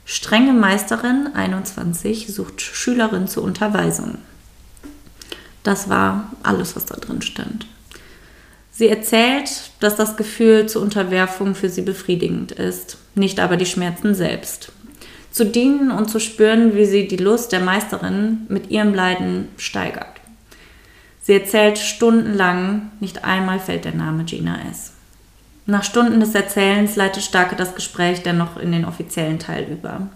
Strenge 0.05 0.53
Meisterin 0.53 1.27
21 1.33 2.33
sucht 2.33 2.61
Schülerin 2.61 3.27
zur 3.27 3.43
Unterweisung. 3.43 4.19
Das 5.63 5.89
war 5.89 6.31
alles, 6.43 6.77
was 6.77 6.85
da 6.85 6.95
drin 6.95 7.21
stand. 7.21 7.67
Sie 8.71 8.87
erzählt, 8.87 9.49
dass 9.81 9.97
das 9.97 10.15
Gefühl 10.15 10.69
zur 10.69 10.81
Unterwerfung 10.81 11.53
für 11.53 11.67
sie 11.67 11.81
befriedigend 11.81 12.53
ist, 12.53 12.99
nicht 13.15 13.41
aber 13.41 13.57
die 13.57 13.65
Schmerzen 13.65 14.15
selbst. 14.15 14.71
Zu 15.29 15.45
dienen 15.45 15.91
und 15.91 16.09
zu 16.09 16.21
spüren, 16.21 16.73
wie 16.73 16.85
sie 16.85 17.09
die 17.09 17.17
Lust 17.17 17.51
der 17.51 17.59
Meisterin 17.59 18.45
mit 18.47 18.71
ihrem 18.71 18.93
Leiden 18.93 19.49
steigert. 19.57 20.16
Sie 21.27 21.33
erzählt 21.33 21.77
stundenlang, 21.77 22.89
nicht 22.99 23.25
einmal 23.25 23.59
fällt 23.59 23.83
der 23.83 23.93
Name 23.93 24.23
Gina 24.23 24.59
S. 24.71 24.93
Nach 25.65 25.83
Stunden 25.83 26.21
des 26.21 26.33
Erzählens 26.33 26.95
leitet 26.95 27.21
Starke 27.21 27.55
das 27.57 27.75
Gespräch 27.75 28.23
dennoch 28.23 28.55
in 28.55 28.71
den 28.71 28.85
offiziellen 28.85 29.37
Teil 29.37 29.67
über. 29.69 30.07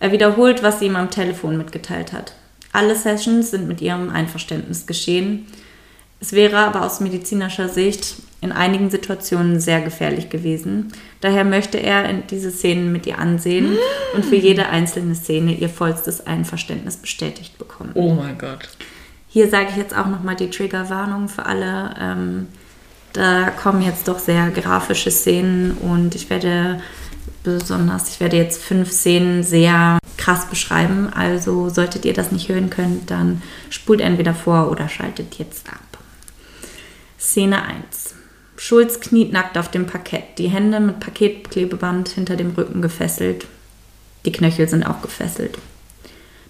Er 0.00 0.10
wiederholt, 0.10 0.62
was 0.62 0.78
sie 0.78 0.86
ihm 0.86 0.96
am 0.96 1.10
Telefon 1.10 1.58
mitgeteilt 1.58 2.12
hat. 2.12 2.32
Alle 2.72 2.96
Sessions 2.96 3.50
sind 3.50 3.68
mit 3.68 3.80
ihrem 3.80 4.08
Einverständnis 4.08 4.86
geschehen 4.86 5.46
es 6.20 6.32
wäre 6.32 6.58
aber 6.58 6.84
aus 6.84 7.00
medizinischer 7.00 7.68
Sicht 7.68 8.16
in 8.42 8.52
einigen 8.52 8.90
Situationen 8.90 9.58
sehr 9.58 9.80
gefährlich 9.80 10.28
gewesen. 10.28 10.92
Daher 11.22 11.44
möchte 11.44 11.78
er 11.78 12.12
diese 12.12 12.50
Szenen 12.50 12.92
mit 12.92 13.06
ihr 13.06 13.18
ansehen 13.18 13.76
und 14.14 14.24
für 14.24 14.36
jede 14.36 14.68
einzelne 14.68 15.14
Szene 15.14 15.54
ihr 15.54 15.70
vollstes 15.70 16.26
Einverständnis 16.26 16.98
bestätigt 16.98 17.58
bekommen. 17.58 17.92
Oh 17.94 18.12
mein 18.12 18.36
Gott. 18.36 18.68
Hier 19.32 19.48
sage 19.48 19.68
ich 19.70 19.76
jetzt 19.76 19.96
auch 19.96 20.06
nochmal 20.06 20.34
die 20.34 20.50
Triggerwarnung 20.50 21.28
für 21.28 21.46
alle. 21.46 21.94
Ähm, 22.00 22.48
da 23.12 23.50
kommen 23.50 23.80
jetzt 23.80 24.08
doch 24.08 24.18
sehr 24.18 24.50
grafische 24.50 25.10
Szenen 25.10 25.72
und 25.72 26.14
ich 26.16 26.30
werde 26.30 26.80
besonders, 27.44 28.10
ich 28.10 28.20
werde 28.20 28.36
jetzt 28.36 28.62
fünf 28.62 28.90
Szenen 28.90 29.42
sehr 29.44 29.98
krass 30.16 30.46
beschreiben. 30.46 31.12
Also 31.12 31.68
solltet 31.68 32.04
ihr 32.04 32.12
das 32.12 32.32
nicht 32.32 32.48
hören 32.48 32.70
können, 32.70 33.04
dann 33.06 33.42
spult 33.70 34.00
entweder 34.00 34.34
vor 34.34 34.70
oder 34.70 34.88
schaltet 34.88 35.36
jetzt 35.38 35.68
ab. 35.68 35.98
Szene 37.18 37.62
1. 37.62 38.14
Schulz 38.56 39.00
kniet 39.00 39.32
nackt 39.32 39.56
auf 39.56 39.70
dem 39.70 39.86
Parkett, 39.86 40.38
die 40.38 40.48
Hände 40.48 40.80
mit 40.80 41.00
Paketklebeband 41.00 42.08
hinter 42.08 42.36
dem 42.36 42.50
Rücken 42.50 42.82
gefesselt. 42.82 43.46
Die 44.26 44.32
Knöchel 44.32 44.68
sind 44.68 44.84
auch 44.84 45.00
gefesselt. 45.00 45.56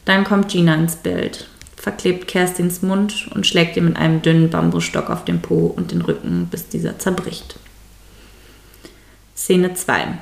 Dann 0.07 0.25
kommt 0.25 0.49
Gina 0.49 0.75
ins 0.75 0.97
Bild, 0.97 1.49
verklebt 1.81 2.29
Kerstins 2.29 2.83
Mund 2.83 3.29
und 3.35 3.47
schlägt 3.47 3.75
ihr 3.77 3.83
mit 3.83 3.97
einem 3.97 4.21
dünnen 4.21 4.51
Bambusstock 4.51 5.09
auf 5.09 5.25
den 5.25 5.41
Po 5.41 5.67
und 5.67 5.93
den 5.93 6.03
Rücken, 6.03 6.49
bis 6.51 6.69
dieser 6.69 6.99
zerbricht. 6.99 7.57
Szene 9.35 9.73
2. 9.73 10.19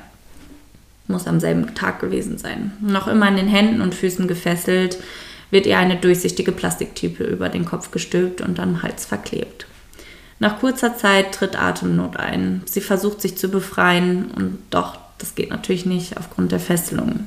Muss 1.08 1.26
am 1.26 1.40
selben 1.40 1.74
Tag 1.74 2.00
gewesen 2.00 2.38
sein. 2.38 2.72
Noch 2.80 3.08
immer 3.08 3.26
an 3.26 3.36
den 3.36 3.48
Händen 3.48 3.80
und 3.80 3.96
Füßen 3.96 4.28
gefesselt, 4.28 4.98
wird 5.50 5.66
ihr 5.66 5.78
eine 5.78 5.96
durchsichtige 5.96 6.52
Plastiktüte 6.52 7.24
über 7.24 7.48
den 7.48 7.64
Kopf 7.64 7.90
gestülpt 7.90 8.40
und 8.40 8.60
am 8.60 8.82
Hals 8.82 9.04
verklebt. 9.04 9.66
Nach 10.38 10.60
kurzer 10.60 10.96
Zeit 10.96 11.32
tritt 11.32 11.60
Atemnot 11.60 12.16
ein. 12.16 12.62
Sie 12.66 12.80
versucht 12.80 13.20
sich 13.20 13.36
zu 13.36 13.48
befreien 13.48 14.30
und 14.30 14.58
doch, 14.70 14.96
das 15.18 15.34
geht 15.34 15.50
natürlich 15.50 15.86
nicht 15.86 16.16
aufgrund 16.18 16.52
der 16.52 16.60
Fesselung. 16.60 17.26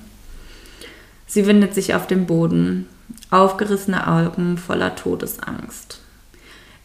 Sie 1.28 1.46
windet 1.46 1.74
sich 1.74 1.96
auf 1.96 2.08
den 2.08 2.26
Boden, 2.26 2.88
aufgerissene 3.30 4.08
Augen 4.08 4.58
voller 4.58 4.96
Todesangst. 4.96 6.00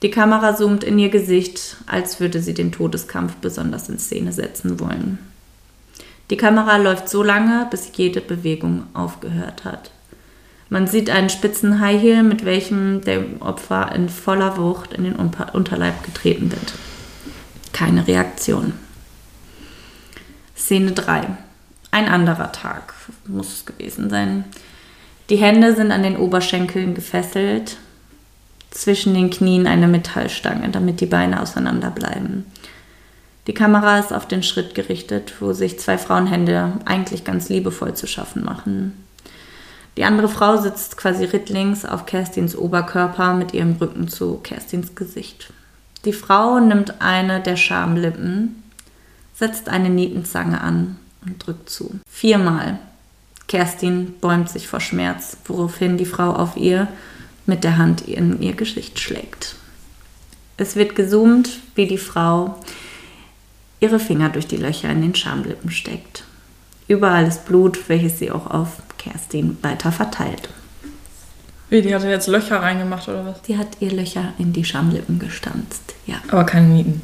Die 0.02 0.10
Kamera 0.10 0.54
zoomt 0.54 0.84
in 0.84 0.98
ihr 0.98 1.08
Gesicht, 1.08 1.76
als 1.86 2.20
würde 2.20 2.40
sie 2.40 2.54
den 2.54 2.72
Todeskampf 2.72 3.36
besonders 3.36 3.88
in 3.88 3.98
Szene 3.98 4.32
setzen 4.32 4.78
wollen. 4.78 5.18
Die 6.30 6.36
Kamera 6.36 6.76
läuft 6.76 7.08
so 7.08 7.22
lange, 7.22 7.66
bis 7.70 7.90
jede 7.94 8.20
Bewegung 8.20 8.84
aufgehört 8.94 9.64
hat. 9.64 9.90
Man 10.68 10.88
sieht 10.88 11.10
einen 11.10 11.30
spitzen 11.30 11.80
High 11.80 12.00
Heel, 12.00 12.22
mit 12.24 12.44
welchem 12.44 13.00
der 13.02 13.24
Opfer 13.40 13.92
in 13.94 14.08
voller 14.08 14.56
Wucht 14.56 14.92
in 14.92 15.04
den 15.04 15.14
Unterleib 15.14 16.02
getreten 16.02 16.50
wird. 16.50 16.72
Keine 17.72 18.06
Reaktion. 18.06 18.72
Szene 20.56 20.92
3. 20.92 21.36
Ein 21.92 22.08
anderer 22.08 22.50
Tag 22.50 22.94
muss 23.26 23.52
es 23.52 23.66
gewesen 23.66 24.10
sein. 24.10 24.44
Die 25.28 25.36
Hände 25.36 25.74
sind 25.74 25.90
an 25.90 26.02
den 26.02 26.16
Oberschenkeln 26.16 26.94
gefesselt, 26.94 27.76
zwischen 28.70 29.14
den 29.14 29.30
Knien 29.30 29.66
eine 29.66 29.88
Metallstange, 29.88 30.68
damit 30.68 31.00
die 31.00 31.06
Beine 31.06 31.40
auseinander 31.40 31.90
bleiben. 31.90 32.44
Die 33.46 33.54
Kamera 33.54 33.98
ist 33.98 34.12
auf 34.12 34.26
den 34.28 34.42
Schritt 34.42 34.74
gerichtet, 34.74 35.34
wo 35.40 35.52
sich 35.52 35.78
zwei 35.78 35.98
Frauenhände 35.98 36.72
eigentlich 36.84 37.24
ganz 37.24 37.48
liebevoll 37.48 37.94
zu 37.94 38.06
schaffen 38.06 38.44
machen. 38.44 39.04
Die 39.96 40.04
andere 40.04 40.28
Frau 40.28 40.58
sitzt 40.58 40.96
quasi 40.96 41.24
rittlings 41.24 41.84
auf 41.84 42.06
Kerstins 42.06 42.56
Oberkörper 42.56 43.34
mit 43.34 43.54
ihrem 43.54 43.72
Rücken 43.76 44.08
zu 44.08 44.38
Kerstins 44.42 44.94
Gesicht. 44.94 45.52
Die 46.04 46.12
Frau 46.12 46.60
nimmt 46.60 47.00
eine 47.00 47.40
der 47.40 47.56
Schamlippen, 47.56 48.62
setzt 49.34 49.68
eine 49.68 49.88
Nietenzange 49.88 50.60
an 50.60 50.98
und 51.24 51.44
drückt 51.44 51.70
zu. 51.70 51.98
Viermal. 52.08 52.78
Kerstin 53.48 54.14
bäumt 54.20 54.50
sich 54.50 54.68
vor 54.68 54.80
Schmerz, 54.80 55.36
woraufhin 55.44 55.96
die 55.98 56.04
Frau 56.04 56.32
auf 56.32 56.56
ihr 56.56 56.88
mit 57.46 57.62
der 57.62 57.78
Hand 57.78 58.02
in 58.02 58.42
ihr 58.42 58.54
Gesicht 58.54 58.98
schlägt. 58.98 59.56
Es 60.56 60.74
wird 60.74 60.96
gesummt, 60.96 61.60
wie 61.74 61.86
die 61.86 61.98
Frau 61.98 62.58
ihre 63.78 64.00
Finger 64.00 64.30
durch 64.30 64.46
die 64.46 64.56
Löcher 64.56 64.90
in 64.90 65.02
den 65.02 65.14
Schamlippen 65.14 65.70
steckt. 65.70 66.24
Überall 66.88 67.26
ist 67.26 67.44
Blut, 67.46 67.88
welches 67.88 68.18
sie 68.18 68.30
auch 68.30 68.50
auf 68.50 68.82
Kerstin 68.98 69.58
weiter 69.62 69.92
verteilt. 69.92 70.48
Wie, 71.68 71.82
die 71.82 71.94
hat 71.94 72.04
jetzt 72.04 72.28
Löcher 72.28 72.62
reingemacht 72.62 73.08
oder 73.08 73.26
was? 73.26 73.42
Die 73.42 73.58
hat 73.58 73.68
ihr 73.80 73.90
Löcher 73.90 74.32
in 74.38 74.52
die 74.52 74.64
Schamlippen 74.64 75.18
gestanzt, 75.18 75.94
ja. 76.06 76.16
Aber 76.28 76.44
keine 76.44 76.68
Nieten. 76.68 77.02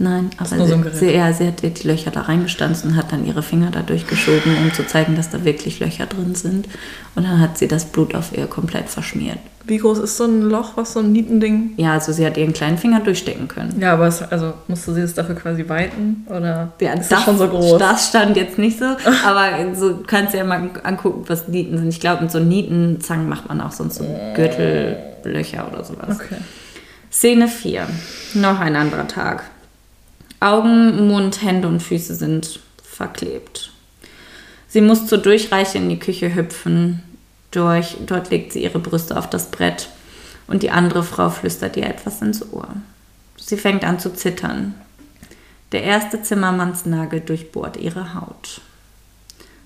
Nein, 0.00 0.30
aber 0.36 0.48
sie, 0.48 0.66
so 0.68 0.82
sie, 0.92 1.10
ja, 1.10 1.32
sie 1.32 1.48
hat 1.48 1.62
die 1.62 1.86
Löcher 1.86 2.12
da 2.12 2.22
reingestanzt 2.22 2.84
und 2.84 2.94
hat 2.94 3.10
dann 3.10 3.26
ihre 3.26 3.42
Finger 3.42 3.72
da 3.72 3.82
durchgeschoben, 3.82 4.56
um 4.62 4.72
zu 4.72 4.86
zeigen, 4.86 5.16
dass 5.16 5.30
da 5.30 5.44
wirklich 5.44 5.80
Löcher 5.80 6.06
drin 6.06 6.36
sind. 6.36 6.68
Und 7.16 7.24
dann 7.24 7.40
hat 7.40 7.58
sie 7.58 7.66
das 7.66 7.86
Blut 7.86 8.14
auf 8.14 8.36
ihr 8.36 8.46
komplett 8.46 8.88
verschmiert. 8.88 9.38
Wie 9.64 9.78
groß 9.78 9.98
ist 9.98 10.16
so 10.16 10.24
ein 10.24 10.42
Loch, 10.42 10.76
was 10.76 10.92
so 10.92 11.00
ein 11.00 11.10
Nietending? 11.10 11.72
Ja, 11.76 11.92
also 11.94 12.12
sie 12.12 12.24
hat 12.24 12.36
ihren 12.36 12.52
kleinen 12.52 12.78
Finger 12.78 13.00
durchstecken 13.00 13.48
können. 13.48 13.78
Ja, 13.80 13.94
aber 13.94 14.06
es, 14.06 14.22
also 14.22 14.54
musste 14.68 14.94
sie 14.94 15.02
das 15.02 15.14
dafür 15.14 15.34
quasi 15.34 15.68
weiten? 15.68 16.24
Oder 16.28 16.72
ja, 16.80 16.92
ist 16.92 17.10
das, 17.10 17.18
das 17.18 17.24
schon 17.24 17.38
so 17.38 17.48
groß? 17.48 17.78
Das 17.78 18.08
stand 18.08 18.36
jetzt 18.36 18.56
nicht 18.56 18.78
so, 18.78 18.84
aber 19.26 19.74
so 19.74 19.98
kannst 20.06 20.32
du 20.32 20.38
ja 20.38 20.44
mal 20.44 20.70
angucken, 20.84 21.24
was 21.26 21.48
Nieten 21.48 21.76
sind. 21.76 21.88
Ich 21.88 22.00
glaube, 22.00 22.22
mit 22.22 22.30
so 22.30 22.38
Nietenzangen 22.38 23.28
macht 23.28 23.48
man 23.48 23.60
auch 23.60 23.72
sonst 23.72 23.96
so 23.96 24.04
Gürtellöcher 24.36 25.68
oder 25.70 25.82
sowas. 25.82 26.18
Okay. 26.20 26.36
Szene 27.10 27.48
4. 27.48 27.86
Noch 28.34 28.60
ein 28.60 28.76
anderer 28.76 29.08
Tag. 29.08 29.42
Augen, 30.40 31.08
Mund, 31.08 31.42
Hände 31.42 31.68
und 31.68 31.82
Füße 31.82 32.14
sind 32.14 32.60
verklebt. 32.82 33.72
Sie 34.68 34.80
muss 34.80 35.06
zur 35.06 35.18
Durchreiche 35.18 35.78
in 35.78 35.88
die 35.88 35.98
Küche 35.98 36.34
hüpfen. 36.34 37.02
Durch, 37.50 37.96
dort 38.06 38.30
legt 38.30 38.52
sie 38.52 38.62
ihre 38.62 38.78
Brüste 38.78 39.16
auf 39.16 39.28
das 39.30 39.50
Brett 39.50 39.88
und 40.46 40.62
die 40.62 40.70
andere 40.70 41.02
Frau 41.02 41.30
flüstert 41.30 41.76
ihr 41.76 41.86
etwas 41.86 42.20
ins 42.20 42.52
Ohr. 42.52 42.68
Sie 43.36 43.56
fängt 43.56 43.84
an 43.84 43.98
zu 43.98 44.12
zittern. 44.12 44.74
Der 45.72 45.82
erste 45.82 46.22
Zimmermannsnagel 46.22 47.20
durchbohrt 47.20 47.76
ihre 47.76 48.14
Haut. 48.14 48.60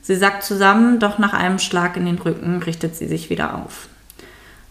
Sie 0.02 0.16
sackt 0.16 0.42
zusammen, 0.42 0.98
doch 0.98 1.18
nach 1.18 1.32
einem 1.32 1.58
Schlag 1.58 1.96
in 1.96 2.06
den 2.06 2.18
Rücken 2.18 2.62
richtet 2.62 2.96
sie 2.96 3.06
sich 3.06 3.30
wieder 3.30 3.56
auf. 3.56 3.88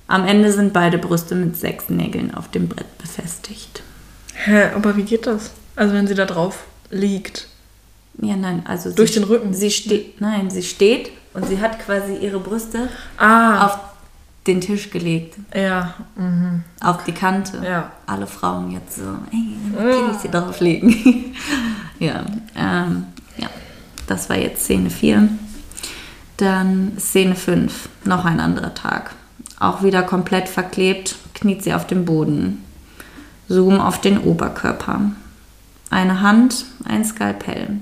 Am 0.08 0.28
Ende 0.28 0.52
sind 0.52 0.74
beide 0.74 0.98
Brüste 0.98 1.36
mit 1.36 1.56
sechs 1.56 1.90
Nägeln 1.90 2.34
auf 2.34 2.52
dem 2.52 2.68
Brett 2.68 2.98
befestigt. 2.98 3.82
Hä, 4.34 4.72
aber 4.76 4.98
wie 4.98 5.04
geht 5.04 5.26
das? 5.26 5.52
Also 5.76 5.94
wenn 5.94 6.08
sie 6.08 6.16
da 6.16 6.26
drauf 6.26 6.66
liegt. 6.90 7.48
Ja, 8.22 8.36
nein, 8.36 8.64
also 8.68 8.92
durch 8.92 9.14
den 9.14 9.24
Rücken. 9.24 9.54
Sie 9.54 9.72
steht, 9.72 10.20
nein, 10.20 10.50
sie 10.50 10.64
steht 10.64 11.12
und 11.34 11.48
sie 11.48 11.60
hat 11.60 11.80
quasi 11.80 12.16
ihre 12.16 12.40
Brüste 12.40 12.90
ah. 13.18 13.66
auf 13.66 13.80
den 14.48 14.60
Tisch 14.60 14.90
gelegt. 14.90 15.36
Ja. 15.56 15.94
Mhm. 16.16 16.64
Auf 16.82 17.04
die 17.04 17.14
Kante. 17.14 17.62
Ja. 17.64 17.92
Alle 18.06 18.28
Frauen 18.28 18.72
jetzt 18.72 18.96
so, 18.96 19.18
ey, 19.32 19.56
dann 19.76 19.92
kann 19.92 20.12
ich 20.12 20.18
sie 20.18 20.30
drauf 20.30 20.60
legen. 20.60 21.36
ja, 22.00 22.26
ähm, 22.56 23.06
ja. 23.38 23.50
Das 24.08 24.30
war 24.30 24.38
jetzt 24.38 24.64
Szene 24.64 24.90
4. 24.90 25.30
Dann 26.38 26.94
Szene 27.00 27.36
5, 27.36 27.90
noch 28.04 28.26
ein 28.26 28.40
anderer 28.40 28.74
Tag. 28.74 29.12
Auch 29.60 29.84
wieder 29.84 30.02
komplett 30.02 30.50
verklebt, 30.50 31.16
kniet 31.36 31.64
sie 31.64 31.74
auf 31.74 31.86
dem 31.88 32.04
Boden. 32.04 32.64
Zoom 33.48 33.80
auf 33.80 34.02
den 34.02 34.18
Oberkörper 34.18 35.12
eine 35.92 36.22
Hand, 36.22 36.66
ein 36.86 37.06
Skalpell. 37.06 37.80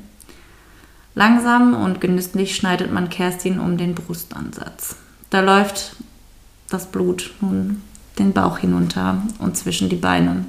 Langsam 1.16 1.74
und 1.74 2.02
genüsslich 2.02 2.56
schneidet 2.56 2.92
man 2.92 3.10
Kerstin 3.10 3.60
um 3.60 3.78
den 3.78 3.96
Brustansatz. 3.96 4.96
Da 5.30 5.42
läuft 5.42 5.96
das 6.70 6.88
Blut 6.88 7.34
nun 7.40 7.82
den 8.18 8.34
Bauch 8.34 8.58
hinunter 8.58 9.22
und 9.40 9.56
zwischen 9.56 9.90
die 9.90 9.96
Beine. 9.96 10.46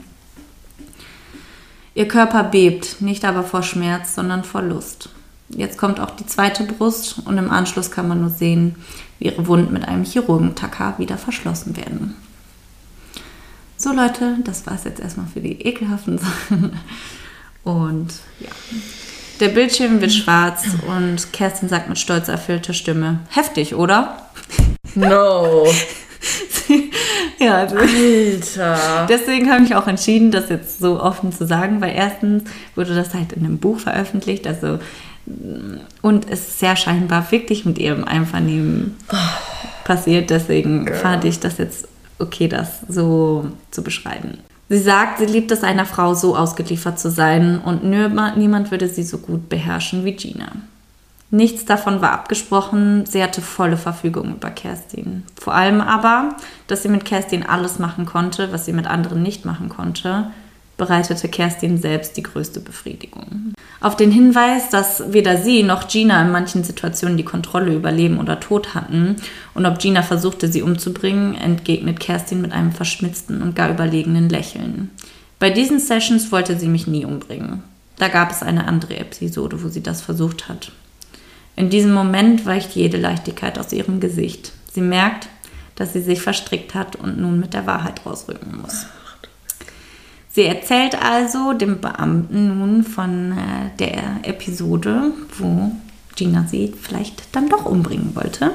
Ihr 1.94 2.08
Körper 2.08 2.44
bebt, 2.44 3.00
nicht 3.00 3.24
aber 3.24 3.42
vor 3.42 3.62
Schmerz, 3.62 4.14
sondern 4.14 4.42
vor 4.44 4.62
Lust. 4.62 5.10
Jetzt 5.50 5.76
kommt 5.76 6.00
auch 6.00 6.10
die 6.10 6.26
zweite 6.26 6.64
Brust 6.64 7.20
und 7.24 7.36
im 7.36 7.50
Anschluss 7.50 7.90
kann 7.90 8.08
man 8.08 8.20
nur 8.20 8.30
sehen, 8.30 8.76
wie 9.18 9.26
ihre 9.26 9.46
Wunden 9.46 9.72
mit 9.72 9.86
einem 9.86 10.04
Chirurgentacker 10.04 10.94
wieder 10.98 11.18
verschlossen 11.18 11.76
werden. 11.76 12.14
So 13.76 13.92
Leute, 13.92 14.36
das 14.44 14.66
war 14.66 14.74
es 14.74 14.84
jetzt 14.84 15.00
erstmal 15.00 15.26
für 15.26 15.40
die 15.40 15.60
ekelhaften 15.62 16.18
Sachen. 16.18 16.72
Und 17.64 18.08
ja, 18.40 18.48
der 19.40 19.48
Bildschirm 19.48 20.00
wird 20.00 20.12
schwarz 20.12 20.64
und 20.86 21.32
Kerstin 21.32 21.68
sagt 21.68 21.88
mit 21.88 21.98
stolz 21.98 22.28
erfüllter 22.28 22.72
Stimme: 22.72 23.20
Heftig, 23.30 23.74
oder? 23.74 24.30
No. 24.94 25.66
ja, 27.38 27.58
also 27.58 27.76
Alter. 27.76 29.06
Deswegen 29.08 29.50
habe 29.50 29.64
ich 29.64 29.74
auch 29.74 29.86
entschieden, 29.86 30.30
das 30.30 30.48
jetzt 30.48 30.78
so 30.78 31.00
offen 31.00 31.32
zu 31.32 31.46
sagen, 31.46 31.80
weil 31.80 31.94
erstens 31.94 32.44
wurde 32.74 32.94
das 32.94 33.14
halt 33.14 33.32
in 33.32 33.44
einem 33.44 33.58
Buch 33.58 33.78
veröffentlicht, 33.78 34.46
also 34.46 34.78
und 36.02 36.28
es 36.28 36.40
ist 36.40 36.58
sehr 36.58 36.76
scheinbar 36.76 37.30
wirklich 37.30 37.64
mit 37.64 37.78
ihrem 37.78 38.04
Einvernehmen 38.04 38.96
passiert. 39.84 40.30
Deswegen 40.30 40.86
Girl. 40.86 40.96
fand 40.96 41.24
ich 41.24 41.38
das 41.38 41.58
jetzt 41.58 41.86
okay, 42.18 42.48
das 42.48 42.80
so 42.88 43.46
zu 43.70 43.82
beschreiben. 43.82 44.38
Sie 44.72 44.78
sagt, 44.78 45.18
sie 45.18 45.26
liebt 45.26 45.50
es, 45.50 45.64
einer 45.64 45.84
Frau 45.84 46.14
so 46.14 46.36
ausgeliefert 46.36 46.96
zu 47.00 47.10
sein 47.10 47.58
und 47.58 47.82
niemand 47.82 48.70
würde 48.70 48.86
sie 48.86 49.02
so 49.02 49.18
gut 49.18 49.48
beherrschen 49.48 50.04
wie 50.04 50.12
Gina. 50.12 50.52
Nichts 51.32 51.64
davon 51.64 52.00
war 52.00 52.12
abgesprochen, 52.12 53.04
sie 53.04 53.20
hatte 53.20 53.42
volle 53.42 53.76
Verfügung 53.76 54.30
über 54.36 54.50
Kerstin. 54.50 55.24
Vor 55.40 55.54
allem 55.54 55.80
aber, 55.80 56.36
dass 56.68 56.84
sie 56.84 56.88
mit 56.88 57.04
Kerstin 57.04 57.44
alles 57.44 57.80
machen 57.80 58.06
konnte, 58.06 58.52
was 58.52 58.64
sie 58.64 58.72
mit 58.72 58.86
anderen 58.86 59.24
nicht 59.24 59.44
machen 59.44 59.68
konnte, 59.68 60.30
bereitete 60.76 61.28
Kerstin 61.28 61.76
selbst 61.76 62.16
die 62.16 62.22
größte 62.22 62.60
Befriedigung. 62.60 63.54
Auf 63.80 63.96
den 63.96 64.10
Hinweis, 64.10 64.68
dass 64.68 65.12
weder 65.12 65.38
sie 65.38 65.62
noch 65.62 65.88
Gina 65.88 66.20
in 66.20 66.30
manchen 66.30 66.64
Situationen 66.64 67.16
die 67.16 67.24
Kontrolle 67.24 67.74
über 67.74 67.90
Leben 67.90 68.18
oder 68.18 68.38
Tod 68.38 68.74
hatten 68.74 69.16
und 69.54 69.64
ob 69.64 69.78
Gina 69.78 70.02
versuchte, 70.02 70.52
sie 70.52 70.60
umzubringen, 70.60 71.34
entgegnet 71.34 71.98
Kerstin 71.98 72.42
mit 72.42 72.52
einem 72.52 72.72
verschmitzten 72.72 73.40
und 73.40 73.56
gar 73.56 73.70
überlegenen 73.70 74.28
Lächeln. 74.28 74.90
Bei 75.38 75.48
diesen 75.48 75.80
Sessions 75.80 76.30
wollte 76.30 76.58
sie 76.58 76.68
mich 76.68 76.86
nie 76.86 77.06
umbringen. 77.06 77.62
Da 77.96 78.08
gab 78.08 78.30
es 78.30 78.42
eine 78.42 78.66
andere 78.66 78.98
Episode, 78.98 79.62
wo 79.62 79.68
sie 79.68 79.82
das 79.82 80.02
versucht 80.02 80.48
hat. 80.48 80.72
In 81.56 81.70
diesem 81.70 81.92
Moment 81.92 82.44
weicht 82.44 82.72
jede 82.72 82.98
Leichtigkeit 82.98 83.58
aus 83.58 83.72
ihrem 83.72 84.00
Gesicht. 84.00 84.52
Sie 84.72 84.82
merkt, 84.82 85.28
dass 85.76 85.94
sie 85.94 86.02
sich 86.02 86.20
verstrickt 86.20 86.74
hat 86.74 86.96
und 86.96 87.18
nun 87.18 87.40
mit 87.40 87.54
der 87.54 87.66
Wahrheit 87.66 88.04
rausrücken 88.04 88.60
muss. 88.60 88.84
Sie 90.32 90.44
erzählt 90.44 91.00
also 91.00 91.52
dem 91.52 91.80
Beamten 91.80 92.58
nun 92.58 92.84
von 92.84 93.32
äh, 93.32 93.76
der 93.78 94.20
Episode, 94.22 95.12
wo 95.38 95.72
Gina 96.14 96.46
sie 96.48 96.72
vielleicht 96.80 97.34
dann 97.34 97.48
doch 97.48 97.64
umbringen 97.66 98.14
wollte. 98.14 98.52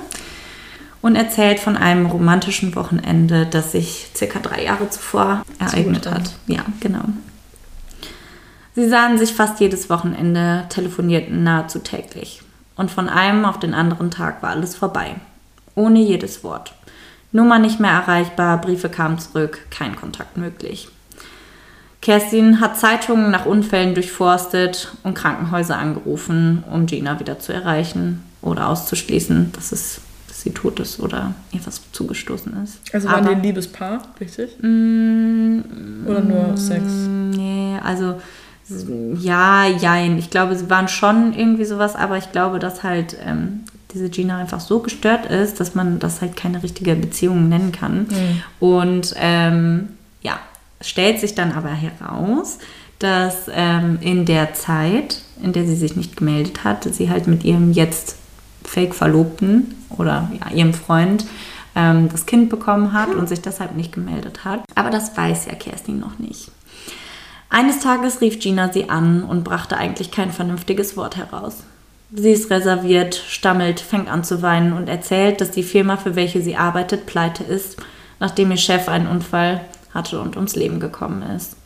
Und 1.01 1.15
erzählt 1.15 1.59
von 1.59 1.77
einem 1.77 2.07
romantischen 2.07 2.75
Wochenende, 2.75 3.45
das 3.45 3.73
sich 3.73 4.07
circa 4.15 4.39
drei 4.39 4.63
Jahre 4.63 4.89
zuvor 4.89 5.43
ereignet 5.59 6.09
hat. 6.09 6.33
Ja, 6.47 6.65
genau. 6.79 7.03
Sie 8.73 8.89
sahen 8.89 9.17
sich 9.17 9.33
fast 9.33 9.59
jedes 9.59 9.89
Wochenende, 9.89 10.65
telefonierten 10.69 11.43
nahezu 11.43 11.79
täglich. 11.79 12.41
Und 12.75 12.89
von 12.89 13.07
einem 13.07 13.45
auf 13.45 13.59
den 13.59 13.73
anderen 13.73 14.09
Tag 14.09 14.41
war 14.41 14.49
alles 14.49 14.75
vorbei. 14.75 15.15
Ohne 15.75 15.99
jedes 15.99 16.43
Wort. 16.43 16.73
Nummer 17.31 17.59
nicht 17.59 17.79
mehr 17.79 17.91
erreichbar, 17.91 18.59
Briefe 18.59 18.89
kamen 18.89 19.19
zurück, 19.19 19.59
kein 19.69 19.95
Kontakt 19.95 20.37
möglich. 20.37 20.89
Kerstin 22.05 22.61
hat 22.61 22.77
Zeitungen 22.77 23.31
nach 23.31 23.47
Unfällen 23.47 23.95
durchforstet 23.95 24.93
und 25.01 25.15
Krankenhäuser 25.15 25.75
angerufen, 25.75 26.63
um 26.71 26.85
Gina 26.85 27.19
wieder 27.19 27.39
zu 27.39 27.51
erreichen 27.51 28.21
oder 28.43 28.69
auszuschließen, 28.69 29.51
dass, 29.53 29.71
es, 29.71 30.01
dass 30.27 30.41
sie 30.41 30.51
tot 30.51 30.79
ist 30.79 30.99
oder 30.99 31.33
ihr 31.51 31.61
was 31.65 31.81
zugestoßen 31.93 32.63
ist. 32.63 32.77
Also 32.93 33.07
waren 33.07 33.25
Aber, 33.25 33.29
die 33.29 33.35
ein 33.37 33.41
Liebespaar, 33.41 34.03
richtig? 34.21 34.51
Mm, 34.61 35.61
Oder 36.05 36.21
nur 36.21 36.55
Sex? 36.57 36.83
Nee, 36.85 37.79
also 37.83 38.21
ja, 39.19 39.65
jein. 39.65 40.19
Ich 40.19 40.29
glaube, 40.29 40.55
sie 40.55 40.69
waren 40.69 40.87
schon 40.87 41.33
irgendwie 41.33 41.65
sowas, 41.65 41.95
aber 41.95 42.19
ich 42.19 42.31
glaube, 42.31 42.59
dass 42.59 42.83
halt 42.83 43.17
ähm, 43.25 43.61
diese 43.95 44.11
Gina 44.11 44.37
einfach 44.37 44.59
so 44.59 44.77
gestört 44.77 45.25
ist, 45.25 45.59
dass 45.59 45.73
man 45.73 45.97
das 45.97 46.21
halt 46.21 46.35
keine 46.37 46.61
richtige 46.61 46.93
Beziehung 46.95 47.49
nennen 47.49 47.71
kann. 47.71 48.05
Und 48.59 49.15
ähm, 49.17 49.89
ja, 50.21 50.37
stellt 50.81 51.19
sich 51.19 51.35
dann 51.35 51.51
aber 51.51 51.69
heraus, 51.69 52.59
dass 52.99 53.49
ähm, 53.51 53.97
in 54.01 54.25
der 54.25 54.53
Zeit, 54.53 55.21
in 55.41 55.53
der 55.53 55.65
sie 55.65 55.75
sich 55.75 55.95
nicht 55.95 56.17
gemeldet 56.17 56.63
hat, 56.63 56.83
sie 56.83 57.09
halt 57.09 57.27
mit 57.27 57.43
ihrem 57.43 57.71
jetzt 57.71 58.15
Fake-Verlobten 58.63 59.75
oder 59.89 60.31
ja, 60.39 60.55
ihrem 60.55 60.73
Freund 60.73 61.25
ähm, 61.75 62.09
das 62.09 62.25
Kind 62.25 62.49
bekommen 62.49 62.93
hat 62.93 63.13
und 63.13 63.27
sich 63.27 63.41
deshalb 63.41 63.75
nicht 63.75 63.91
gemeldet 63.91 64.45
hat. 64.45 64.61
Aber 64.75 64.89
das 64.89 65.15
weiß 65.15 65.45
ja 65.45 65.55
Kerstin 65.55 65.99
noch 65.99 66.19
nicht. 66.19 66.51
Eines 67.49 67.79
Tages 67.79 68.21
rief 68.21 68.39
Gina 68.39 68.71
sie 68.71 68.89
an 68.89 69.23
und 69.23 69.43
brachte 69.43 69.77
eigentlich 69.77 70.11
kein 70.11 70.31
vernünftiges 70.31 70.97
Wort 70.97 71.15
heraus. 71.15 71.63
Sie 72.11 72.31
ist 72.31 72.49
reserviert, 72.49 73.15
stammelt, 73.15 73.79
fängt 73.79 74.09
an 74.09 74.23
zu 74.23 74.41
weinen 74.41 74.73
und 74.73 74.87
erzählt, 74.87 75.41
dass 75.41 75.51
die 75.51 75.63
Firma, 75.63 75.97
für 75.97 76.15
welche 76.15 76.41
sie 76.41 76.55
arbeitet, 76.55 77.05
pleite 77.05 77.43
ist, 77.43 77.77
nachdem 78.19 78.51
ihr 78.51 78.57
Chef 78.57 78.87
einen 78.87 79.07
Unfall 79.07 79.61
hatte 79.95 80.19
und 80.19 80.35
ums 80.35 80.55
Leben 80.55 80.79
gekommen 80.79 81.23
ist. 81.23 81.57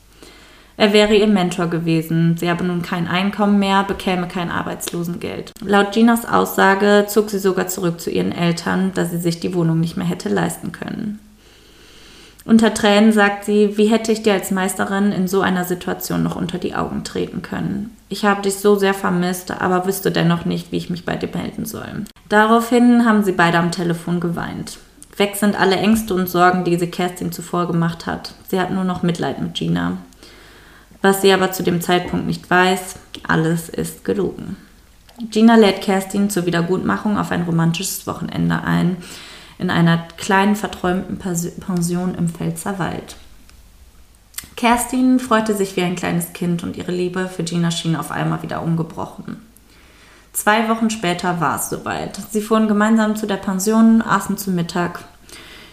Er 0.77 0.93
wäre 0.93 1.13
ihr 1.13 1.27
Mentor 1.27 1.67
gewesen, 1.67 2.37
sie 2.37 2.49
habe 2.49 2.63
nun 2.63 2.81
kein 2.81 3.09
Einkommen 3.09 3.59
mehr, 3.59 3.83
bekäme 3.83 4.29
kein 4.29 4.49
Arbeitslosengeld. 4.49 5.51
Laut 5.61 5.91
Ginas 5.91 6.25
Aussage 6.25 7.03
zog 7.09 7.29
sie 7.29 7.39
sogar 7.39 7.67
zurück 7.67 7.99
zu 7.99 8.09
ihren 8.09 8.31
Eltern, 8.31 8.91
da 8.95 9.03
sie 9.03 9.17
sich 9.17 9.41
die 9.41 9.53
Wohnung 9.53 9.81
nicht 9.81 9.97
mehr 9.97 10.07
hätte 10.07 10.29
leisten 10.29 10.71
können. 10.71 11.19
Unter 12.45 12.73
Tränen 12.73 13.11
sagt 13.11 13.43
sie, 13.43 13.77
wie 13.77 13.87
hätte 13.87 14.13
ich 14.13 14.23
dir 14.23 14.31
als 14.31 14.51
Meisterin 14.51 15.11
in 15.11 15.27
so 15.27 15.41
einer 15.41 15.65
Situation 15.65 16.23
noch 16.23 16.37
unter 16.37 16.57
die 16.57 16.73
Augen 16.73 17.03
treten 17.03 17.41
können. 17.41 17.95
Ich 18.07 18.23
habe 18.23 18.41
dich 18.41 18.55
so 18.55 18.75
sehr 18.75 18.93
vermisst, 18.93 19.51
aber 19.51 19.85
wüsste 19.85 20.11
dennoch 20.11 20.45
nicht, 20.45 20.71
wie 20.71 20.77
ich 20.77 20.89
mich 20.89 21.03
bei 21.03 21.17
dir 21.17 21.29
melden 21.31 21.65
soll. 21.65 22.05
Daraufhin 22.29 23.05
haben 23.05 23.23
sie 23.25 23.33
beide 23.33 23.59
am 23.59 23.71
Telefon 23.71 24.21
geweint. 24.21 24.79
Weg 25.19 25.35
sind 25.35 25.59
alle 25.59 25.75
Ängste 25.75 26.13
und 26.13 26.29
Sorgen, 26.29 26.63
die 26.63 26.77
sie 26.77 26.87
Kerstin 26.87 27.31
zuvor 27.31 27.67
gemacht 27.67 28.05
hat. 28.05 28.33
Sie 28.47 28.59
hat 28.59 28.71
nur 28.71 28.85
noch 28.85 29.03
Mitleid 29.03 29.41
mit 29.41 29.53
Gina. 29.53 29.97
Was 31.01 31.21
sie 31.21 31.31
aber 31.31 31.51
zu 31.51 31.61
dem 31.61 31.81
Zeitpunkt 31.81 32.25
nicht 32.25 32.49
weiß, 32.49 32.95
alles 33.27 33.69
ist 33.69 34.03
gelogen. 34.03 34.57
Gina 35.29 35.55
lädt 35.55 35.81
Kerstin 35.81 36.29
zur 36.29 36.45
Wiedergutmachung 36.45 37.17
auf 37.17 37.31
ein 37.31 37.43
romantisches 37.43 38.07
Wochenende 38.07 38.63
ein, 38.63 38.97
in 39.57 39.69
einer 39.69 40.07
kleinen 40.15 40.55
verträumten 40.55 41.17
Pension 41.17 42.15
im 42.15 42.29
Pfälzer 42.29 42.79
Wald. 42.79 43.17
Kerstin 44.55 45.19
freute 45.19 45.53
sich 45.53 45.75
wie 45.75 45.81
ein 45.81 45.97
kleines 45.97 46.31
Kind 46.31 46.63
und 46.63 46.77
ihre 46.77 46.93
Liebe 46.93 47.27
für 47.27 47.43
Gina 47.43 47.71
schien 47.71 47.97
auf 47.97 48.11
einmal 48.11 48.41
wieder 48.41 48.61
ungebrochen. 48.61 49.48
Zwei 50.33 50.69
Wochen 50.69 50.89
später 50.89 51.41
war 51.41 51.57
es 51.57 51.69
soweit. 51.69 52.19
Sie 52.31 52.41
fuhren 52.41 52.67
gemeinsam 52.67 53.15
zu 53.15 53.25
der 53.25 53.37
Pension, 53.37 54.01
aßen 54.01 54.37
zu 54.37 54.51
Mittag. 54.51 55.03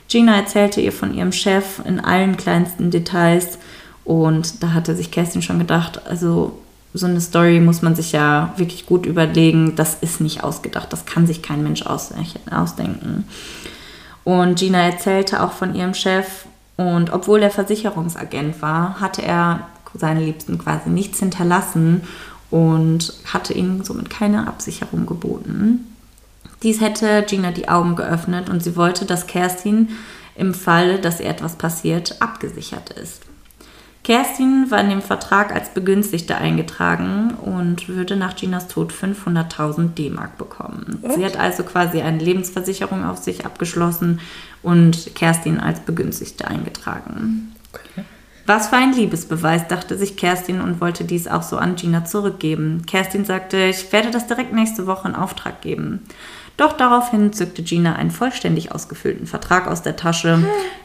Gina 0.09 0.36
erzählte 0.36 0.80
ihr 0.80 0.92
von 0.92 1.14
ihrem 1.14 1.32
Chef 1.32 1.80
in 1.84 2.00
allen 2.00 2.36
kleinsten 2.36 2.90
Details 2.90 3.59
und 4.04 4.62
da 4.62 4.72
hatte 4.72 4.94
sich 4.94 5.11
Kerstin 5.11 5.42
schon 5.42 5.59
gedacht, 5.59 6.00
also 6.07 6.59
so 6.94 7.07
eine 7.07 7.20
Story 7.20 7.61
muss 7.61 7.82
man 7.82 7.94
sich 7.94 8.12
ja 8.12 8.54
wirklich 8.57 8.86
gut 8.86 9.04
überlegen. 9.04 9.74
Das 9.76 9.96
ist 10.00 10.20
nicht 10.20 10.44
ausgedacht, 10.44 10.92
das 10.92 11.04
kann 11.04 11.26
sich 11.26 11.42
kein 11.42 11.62
Mensch 11.62 11.82
ausdenken. 11.84 13.28
Und 14.24 14.59
Gina 14.59 14.78
erzählte 14.78 15.42
auch 15.42 15.52
von 15.52 15.74
ihrem 15.74 15.94
Chef 15.94 16.46
und 16.76 17.12
obwohl 17.12 17.42
er 17.42 17.50
Versicherungsagent 17.50 18.62
war, 18.62 19.00
hatte 19.00 19.22
er 19.22 19.66
seine 19.94 20.20
Liebsten 20.20 20.59
quasi 20.59 20.90
nichts 20.90 21.18
hinterlassen 21.18 22.02
und 22.51 23.12
hatte 23.24 23.53
ihnen 23.53 23.84
somit 23.84 24.11
keine 24.11 24.47
Absicherung 24.47 25.07
geboten. 25.07 25.86
Dies 26.62 26.80
hätte 26.80 27.24
Gina 27.28 27.51
die 27.51 27.68
Augen 27.68 27.97
geöffnet 27.97 28.49
und 28.49 28.62
sie 28.62 28.76
wollte, 28.76 29.05
dass 29.05 29.26
Kerstin 29.26 29.90
im 30.34 30.55
Falle, 30.55 30.99
dass 30.99 31.20
ihr 31.20 31.26
etwas 31.26 31.57
passiert, 31.57 32.20
abgesichert 32.20 32.90
ist. 32.90 33.22
Kerstin 34.07 34.70
war 34.70 34.80
in 34.80 34.88
dem 34.88 35.03
Vertrag 35.03 35.53
als 35.53 35.70
Begünstigte 35.70 36.36
eingetragen 36.36 37.34
und 37.42 37.88
würde 37.88 38.14
nach 38.14 38.36
Ginas 38.36 38.68
Tod 38.68 38.92
500.000 38.92 39.94
D-Mark 39.94 40.38
bekommen. 40.38 41.03
Sie 41.16 41.24
hat 41.24 41.36
also 41.36 41.64
quasi 41.64 42.01
eine 42.01 42.18
Lebensversicherung 42.18 43.05
auf 43.05 43.18
sich 43.18 43.44
abgeschlossen 43.44 44.20
und 44.62 45.16
Kerstin 45.16 45.59
als 45.59 45.80
Begünstigte 45.80 46.47
eingetragen. 46.47 47.53
Okay. 47.72 48.05
Was 48.47 48.68
für 48.68 48.76
ein 48.76 48.92
Liebesbeweis, 48.92 49.66
dachte 49.66 49.99
sich 49.99 50.16
Kerstin 50.16 50.61
und 50.61 50.80
wollte 50.80 51.05
dies 51.05 51.26
auch 51.26 51.42
so 51.42 51.57
an 51.57 51.74
Gina 51.74 52.05
zurückgeben. 52.05 52.82
Kerstin 52.86 53.24
sagte, 53.24 53.57
ich 53.57 53.92
werde 53.92 54.11
das 54.11 54.28
direkt 54.28 54.53
nächste 54.53 54.86
Woche 54.86 55.09
in 55.09 55.16
Auftrag 55.16 55.61
geben. 55.62 56.07
Doch 56.57 56.72
daraufhin 56.72 57.34
zückte 57.34 57.62
Gina 57.62 57.97
einen 57.97 58.11
vollständig 58.11 58.72
ausgefüllten 58.72 59.26
Vertrag 59.26 59.68
aus 59.68 59.82
der 59.82 59.97
Tasche, 59.97 60.38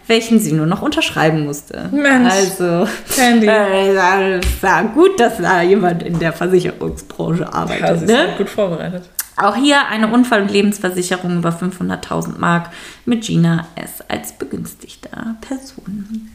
welchen 0.05 0.37
sie 0.37 0.51
nur 0.51 0.65
noch 0.65 0.81
unterschreiben 0.81 1.45
musste. 1.45 1.87
Mensch, 1.93 2.33
also, 2.33 2.87
Candy. 3.15 3.47
äh, 3.47 4.39
es 4.39 4.63
war 4.63 4.83
gut, 4.85 5.17
dass 5.19 5.37
da 5.37 5.61
jemand 5.61 6.03
in 6.03 6.19
der 6.19 6.33
Versicherungsbranche 6.33 7.53
arbeitet. 7.53 7.81
Ja, 7.81 7.95
sie 7.95 8.05
ist 8.05 8.11
ne? 8.11 8.17
halt 8.17 8.37
gut 8.37 8.49
vorbereitet. 8.49 9.09
Auch 9.37 9.55
hier 9.55 9.87
eine 9.87 10.09
Unfall- 10.09 10.41
und 10.41 10.51
Lebensversicherung 10.51 11.37
über 11.37 11.51
500.000 11.51 12.37
Mark 12.37 12.69
mit 13.05 13.23
Gina 13.23 13.65
S. 13.75 14.03
als 14.09 14.33
begünstigter 14.33 15.37
Person. 15.39 16.29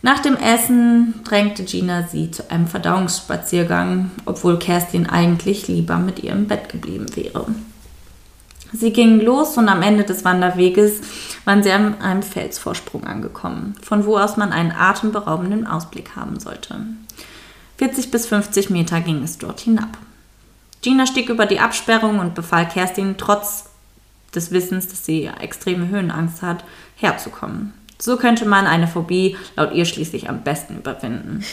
Nach 0.00 0.20
dem 0.20 0.36
Essen 0.36 1.14
drängte 1.24 1.64
Gina 1.64 2.04
sie 2.04 2.30
zu 2.30 2.50
einem 2.50 2.68
Verdauungsspaziergang, 2.68 4.12
obwohl 4.26 4.58
Kerstin 4.58 5.08
eigentlich 5.08 5.66
lieber 5.66 5.96
mit 5.96 6.22
ihr 6.22 6.32
im 6.32 6.46
Bett 6.46 6.68
geblieben 6.68 7.06
wäre. 7.16 7.46
Sie 8.72 8.92
gingen 8.92 9.20
los 9.20 9.56
und 9.56 9.68
am 9.68 9.82
Ende 9.82 10.04
des 10.04 10.24
Wanderweges 10.24 11.00
waren 11.44 11.62
sie 11.62 11.72
an 11.72 12.00
einem 12.00 12.22
Felsvorsprung 12.22 13.04
angekommen, 13.04 13.74
von 13.82 14.04
wo 14.04 14.18
aus 14.18 14.36
man 14.36 14.52
einen 14.52 14.72
atemberaubenden 14.72 15.66
Ausblick 15.66 16.14
haben 16.14 16.38
sollte. 16.38 16.76
40 17.78 18.10
bis 18.10 18.26
50 18.26 18.70
Meter 18.70 19.00
ging 19.00 19.22
es 19.22 19.38
dort 19.38 19.60
hinab. 19.60 19.96
Gina 20.82 21.06
stieg 21.06 21.28
über 21.28 21.46
die 21.46 21.60
Absperrung 21.60 22.18
und 22.18 22.34
befahl 22.34 22.68
Kerstin, 22.68 23.16
trotz 23.16 23.70
des 24.34 24.52
Wissens, 24.52 24.88
dass 24.88 25.04
sie 25.04 25.26
extreme 25.26 25.88
Höhenangst 25.88 26.42
hat, 26.42 26.62
herzukommen. 26.96 27.72
So 28.00 28.16
könnte 28.16 28.46
man 28.46 28.66
eine 28.66 28.86
Phobie 28.86 29.36
laut 29.56 29.72
ihr 29.72 29.84
schließlich 29.84 30.28
am 30.28 30.42
besten 30.42 30.76
überwinden. 30.76 31.44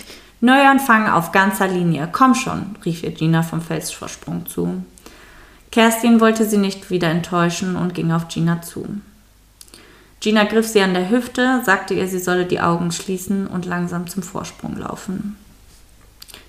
Neuanfang 0.41 1.09
auf 1.09 1.31
ganzer 1.31 1.67
Linie. 1.67 2.07
Komm 2.11 2.35
schon, 2.35 2.75
rief 2.85 3.03
ihr 3.03 3.11
Gina 3.11 3.41
vom 3.41 3.61
Felsvorsprung 3.61 4.45
zu. 4.45 4.83
Kerstin 5.71 6.21
wollte 6.21 6.45
sie 6.45 6.57
nicht 6.57 6.89
wieder 6.89 7.09
enttäuschen 7.09 7.75
und 7.75 7.93
ging 7.93 8.11
auf 8.11 8.27
Gina 8.27 8.61
zu. 8.61 8.85
Gina 10.19 10.43
griff 10.43 10.67
sie 10.67 10.81
an 10.81 10.93
der 10.93 11.09
Hüfte, 11.09 11.61
sagte 11.65 11.93
ihr, 11.93 12.07
sie 12.07 12.19
solle 12.19 12.45
die 12.45 12.59
Augen 12.59 12.91
schließen 12.91 13.47
und 13.47 13.65
langsam 13.65 14.07
zum 14.07 14.23
Vorsprung 14.23 14.77
laufen. 14.77 15.37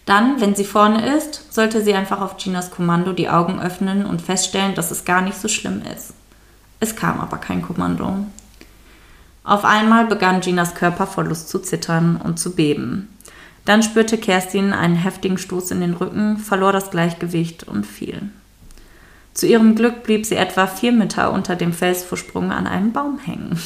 Dann, 0.07 0.40
wenn 0.40 0.55
sie 0.55 0.64
vorne 0.64 1.14
ist, 1.16 1.53
sollte 1.53 1.82
sie 1.82 1.94
einfach 1.94 2.20
auf 2.20 2.36
Ginas 2.36 2.70
Kommando 2.70 3.12
die 3.12 3.28
Augen 3.28 3.61
öffnen 3.61 4.07
und 4.07 4.22
feststellen, 4.22 4.76
dass 4.76 4.92
es 4.92 5.05
gar 5.05 5.20
nicht 5.20 5.36
so 5.36 5.49
schlimm 5.49 5.82
ist. 5.94 6.12
Es 6.78 6.94
kam 6.94 7.20
aber 7.20 7.38
kein 7.38 7.62
Kommando. 7.62 8.24
Auf 9.47 9.64
einmal 9.64 10.07
begann 10.07 10.40
Ginas 10.40 10.74
Körper 10.74 11.07
vor 11.07 11.22
Lust 11.22 11.49
zu 11.49 11.61
zittern 11.61 12.20
und 12.22 12.40
zu 12.40 12.57
beben. 12.57 13.09
Dann 13.64 13.84
spürte 13.84 14.18
Kerstin 14.18 14.72
einen 14.72 14.97
heftigen 14.97 15.38
Stoß 15.38 15.70
in 15.70 15.80
den 15.80 15.94
Rücken, 15.94 16.36
verlor 16.36 16.72
das 16.72 16.90
Gleichgewicht 16.90 17.62
und 17.62 17.86
fiel. 17.86 18.22
Zu 19.34 19.47
ihrem 19.47 19.76
Glück 19.76 20.03
blieb 20.03 20.26
sie 20.26 20.34
etwa 20.34 20.66
vier 20.66 20.90
Meter 20.90 21.32
unter 21.32 21.55
dem 21.55 21.72
Felsvorsprung 21.72 22.51
an 22.51 22.66
einem 22.66 22.92
Baum 22.92 23.20
hängen. 23.20 23.57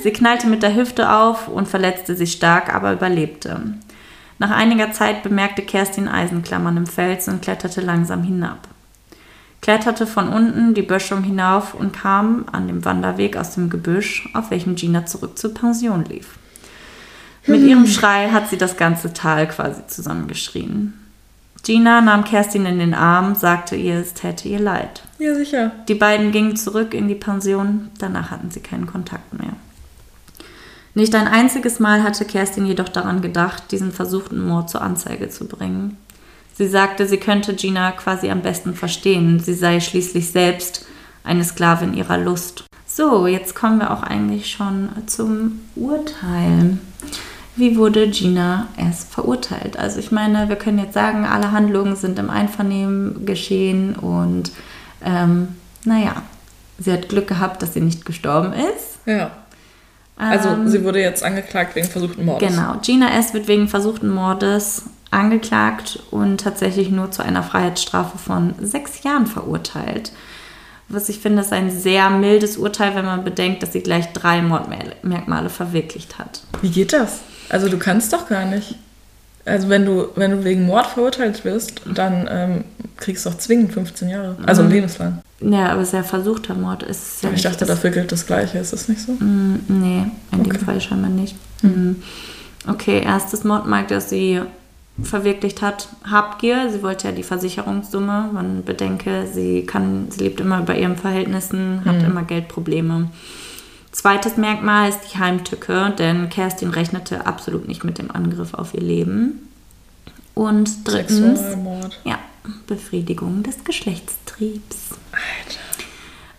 Sie 0.00 0.12
knallte 0.12 0.46
mit 0.46 0.62
der 0.62 0.76
Hüfte 0.76 1.12
auf 1.12 1.48
und 1.48 1.66
verletzte 1.66 2.14
sich 2.14 2.30
stark, 2.30 2.72
aber 2.72 2.92
überlebte. 2.92 3.60
Nach 4.38 4.52
einiger 4.52 4.92
Zeit 4.92 5.24
bemerkte 5.24 5.62
Kerstin 5.62 6.06
Eisenklammern 6.06 6.76
im 6.76 6.86
Fels 6.86 7.26
und 7.26 7.42
kletterte 7.42 7.80
langsam 7.80 8.22
hinab. 8.22 8.68
Kletterte 9.60 10.06
von 10.06 10.28
unten 10.28 10.74
die 10.74 10.82
Böschung 10.82 11.22
hinauf 11.22 11.74
und 11.74 11.92
kam 11.92 12.46
an 12.52 12.66
dem 12.66 12.84
Wanderweg 12.84 13.36
aus 13.36 13.54
dem 13.54 13.70
Gebüsch, 13.70 14.28
auf 14.34 14.50
welchem 14.50 14.76
Gina 14.76 15.06
zurück 15.06 15.38
zur 15.38 15.54
Pension 15.54 16.04
lief. 16.04 16.38
Mit 17.46 17.62
ihrem 17.62 17.86
Schrei 17.86 18.28
hat 18.30 18.48
sie 18.48 18.58
das 18.58 18.76
ganze 18.76 19.12
Tal 19.14 19.48
quasi 19.48 19.86
zusammengeschrien. 19.86 20.92
Gina 21.62 22.00
nahm 22.00 22.24
Kerstin 22.24 22.66
in 22.66 22.78
den 22.78 22.94
Arm, 22.94 23.34
sagte 23.34 23.74
ihr, 23.74 23.96
es 23.96 24.14
täte 24.14 24.48
ihr 24.48 24.60
leid. 24.60 25.02
Ja, 25.18 25.34
sicher. 25.34 25.72
Die 25.88 25.94
beiden 25.94 26.30
gingen 26.30 26.56
zurück 26.56 26.94
in 26.94 27.08
die 27.08 27.14
Pension, 27.14 27.90
danach 27.98 28.30
hatten 28.30 28.50
sie 28.50 28.60
keinen 28.60 28.86
Kontakt 28.86 29.32
mehr. 29.38 29.54
Nicht 30.94 31.14
ein 31.14 31.28
einziges 31.28 31.78
Mal 31.78 32.02
hatte 32.02 32.24
Kerstin 32.24 32.66
jedoch 32.66 32.88
daran 32.88 33.22
gedacht, 33.22 33.70
diesen 33.70 33.92
versuchten 33.92 34.46
Mord 34.46 34.70
zur 34.70 34.82
Anzeige 34.82 35.28
zu 35.28 35.46
bringen. 35.46 35.96
Sie 36.58 36.66
sagte, 36.66 37.06
sie 37.06 37.18
könnte 37.18 37.54
Gina 37.54 37.92
quasi 37.92 38.30
am 38.30 38.42
besten 38.42 38.74
verstehen. 38.74 39.38
Sie 39.38 39.54
sei 39.54 39.78
schließlich 39.78 40.32
selbst 40.32 40.86
eine 41.22 41.44
Sklavin 41.44 41.94
ihrer 41.94 42.18
Lust. 42.18 42.64
So, 42.84 43.28
jetzt 43.28 43.54
kommen 43.54 43.78
wir 43.78 43.92
auch 43.92 44.02
eigentlich 44.02 44.50
schon 44.50 44.88
zum 45.06 45.60
Urteil. 45.76 46.78
Wie 47.54 47.76
wurde 47.76 48.08
Gina 48.08 48.66
erst 48.76 49.14
verurteilt? 49.14 49.78
Also 49.78 50.00
ich 50.00 50.10
meine, 50.10 50.48
wir 50.48 50.56
können 50.56 50.80
jetzt 50.80 50.94
sagen, 50.94 51.24
alle 51.26 51.52
Handlungen 51.52 51.94
sind 51.94 52.18
im 52.18 52.28
Einvernehmen 52.28 53.24
geschehen 53.24 53.94
und 53.94 54.50
ähm, 55.04 55.54
naja, 55.84 56.22
sie 56.80 56.92
hat 56.92 57.08
Glück 57.08 57.28
gehabt, 57.28 57.62
dass 57.62 57.74
sie 57.74 57.80
nicht 57.80 58.04
gestorben 58.04 58.52
ist. 58.52 58.98
Ja. 59.06 59.30
Also 60.16 60.48
Ähm, 60.48 60.68
sie 60.68 60.82
wurde 60.82 61.00
jetzt 61.00 61.22
angeklagt 61.22 61.76
wegen 61.76 61.86
versuchten 61.86 62.24
Mordes. 62.24 62.48
Genau, 62.48 62.74
Gina 62.82 63.16
S. 63.16 63.32
wird 63.32 63.46
wegen 63.46 63.68
versuchten 63.68 64.08
Mordes 64.08 64.82
angeklagt 65.10 66.00
und 66.10 66.38
tatsächlich 66.40 66.90
nur 66.90 67.10
zu 67.10 67.22
einer 67.22 67.42
Freiheitsstrafe 67.42 68.18
von 68.18 68.54
sechs 68.60 69.02
Jahren 69.02 69.26
verurteilt. 69.26 70.12
Was 70.90 71.08
ich 71.10 71.18
finde, 71.18 71.42
ist 71.42 71.52
ein 71.52 71.70
sehr 71.70 72.08
mildes 72.10 72.56
Urteil, 72.56 72.94
wenn 72.94 73.04
man 73.04 73.22
bedenkt, 73.24 73.62
dass 73.62 73.72
sie 73.72 73.80
gleich 73.82 74.12
drei 74.14 74.40
Mordmerkmale 74.40 75.50
verwirklicht 75.50 76.18
hat. 76.18 76.40
Wie 76.62 76.70
geht 76.70 76.92
das? 76.92 77.20
Also 77.50 77.68
du 77.68 77.78
kannst 77.78 78.12
doch 78.12 78.26
gar 78.28 78.46
nicht. 78.46 78.74
Also 79.44 79.68
wenn 79.70 79.84
du, 79.86 80.08
wenn 80.14 80.30
du 80.32 80.44
wegen 80.44 80.66
Mord 80.66 80.86
verurteilt 80.86 81.44
wirst, 81.44 81.80
dann 81.86 82.28
ähm, 82.30 82.64
kriegst 82.96 83.24
du 83.24 83.30
auch 83.30 83.38
zwingend 83.38 83.72
15 83.72 84.08
Jahre. 84.10 84.36
Also 84.46 84.62
Mhm. 84.62 84.70
lebenslang. 84.70 85.18
Ja, 85.40 85.70
aber 85.70 85.80
es 85.82 85.88
ist 85.88 85.94
ja 85.94 86.02
versuchter 86.02 86.54
Mord. 86.54 86.82
Ist 86.82 87.22
ja 87.22 87.30
ich 87.34 87.42
dachte, 87.42 87.64
dafür 87.64 87.90
gilt 87.90 88.10
das 88.12 88.26
Gleiche. 88.26 88.58
Ist 88.58 88.72
das 88.72 88.88
nicht 88.88 89.00
so? 89.00 89.12
Mm, 89.12 89.60
Nee, 89.68 90.04
in 90.32 90.42
dem 90.42 90.50
Okay. 90.52 90.64
Fall 90.64 90.80
scheinbar 90.80 91.10
nicht. 91.10 91.36
Mhm. 91.62 92.02
Okay, 92.66 93.02
erstes 93.02 93.44
Mordmerk, 93.44 93.88
das 93.88 94.10
sie 94.10 94.42
verwirklicht 95.02 95.62
hat, 95.62 95.88
Habgier. 96.10 96.70
Sie 96.70 96.82
wollte 96.82 97.08
ja 97.08 97.14
die 97.14 97.22
Versicherungssumme. 97.22 98.30
Man 98.32 98.64
bedenke, 98.64 99.26
sie 99.32 99.64
kann, 99.64 100.08
sie 100.10 100.24
lebt 100.24 100.40
immer 100.40 100.62
bei 100.62 100.78
ihren 100.78 100.96
Verhältnissen, 100.96 101.82
hat 101.84 102.02
immer 102.02 102.22
Geldprobleme. 102.22 103.10
Zweites 103.92 104.36
Merkmal 104.36 104.90
ist 104.90 105.00
die 105.12 105.18
Heimtücke, 105.18 105.94
denn 105.98 106.28
Kerstin 106.28 106.70
rechnete 106.70 107.26
absolut 107.26 107.66
nicht 107.68 107.84
mit 107.84 107.98
dem 107.98 108.10
Angriff 108.10 108.54
auf 108.54 108.74
ihr 108.74 108.82
Leben. 108.82 109.48
Und 110.34 110.86
drittens, 110.86 111.40
Sexualmord. 111.40 112.00
ja, 112.04 112.18
Befriedigung 112.66 113.42
des 113.42 113.64
Geschlechtstriebs. 113.64 114.90
Alter. 115.10 115.58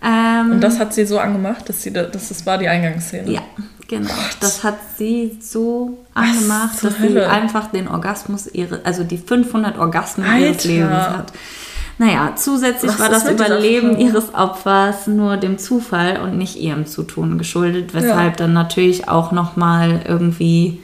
Ähm, 0.01 0.51
Und 0.53 0.61
das 0.61 0.79
hat 0.79 0.93
sie 0.93 1.05
so 1.05 1.19
angemacht, 1.19 1.67
dass 1.67 1.81
sie 1.81 1.91
da, 1.91 2.03
das, 2.03 2.29
das 2.29 2.45
war 2.45 2.57
die 2.57 2.69
Eingangsszene. 2.69 3.29
Ja, 3.29 3.41
genau. 3.89 4.13
Das 4.39 4.63
hat 4.63 4.77
sie 4.97 5.37
so 5.41 5.97
angemacht, 6.13 6.81
dass 6.81 6.95
sie 6.95 7.09
Hölle? 7.09 7.29
einfach 7.29 7.71
den 7.71 7.89
Orgasmus 7.89 8.47
ihre, 8.47 8.85
also 8.85 9.03
die 9.03 9.17
500 9.17 9.77
Orgasmen 9.77 10.25
ihres 10.39 10.57
Alter. 10.57 10.67
Lebens 10.69 10.91
hat. 10.91 11.33
Naja, 11.97 12.33
zusätzlich 12.37 12.93
Was 12.93 12.99
war 12.99 13.09
das 13.09 13.29
Überleben 13.29 13.97
ihres 13.97 14.33
Opfers 14.33 15.07
nur 15.07 15.35
dem 15.35 15.57
Zufall 15.57 16.21
und 16.21 16.37
nicht 16.37 16.55
ihrem 16.55 16.85
Zutun 16.85 17.37
geschuldet, 17.37 17.93
weshalb 17.93 18.37
dann 18.37 18.53
natürlich 18.53 19.09
auch 19.09 19.33
nochmal 19.33 20.03
irgendwie 20.07 20.79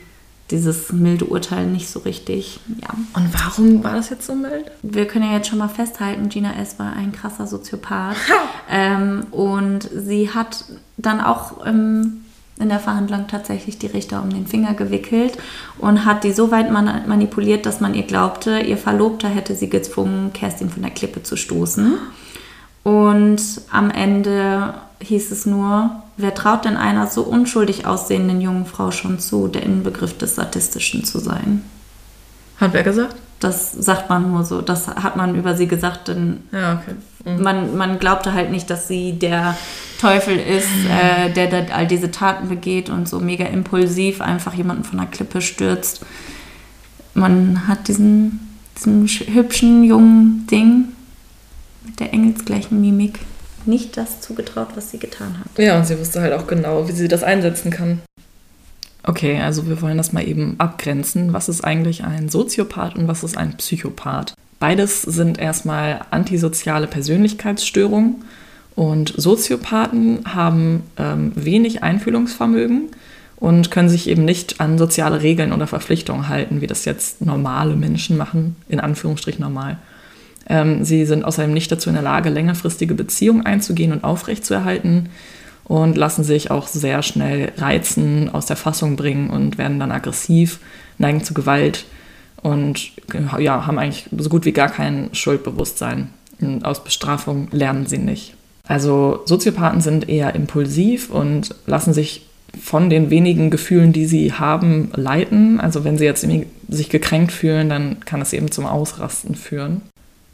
dieses 0.51 0.91
milde 0.91 1.25
Urteil 1.25 1.65
nicht 1.65 1.89
so 1.89 1.99
richtig, 1.99 2.59
ja. 2.81 2.89
Und 3.13 3.33
warum 3.33 3.83
war 3.83 3.95
das 3.95 4.09
jetzt 4.09 4.27
so 4.27 4.35
mild? 4.35 4.69
Wir 4.83 5.07
können 5.07 5.25
ja 5.25 5.37
jetzt 5.37 5.47
schon 5.47 5.57
mal 5.57 5.69
festhalten, 5.69 6.29
Gina 6.29 6.53
S. 6.55 6.77
war 6.77 6.93
ein 6.93 7.11
krasser 7.11 7.47
Soziopath. 7.47 8.17
ähm, 8.69 9.25
und 9.31 9.89
sie 9.91 10.29
hat 10.29 10.65
dann 10.97 11.19
auch 11.19 11.65
ähm, 11.65 12.24
in 12.57 12.69
der 12.69 12.79
Verhandlung 12.79 13.27
tatsächlich 13.27 13.77
die 13.77 13.87
Richter 13.87 14.23
um 14.23 14.29
den 14.29 14.47
Finger 14.47 14.73
gewickelt 14.73 15.37
und 15.77 16.05
hat 16.05 16.23
die 16.23 16.31
so 16.31 16.51
weit 16.51 16.71
man 16.71 17.07
manipuliert, 17.07 17.65
dass 17.65 17.81
man 17.81 17.93
ihr 17.93 18.03
glaubte, 18.03 18.59
ihr 18.59 18.77
Verlobter 18.77 19.27
hätte 19.27 19.55
sie 19.55 19.69
gezwungen, 19.69 20.31
Kerstin 20.31 20.69
von 20.69 20.81
der 20.81 20.91
Klippe 20.91 21.21
zu 21.21 21.35
stoßen. 21.35 21.97
Und 22.83 23.41
am 23.71 23.89
Ende 23.89 24.75
hieß 25.01 25.31
es 25.31 25.45
nur, 25.45 25.89
wer 26.17 26.33
traut 26.33 26.65
denn 26.65 26.77
einer 26.77 27.07
so 27.07 27.23
unschuldig 27.23 27.85
aussehenden 27.85 28.39
jungen 28.39 28.65
Frau 28.65 28.91
schon 28.91 29.19
zu, 29.19 29.47
der 29.47 29.63
Inbegriff 29.63 30.17
des 30.17 30.35
Sadistischen 30.35 31.03
zu 31.03 31.19
sein? 31.19 31.63
Hat 32.57 32.73
wer 32.73 32.83
gesagt? 32.83 33.15
Das 33.39 33.71
sagt 33.73 34.09
man 34.09 34.31
nur 34.31 34.43
so. 34.43 34.61
Das 34.61 34.87
hat 34.87 35.17
man 35.17 35.35
über 35.35 35.55
sie 35.55 35.67
gesagt, 35.67 36.07
denn 36.07 36.39
Ja, 36.51 36.81
okay. 36.81 36.95
Mhm. 37.37 37.41
man, 37.43 37.77
man 37.77 37.99
glaubte 37.99 38.33
halt 38.33 38.49
nicht, 38.51 38.69
dass 38.69 38.87
sie 38.87 39.13
der 39.13 39.57
Teufel 39.99 40.37
ist, 40.37 40.67
äh, 40.89 41.31
der 41.31 41.47
da 41.47 41.73
all 41.73 41.87
diese 41.87 42.11
Taten 42.11 42.49
begeht 42.49 42.89
und 42.89 43.09
so 43.09 43.19
mega 43.19 43.45
impulsiv 43.45 44.21
einfach 44.21 44.53
jemanden 44.53 44.83
von 44.83 44.99
der 44.99 45.07
Klippe 45.07 45.41
stürzt. 45.41 46.01
Man 47.13 47.67
hat 47.67 47.87
diesen, 47.87 48.39
diesen 48.77 49.07
sch- 49.07 49.33
hübschen 49.33 49.83
jungen 49.83 50.47
Ding 50.51 50.85
mit 51.85 51.99
der 51.99 52.13
engelsgleichen 52.13 52.79
Mimik 52.81 53.19
nicht 53.65 53.97
das 53.97 54.21
zugetraut, 54.21 54.69
was 54.75 54.91
sie 54.91 54.99
getan 54.99 55.37
hat. 55.39 55.57
Ja, 55.57 55.77
und 55.77 55.85
sie 55.87 55.97
wusste 55.99 56.21
halt 56.21 56.33
auch 56.33 56.45
genau, 56.45 56.87
wie 56.87 56.91
sie 56.91 57.07
das 57.07 57.23
einsetzen 57.23 57.71
kann. 57.71 58.01
Okay, 59.07 59.39
also 59.39 59.67
wir 59.67 59.81
wollen 59.81 59.97
das 59.97 60.13
mal 60.13 60.27
eben 60.27 60.55
abgrenzen. 60.57 61.31
Was 61.31 61.47
ist 61.47 61.63
eigentlich 61.63 62.03
ein 62.03 62.27
Soziopath 62.27 62.95
und 62.95 63.07
was 63.07 63.23
ist 63.23 63.37
ein 63.37 63.55
Psychopath? 63.57 64.33
Beides 64.59 65.03
sind 65.03 65.37
erstmal 65.37 66.01
antisoziale 66.09 66.87
Persönlichkeitsstörungen 66.87 68.23
und 68.73 69.13
Soziopathen 69.15 70.21
haben 70.33 70.83
ähm, 70.97 71.33
wenig 71.35 71.83
Einfühlungsvermögen 71.83 72.89
und 73.35 73.69
können 73.69 73.89
sich 73.89 74.09
eben 74.09 74.25
nicht 74.25 74.59
an 74.59 74.79
soziale 74.79 75.21
Regeln 75.21 75.53
oder 75.53 75.67
Verpflichtungen 75.67 76.27
halten, 76.27 76.61
wie 76.61 76.67
das 76.67 76.85
jetzt 76.85 77.23
normale 77.23 77.75
Menschen 77.75 78.17
machen, 78.17 78.55
in 78.69 78.79
Anführungsstrich 78.79 79.37
normal. 79.37 79.77
Ähm, 80.49 80.83
sie 80.83 81.05
sind 81.05 81.25
außerdem 81.25 81.53
nicht 81.53 81.71
dazu 81.71 81.89
in 81.89 81.95
der 81.95 82.03
Lage, 82.03 82.29
längerfristige 82.29 82.95
Beziehungen 82.95 83.45
einzugehen 83.45 83.91
und 83.91 84.03
aufrechtzuerhalten 84.03 85.09
und 85.65 85.97
lassen 85.97 86.23
sich 86.23 86.51
auch 86.51 86.67
sehr 86.67 87.03
schnell 87.03 87.51
reizen, 87.57 88.29
aus 88.33 88.45
der 88.45 88.55
Fassung 88.55 88.95
bringen 88.95 89.29
und 89.29 89.57
werden 89.57 89.79
dann 89.79 89.91
aggressiv, 89.91 90.59
neigen 90.97 91.23
zu 91.23 91.33
Gewalt 91.33 91.85
und 92.41 92.91
ja, 93.39 93.65
haben 93.65 93.79
eigentlich 93.79 94.07
so 94.15 94.29
gut 94.29 94.45
wie 94.45 94.51
gar 94.51 94.69
kein 94.69 95.09
Schuldbewusstsein. 95.13 96.09
Und 96.39 96.63
aus 96.63 96.83
Bestrafung 96.83 97.47
lernen 97.51 97.87
sie 97.87 97.97
nicht. 97.97 98.35
Also 98.67 99.21
Soziopathen 99.25 99.81
sind 99.81 100.09
eher 100.09 100.35
impulsiv 100.35 101.09
und 101.09 101.55
lassen 101.65 101.93
sich 101.93 102.25
von 102.61 102.89
den 102.89 103.09
wenigen 103.09 103.49
Gefühlen, 103.49 103.93
die 103.93 104.05
sie 104.05 104.33
haben, 104.33 104.91
leiten. 104.93 105.59
Also 105.59 105.83
wenn 105.83 105.97
sie 105.97 106.05
jetzt 106.05 106.25
sich 106.69 106.89
gekränkt 106.89 107.31
fühlen, 107.31 107.69
dann 107.69 107.99
kann 108.01 108.21
es 108.21 108.33
eben 108.33 108.51
zum 108.51 108.65
Ausrasten 108.65 109.35
führen. 109.35 109.81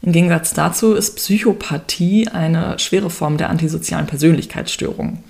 Im 0.02 0.12
Gegensatz 0.12 0.52
dazu 0.52 0.94
ist 0.94 1.16
Psychopathie 1.16 2.28
eine 2.28 2.78
schwere 2.78 3.08
Form 3.08 3.36
der 3.36 3.50
antisozialen 3.50 4.06
Persönlichkeitsstörung. 4.06 5.22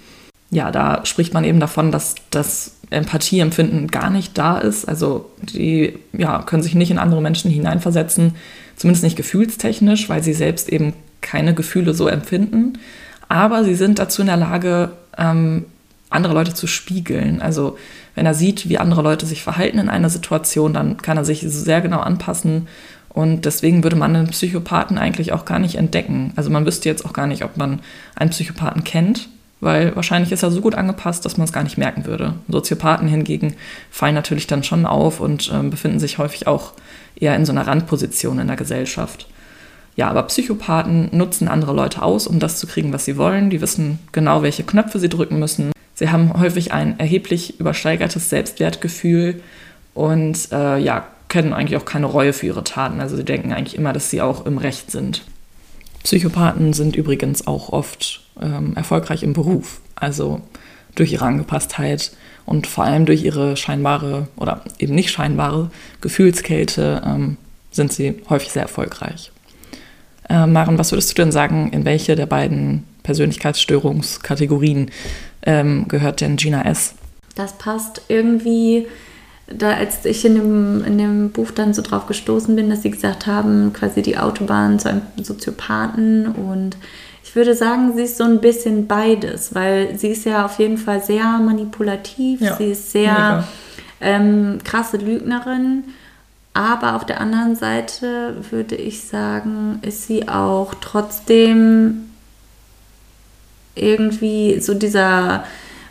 Ja, 0.50 0.70
da 0.70 1.04
spricht 1.04 1.34
man 1.34 1.44
eben 1.44 1.60
davon, 1.60 1.92
dass 1.92 2.14
das 2.30 2.76
Empathieempfinden 2.90 3.88
gar 3.88 4.10
nicht 4.10 4.36
da 4.36 4.58
ist. 4.58 4.86
Also 4.86 5.30
die 5.42 5.98
ja, 6.12 6.42
können 6.42 6.62
sich 6.62 6.74
nicht 6.74 6.90
in 6.90 6.98
andere 6.98 7.22
Menschen 7.22 7.50
hineinversetzen, 7.50 8.34
zumindest 8.76 9.04
nicht 9.04 9.16
gefühlstechnisch, 9.16 10.08
weil 10.08 10.22
sie 10.22 10.34
selbst 10.34 10.68
eben 10.70 10.94
keine 11.20 11.54
Gefühle 11.54 11.94
so 11.94 12.08
empfinden. 12.08 12.78
Aber 13.28 13.64
sie 13.64 13.74
sind 13.74 13.98
dazu 13.98 14.22
in 14.22 14.28
der 14.28 14.36
Lage, 14.36 14.92
ähm, 15.16 15.66
andere 16.10 16.34
Leute 16.34 16.54
zu 16.54 16.66
spiegeln. 16.66 17.40
Also 17.40 17.78
wenn 18.14 18.26
er 18.26 18.34
sieht, 18.34 18.68
wie 18.68 18.78
andere 18.78 19.02
Leute 19.02 19.24
sich 19.26 19.42
verhalten 19.42 19.78
in 19.78 19.88
einer 19.88 20.10
Situation, 20.10 20.74
dann 20.74 20.98
kann 20.98 21.16
er 21.16 21.24
sich 21.24 21.40
sehr 21.46 21.80
genau 21.80 22.00
anpassen. 22.00 22.68
Und 23.12 23.44
deswegen 23.44 23.82
würde 23.82 23.96
man 23.96 24.16
einen 24.16 24.28
Psychopathen 24.28 24.96
eigentlich 24.96 25.32
auch 25.32 25.44
gar 25.44 25.58
nicht 25.58 25.74
entdecken. 25.74 26.32
Also 26.34 26.48
man 26.48 26.64
wüsste 26.64 26.88
jetzt 26.88 27.04
auch 27.04 27.12
gar 27.12 27.26
nicht, 27.26 27.44
ob 27.44 27.58
man 27.58 27.80
einen 28.16 28.30
Psychopathen 28.30 28.84
kennt, 28.84 29.28
weil 29.60 29.94
wahrscheinlich 29.94 30.32
ist 30.32 30.42
er 30.42 30.50
so 30.50 30.62
gut 30.62 30.74
angepasst, 30.74 31.24
dass 31.24 31.36
man 31.36 31.44
es 31.44 31.52
gar 31.52 31.62
nicht 31.62 31.76
merken 31.76 32.06
würde. 32.06 32.34
Soziopathen 32.48 33.08
hingegen 33.08 33.54
fallen 33.90 34.14
natürlich 34.14 34.46
dann 34.46 34.64
schon 34.64 34.86
auf 34.86 35.20
und 35.20 35.50
ähm, 35.52 35.68
befinden 35.68 36.00
sich 36.00 36.16
häufig 36.16 36.46
auch 36.46 36.72
eher 37.14 37.36
in 37.36 37.44
so 37.44 37.52
einer 37.52 37.66
Randposition 37.66 38.38
in 38.38 38.46
der 38.46 38.56
Gesellschaft. 38.56 39.26
Ja, 39.94 40.08
aber 40.08 40.22
Psychopathen 40.22 41.10
nutzen 41.12 41.48
andere 41.48 41.74
Leute 41.74 42.02
aus, 42.02 42.26
um 42.26 42.38
das 42.38 42.58
zu 42.58 42.66
kriegen, 42.66 42.94
was 42.94 43.04
sie 43.04 43.18
wollen. 43.18 43.50
Die 43.50 43.60
wissen 43.60 43.98
genau, 44.12 44.42
welche 44.42 44.64
Knöpfe 44.64 44.98
sie 44.98 45.10
drücken 45.10 45.38
müssen. 45.38 45.72
Sie 45.94 46.08
haben 46.08 46.32
häufig 46.32 46.72
ein 46.72 46.98
erheblich 46.98 47.60
übersteigertes 47.60 48.30
Selbstwertgefühl 48.30 49.42
und 49.92 50.50
äh, 50.50 50.78
ja, 50.78 51.06
kennen 51.32 51.54
eigentlich 51.54 51.80
auch 51.80 51.86
keine 51.86 52.04
Reue 52.04 52.34
für 52.34 52.44
ihre 52.44 52.62
Taten. 52.62 53.00
Also 53.00 53.16
sie 53.16 53.24
denken 53.24 53.54
eigentlich 53.54 53.76
immer, 53.76 53.94
dass 53.94 54.10
sie 54.10 54.20
auch 54.20 54.44
im 54.44 54.58
Recht 54.58 54.90
sind. 54.90 55.22
Psychopathen 56.04 56.74
sind 56.74 56.94
übrigens 56.94 57.46
auch 57.46 57.70
oft 57.70 58.20
ähm, 58.38 58.74
erfolgreich 58.76 59.22
im 59.22 59.32
Beruf, 59.32 59.80
also 59.94 60.42
durch 60.94 61.10
ihre 61.10 61.24
Angepasstheit 61.24 62.12
und 62.44 62.66
vor 62.66 62.84
allem 62.84 63.06
durch 63.06 63.24
ihre 63.24 63.56
scheinbare 63.56 64.28
oder 64.36 64.60
eben 64.78 64.94
nicht 64.94 65.10
scheinbare 65.10 65.70
Gefühlskälte 66.02 67.00
ähm, 67.02 67.38
sind 67.70 67.94
sie 67.94 68.20
häufig 68.28 68.50
sehr 68.50 68.62
erfolgreich. 68.62 69.32
Äh, 70.28 70.46
Maren, 70.46 70.76
was 70.76 70.92
würdest 70.92 71.12
du 71.12 71.14
denn 71.14 71.32
sagen, 71.32 71.70
in 71.72 71.86
welche 71.86 72.14
der 72.14 72.26
beiden 72.26 72.84
Persönlichkeitsstörungskategorien 73.04 74.90
ähm, 75.46 75.88
gehört 75.88 76.20
denn 76.20 76.36
Gina 76.36 76.66
S? 76.66 76.94
Das 77.36 77.56
passt 77.56 78.02
irgendwie, 78.08 78.86
da 79.56 79.74
als 79.74 80.04
ich 80.04 80.24
in 80.24 80.34
dem, 80.34 80.84
in 80.84 80.98
dem 80.98 81.30
Buch 81.30 81.50
dann 81.50 81.74
so 81.74 81.82
drauf 81.82 82.06
gestoßen 82.06 82.54
bin, 82.56 82.70
dass 82.70 82.82
sie 82.82 82.90
gesagt 82.90 83.26
haben, 83.26 83.72
quasi 83.72 84.02
die 84.02 84.18
Autobahn 84.18 84.78
zu 84.78 84.88
einem 84.88 85.02
Soziopathen 85.16 86.26
und 86.28 86.76
ich 87.24 87.36
würde 87.36 87.54
sagen, 87.54 87.94
sie 87.96 88.02
ist 88.02 88.18
so 88.18 88.24
ein 88.24 88.40
bisschen 88.40 88.86
beides, 88.86 89.54
weil 89.54 89.98
sie 89.98 90.08
ist 90.08 90.26
ja 90.26 90.44
auf 90.44 90.58
jeden 90.58 90.76
Fall 90.76 91.02
sehr 91.02 91.24
manipulativ, 91.38 92.40
ja, 92.40 92.56
sie 92.56 92.72
ist 92.72 92.92
sehr 92.92 93.44
ähm, 94.00 94.58
krasse 94.64 94.98
Lügnerin, 94.98 95.84
aber 96.54 96.96
auf 96.96 97.06
der 97.06 97.20
anderen 97.20 97.56
Seite 97.56 98.36
würde 98.50 98.74
ich 98.74 99.04
sagen, 99.04 99.78
ist 99.82 100.06
sie 100.06 100.28
auch 100.28 100.74
trotzdem 100.80 102.10
irgendwie 103.74 104.60
so 104.60 104.74
dieser 104.74 105.44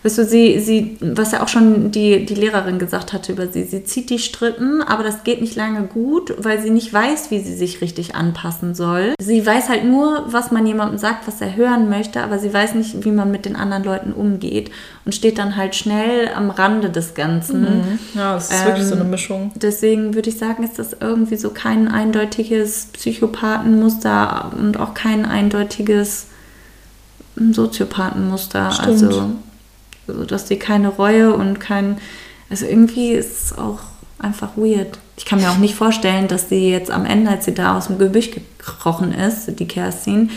Weißt 0.04 0.18
du, 0.18 0.26
sie, 0.26 0.60
sie, 0.60 0.98
was 1.00 1.32
ja 1.32 1.44
auch 1.44 1.48
schon 1.48 1.92
die, 1.92 2.26
die 2.26 2.34
Lehrerin 2.34 2.80
gesagt 2.80 3.14
hatte 3.14 3.32
über 3.32 3.48
sie, 3.48 3.64
sie 3.64 3.84
zieht 3.84 4.10
die 4.10 4.18
Strippen, 4.18 4.82
aber 4.82 5.04
das 5.04 5.24
geht 5.24 5.42
nicht 5.42 5.56
lange 5.56 5.84
gut, 5.84 6.34
weil 6.40 6.60
sie 6.60 6.72
nicht 6.72 6.92
weiß, 6.92 7.30
wie 7.30 7.40
sie 7.40 7.54
sich 7.54 7.82
richtig 7.82 8.16
anpassen 8.16 8.74
soll. 8.74 9.14
Sie 9.22 9.46
weiß 9.46 9.70
halt 9.70 9.86
nur, 9.86 10.26
was 10.28 10.52
man 10.52 10.66
jemandem 10.66 10.98
sagt, 10.98 11.28
was 11.28 11.40
er 11.40 11.56
hören 11.56 11.88
möchte, 11.90 12.24
aber 12.24 12.40
sie 12.40 12.52
weiß 12.52 12.74
nicht, 12.74 13.06
wie 13.06 13.12
man 13.12 13.30
mit 13.30 13.46
den 13.46 13.56
anderen 13.56 13.84
Leuten 13.84 14.12
umgeht 14.12 14.72
und 15.06 15.14
steht 15.14 15.38
dann 15.38 15.56
halt 15.56 15.76
schnell 15.76 16.30
am 16.36 16.50
Rande 16.50 16.90
des 16.90 17.14
Ganzen. 17.14 17.62
Mhm. 17.62 18.00
Ja, 18.16 18.38
es 18.38 18.50
ist 18.50 18.60
ähm, 18.60 18.66
wirklich 18.68 18.88
so 18.88 18.96
eine 18.96 19.04
ähm, 19.04 19.10
Mischung. 19.12 19.52
Deswegen 19.56 20.16
würde 20.16 20.30
ich 20.30 20.38
sagen, 20.40 20.64
ist 20.64 20.80
das 20.80 20.96
irgendwie 21.00 21.38
so 21.38 21.52
kein 21.52 21.88
eindeutiges 21.88 22.88
Psychopathenmuster 22.94 24.52
und 24.58 24.80
auch 24.80 24.96
kein 24.96 25.26
eindeutiges 25.26 26.26
Soziopathenmuster. 27.36 28.72
Stimmt. 28.72 28.88
Also 28.88 29.32
also, 30.08 30.24
dass 30.26 30.48
sie 30.48 30.58
keine 30.58 30.90
Reue 30.90 31.34
und 31.34 31.60
kein. 31.60 31.98
Also, 32.50 32.66
irgendwie 32.66 33.12
ist 33.12 33.44
es 33.44 33.58
auch 33.58 33.80
einfach 34.20 34.56
weird. 34.56 35.00
Ich 35.18 35.26
kann 35.26 35.40
mir 35.40 35.50
auch 35.50 35.58
nicht 35.58 35.76
vorstellen, 35.76 36.28
dass 36.28 36.50
sie 36.50 36.70
jetzt 36.70 36.92
am 36.92 37.06
Ende, 37.06 37.32
als 37.32 37.46
sie 37.46 37.54
da 37.54 37.78
aus 37.78 37.88
dem 37.88 37.98
Gebüsch 37.98 38.32
gekrochen 38.32 39.14
ist, 39.14 39.60
die 39.60 39.68
Kerstin, 39.68 40.30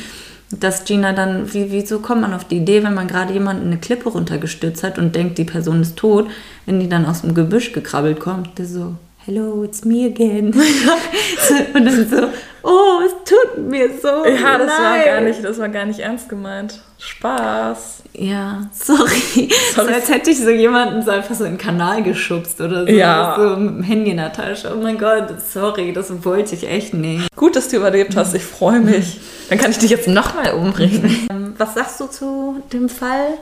dass 0.51 0.85
Gina 0.85 1.13
dann, 1.13 1.53
wie, 1.53 1.71
wieso 1.71 1.99
kommt 1.99 2.21
man 2.23 2.33
auf 2.35 2.45
die 2.45 2.59
Idee, 2.59 2.83
wenn 2.85 2.95
man 2.95 3.09
gerade 3.09 3.33
jemanden 3.33 3.67
eine 3.67 3.79
Klippe 3.79 4.09
runtergestürzt 4.09 4.83
hat 4.83 4.99
und 4.99 5.15
denkt, 5.15 5.39
die 5.39 5.45
Person 5.45 5.83
ist 5.83 5.97
tot, 5.97 6.29
wenn 6.67 6.81
die 6.81 6.89
dann 6.89 7.07
aus 7.07 7.23
dem 7.23 7.35
Gebüsch 7.35 7.73
gekrabbelt 7.73 8.21
kommt, 8.21 8.59
der 8.59 8.67
so, 8.67 8.95
hello, 9.25 9.65
it's 9.65 9.85
me 9.85 10.07
again. 10.07 10.55
und 11.75 11.85
dann 11.85 12.09
so, 12.09 12.29
oh, 12.63 13.01
es 13.05 13.13
tut 13.25 13.69
mir 13.69 13.91
so 14.01 14.09
Ja, 14.27 14.59
das 14.59 14.69
leid. 14.69 14.79
war 14.79 15.05
gar 15.05 15.21
nicht, 15.23 15.45
das 15.45 15.59
war 15.59 15.69
gar 15.69 15.85
nicht 15.87 16.01
ernst 16.01 16.29
gemeint. 16.29 16.81
Spaß. 16.99 18.04
Ja, 18.17 18.69
sorry. 18.73 19.09
sorry. 19.09 19.49
So 19.75 19.83
als 19.83 20.09
hätte 20.09 20.31
ich 20.31 20.39
so 20.39 20.51
jemanden 20.51 21.03
so 21.03 21.11
einfach 21.11 21.35
so 21.35 21.45
in 21.45 21.53
den 21.53 21.59
Kanal 21.59 22.03
geschubst 22.03 22.61
oder 22.61 22.87
so. 22.87 22.93
Ja. 22.93 23.35
So 23.37 23.57
mit 23.57 23.71
dem 23.71 23.83
Handy 23.83 24.11
in 24.13 24.19
der 24.19 24.33
Tasche. 24.33 24.73
Oh 24.75 24.81
mein 24.81 24.99
Gott, 24.99 25.35
sorry, 25.53 25.93
das 25.93 26.25
wollte 26.25 26.55
ich 26.55 26.69
echt 26.69 26.95
nicht. 26.95 27.35
Gut, 27.35 27.57
dass 27.57 27.69
du 27.69 27.77
überlebt 27.77 28.17
hast. 28.17 28.35
Ich 28.35 28.45
freue 28.45 28.81
mich. 28.81 29.21
Dann 29.49 29.59
kann 29.59 29.71
ich 29.73 29.79
dich 29.79 29.91
jetzt 29.91 30.09
nochmal 30.09 30.53
umbringen. 30.55 31.29
Ähm, 31.31 31.55
was 31.59 31.75
sagst 31.75 32.01
du 32.01 32.07
zu 32.07 32.63
dem 32.73 32.89
Fall? 32.89 33.39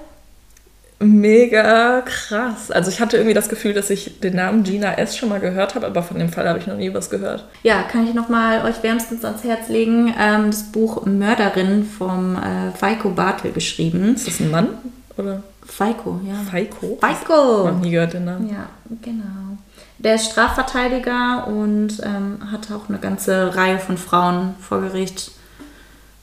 Mega 1.03 2.01
krass. 2.03 2.71
Also 2.71 2.91
ich 2.91 3.01
hatte 3.01 3.17
irgendwie 3.17 3.35
das 3.35 3.49
Gefühl, 3.49 3.75
dass 3.75 3.91
ich 3.91 4.21
den 4.21 4.37
Namen 4.37 4.63
Gina 4.63 4.95
S. 4.95 5.17
schon 5.17 5.29
mal 5.29 5.41
gehört 5.41 5.75
habe, 5.75 5.87
aber 5.87 6.03
von 6.03 6.19
dem 6.19 6.31
Fall 6.31 6.49
habe 6.49 6.59
ich 6.59 6.67
noch 6.67 6.77
nie 6.77 6.93
was 6.95 7.11
gehört. 7.11 7.47
Ja, 7.63 7.83
kann 7.83 8.07
ich 8.07 8.15
nochmal 8.15 8.65
euch 8.65 8.83
wärmstens 8.83 9.25
ans 9.25 9.45
Herz 9.45 9.69
legen. 9.69 10.15
Ähm, 10.19 10.47
das 10.47 10.65
Buch 10.65 11.05
Mörderin 11.05 11.85
vom 11.85 12.37
äh, 12.37 12.71
Feiko 12.77 13.11
Bartel 13.11 13.53
geschrieben. 13.53 14.15
Ist 14.15 14.27
das 14.27 14.41
ein 14.41 14.51
Mann? 14.51 14.69
Oder? 15.17 15.43
Feiko, 15.65 16.21
ja. 16.27 16.35
Feiko? 16.51 16.99
Feiko! 17.01 17.71
Noch 17.71 17.81
nie 17.81 17.91
gehört 17.91 18.15
den 18.15 18.25
Namen. 18.25 18.49
Ja, 18.49 18.69
genau. 19.01 19.59
Der 19.99 20.17
ist 20.17 20.31
Strafverteidiger 20.31 21.47
und 21.47 22.01
ähm, 22.03 22.51
hat 22.51 22.71
auch 22.73 22.89
eine 22.89 22.99
ganze 22.99 23.55
Reihe 23.55 23.79
von 23.79 23.97
Frauen 23.97 24.55
vor 24.61 24.81
Gericht. 24.81 25.31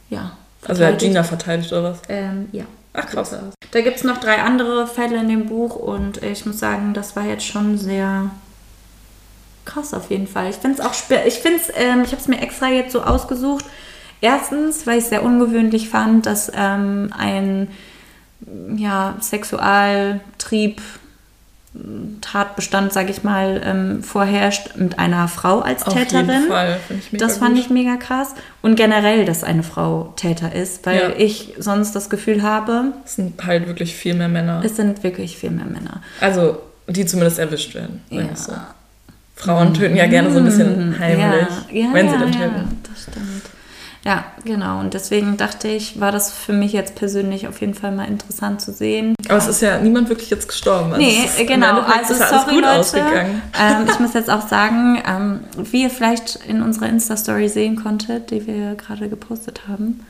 Ja. 0.10 0.32
Also 0.68 0.84
er 0.84 0.90
hat 0.90 1.00
Gina 1.00 1.24
verteidigt 1.24 1.72
oder 1.72 1.84
was? 1.84 2.02
Ähm, 2.10 2.50
ja. 2.52 2.66
Ach 2.94 3.06
krass. 3.06 3.36
Da 3.72 3.82
gibt 3.82 3.98
es 3.98 4.04
noch 4.04 4.18
drei 4.18 4.42
andere 4.42 4.88
Fälle 4.88 5.18
in 5.18 5.30
dem 5.30 5.46
Buch 5.46 5.76
und 5.76 6.24
ich 6.24 6.46
muss 6.46 6.60
sagen, 6.60 6.94
das 6.94 7.16
war 7.16 7.26
jetzt 7.26 7.46
schon 7.46 7.78
sehr 7.78 8.32
krass 9.66 9.94
auf 9.94 10.10
jeden 10.10 10.28
Fall. 10.28 10.50
Ich 10.50 10.56
finde 10.56 10.82
es 10.82 10.86
auch 10.86 10.94
ich 11.26 11.36
finde 11.36 11.62
ähm, 11.76 12.02
ich 12.04 12.12
habe 12.12 12.22
es 12.22 12.28
mir 12.28 12.42
extra 12.42 12.70
jetzt 12.70 12.92
so 12.92 13.04
ausgesucht. 13.04 13.66
Erstens, 14.22 14.86
weil 14.86 14.98
ich 14.98 15.06
es 15.06 15.10
sehr 15.10 15.24
ungewöhnlich 15.24 15.88
fand, 15.90 16.26
dass 16.26 16.52
ähm, 16.54 17.14
ein 17.18 17.70
ja, 18.76 19.16
Sexualtrieb 19.22 20.82
Tatbestand, 22.22 22.94
sage 22.94 23.12
ich 23.12 23.24
mal, 23.24 23.62
ähm, 23.64 24.04
vorherrscht 24.04 24.76
mit 24.76 25.00
einer 25.00 25.28
Frau 25.28 25.60
als 25.60 25.86
Auf 25.86 25.94
Täterin. 25.94 26.30
Jeden 26.30 26.48
Fall. 26.48 26.80
Ich 26.90 27.18
das 27.18 27.38
fand 27.38 27.56
gut. 27.56 27.66
ich 27.66 27.70
mega 27.70 27.96
krass. 27.96 28.36
Und 28.62 28.76
generell, 28.76 29.26
dass 29.26 29.44
eine 29.44 29.64
Frau 29.64 30.14
Täter 30.16 30.54
ist, 30.54 30.86
weil 30.86 31.00
ja. 31.00 31.10
ich 31.18 31.54
sonst 31.58 31.96
das 31.96 32.10
Gefühl 32.10 32.44
habe. 32.44 32.94
Es 33.06 33.16
sind 33.16 33.46
halt 33.46 33.68
wirklich 33.68 33.96
viel 33.96 34.14
mehr 34.14 34.28
Männer. 34.28 34.62
Es 34.64 34.76
sind 34.76 35.04
wirklich 35.04 35.38
viel 35.38 35.52
mehr 35.52 35.66
Männer. 35.66 36.02
Also, 36.20 36.60
die 36.88 37.06
zumindest 37.06 37.40
erwischt 37.40 37.76
werden. 37.76 38.02
Ja. 38.10 38.36
So. 38.36 38.54
Frauen 39.36 39.74
töten 39.74 39.96
ja 39.96 40.08
gerne 40.08 40.32
so 40.32 40.40
ein 40.40 40.46
bisschen 40.46 41.00
heimlich, 41.00 41.48
ja. 41.72 41.82
Ja, 41.82 41.94
wenn 41.94 42.10
sie 42.10 42.18
dann 42.18 42.32
töten. 42.32 42.42
Ja, 42.42 42.64
das 42.92 43.04
stimmt. 43.04 43.39
Ja, 44.06 44.24
genau. 44.46 44.80
Und 44.80 44.94
deswegen 44.94 45.36
dachte 45.36 45.68
ich, 45.68 46.00
war 46.00 46.12
das 46.12 46.32
für 46.32 46.54
mich 46.54 46.72
jetzt 46.72 46.96
persönlich 46.96 47.48
auf 47.48 47.60
jeden 47.60 47.74
Fall 47.74 47.92
mal 47.92 48.08
interessant 48.08 48.62
zu 48.62 48.72
sehen. 48.72 49.14
Aber 49.28 49.38
es 49.38 49.48
ist 49.48 49.62
ja 49.62 49.80
niemand 49.80 50.08
wirklich 50.08 50.30
jetzt 50.30 50.48
gestorben. 50.48 50.94
Also 50.94 51.06
nee, 51.06 51.46
genau. 51.46 51.82
Also 51.82 52.14
sorry 52.14 52.60
Leute. 52.60 52.98
Ähm, 53.60 53.88
ich 53.90 54.00
muss 54.00 54.14
jetzt 54.14 54.30
auch 54.30 54.48
sagen, 54.48 55.02
ähm, 55.06 55.42
wie 55.58 55.84
ihr 55.84 55.90
vielleicht 55.90 56.38
in 56.48 56.62
unserer 56.62 56.88
Insta-Story 56.88 57.50
sehen 57.50 57.76
konntet, 57.76 58.32
die 58.32 58.48
wir 58.48 58.76
gerade 58.76 59.10
gepostet 59.10 59.68
haben, 59.68 60.06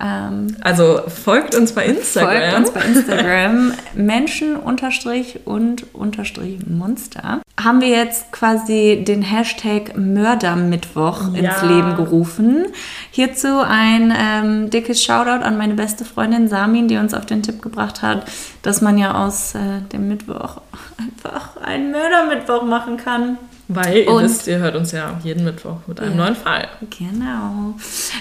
ähm, 0.00 0.56
also 0.62 1.02
folgt 1.08 1.54
uns 1.54 1.72
bei 1.72 1.84
Instagram. 1.86 2.52
Folgt 2.52 2.56
uns 2.56 2.70
bei 2.72 2.80
Instagram. 2.80 3.72
Menschen 3.94 4.56
unterstrich 4.56 5.40
und 5.44 5.94
unterstrich 5.94 6.66
Monster. 6.66 7.42
Haben 7.62 7.80
wir 7.80 7.88
jetzt 7.88 8.32
quasi 8.32 9.04
den 9.06 9.22
Hashtag 9.22 9.96
Mördermittwoch 9.96 11.34
ja. 11.34 11.40
ins 11.40 11.62
Leben 11.62 11.96
gerufen. 11.96 12.66
Hierzu 13.10 13.60
ein 13.60 14.14
ähm, 14.16 14.70
dickes 14.70 15.02
Shoutout 15.02 15.44
an 15.44 15.58
meine 15.58 15.74
beste 15.74 16.04
Freundin 16.04 16.48
Samin, 16.48 16.88
die 16.88 16.96
uns 16.96 17.12
auf 17.12 17.26
den 17.26 17.42
Tipp 17.42 17.60
gebracht 17.60 18.00
hat, 18.00 18.24
dass 18.62 18.80
man 18.80 18.96
ja 18.96 19.26
aus 19.26 19.54
äh, 19.54 19.82
dem 19.92 20.08
Mittwoch 20.08 20.62
einfach 20.98 21.58
einen 21.62 21.90
Mördermittwoch 21.90 22.62
machen 22.62 22.96
kann. 22.96 23.38
Weil 23.72 23.98
ihr 23.98 24.10
und, 24.10 24.24
wisst, 24.24 24.48
ihr 24.48 24.58
hört 24.58 24.74
uns 24.74 24.90
ja 24.90 25.16
jeden 25.22 25.44
Mittwoch 25.44 25.76
mit 25.86 26.00
einem 26.00 26.10
ja, 26.10 26.24
neuen 26.24 26.34
Fall. 26.34 26.66
Genau. 26.98 27.74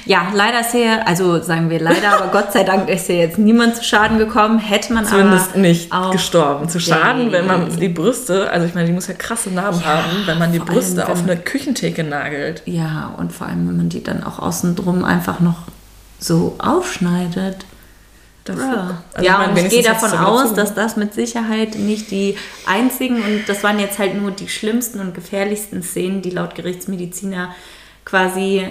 Ja, 0.05 0.27
leider 0.31 0.59
ist 0.59 0.73
hier, 0.73 1.07
also 1.07 1.41
sagen 1.41 1.71
wir 1.71 1.79
leider, 1.79 2.21
aber 2.21 2.27
Gott 2.27 2.53
sei 2.53 2.63
Dank 2.63 2.87
ist 2.87 3.07
hier 3.07 3.17
jetzt 3.17 3.39
niemand 3.39 3.75
zu 3.75 3.83
Schaden 3.83 4.19
gekommen. 4.19 4.59
Hätte 4.59 4.93
man 4.93 5.05
Zumindest 5.05 5.53
aber 5.53 5.59
nicht 5.59 5.91
gestorben. 6.11 6.69
Zu 6.69 6.79
Schaden, 6.79 7.31
wenn 7.31 7.47
man 7.47 7.75
die 7.75 7.89
Brüste, 7.89 8.51
also 8.51 8.67
ich 8.67 8.75
meine, 8.75 8.85
die 8.85 8.93
muss 8.93 9.07
ja 9.07 9.15
krasse 9.15 9.49
Narben 9.49 9.79
ja, 9.79 9.87
haben, 9.87 10.27
wenn 10.27 10.37
man 10.37 10.51
die 10.51 10.59
Brüste 10.59 11.03
allem, 11.03 11.13
auf 11.13 11.23
eine 11.23 11.35
Küchentheke 11.35 12.03
nagelt. 12.03 12.61
Ja, 12.65 13.15
und 13.17 13.33
vor 13.33 13.47
allem, 13.47 13.67
wenn 13.67 13.77
man 13.77 13.89
die 13.89 14.03
dann 14.03 14.23
auch 14.23 14.37
außen 14.37 14.75
drum 14.75 15.03
einfach 15.03 15.39
noch 15.39 15.63
so 16.19 16.57
aufschneidet. 16.59 17.65
Ja, 18.57 19.01
also 19.13 19.25
ja 19.25 19.43
ich 19.43 19.49
und 19.49 19.57
ich 19.57 19.69
gehe 19.69 19.83
davon 19.83 20.11
aus, 20.17 20.53
dass 20.53 20.73
das 20.73 20.95
mit 20.95 21.13
Sicherheit 21.13 21.75
nicht 21.75 22.11
die 22.11 22.37
einzigen 22.65 23.17
und 23.17 23.43
das 23.47 23.63
waren 23.63 23.79
jetzt 23.79 23.99
halt 23.99 24.19
nur 24.19 24.31
die 24.31 24.49
schlimmsten 24.49 24.99
und 24.99 25.13
gefährlichsten 25.13 25.83
Szenen, 25.83 26.21
die 26.21 26.31
laut 26.31 26.55
Gerichtsmediziner 26.55 27.53
quasi 28.05 28.67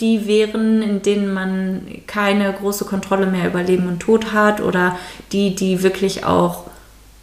die 0.00 0.26
wären, 0.26 0.82
in 0.82 1.00
denen 1.00 1.32
man 1.32 1.86
keine 2.06 2.52
große 2.52 2.84
Kontrolle 2.84 3.26
mehr 3.26 3.46
über 3.46 3.62
Leben 3.62 3.88
und 3.88 4.00
Tod 4.00 4.32
hat 4.32 4.60
oder 4.60 4.98
die, 5.32 5.54
die 5.54 5.82
wirklich 5.82 6.24
auch 6.26 6.64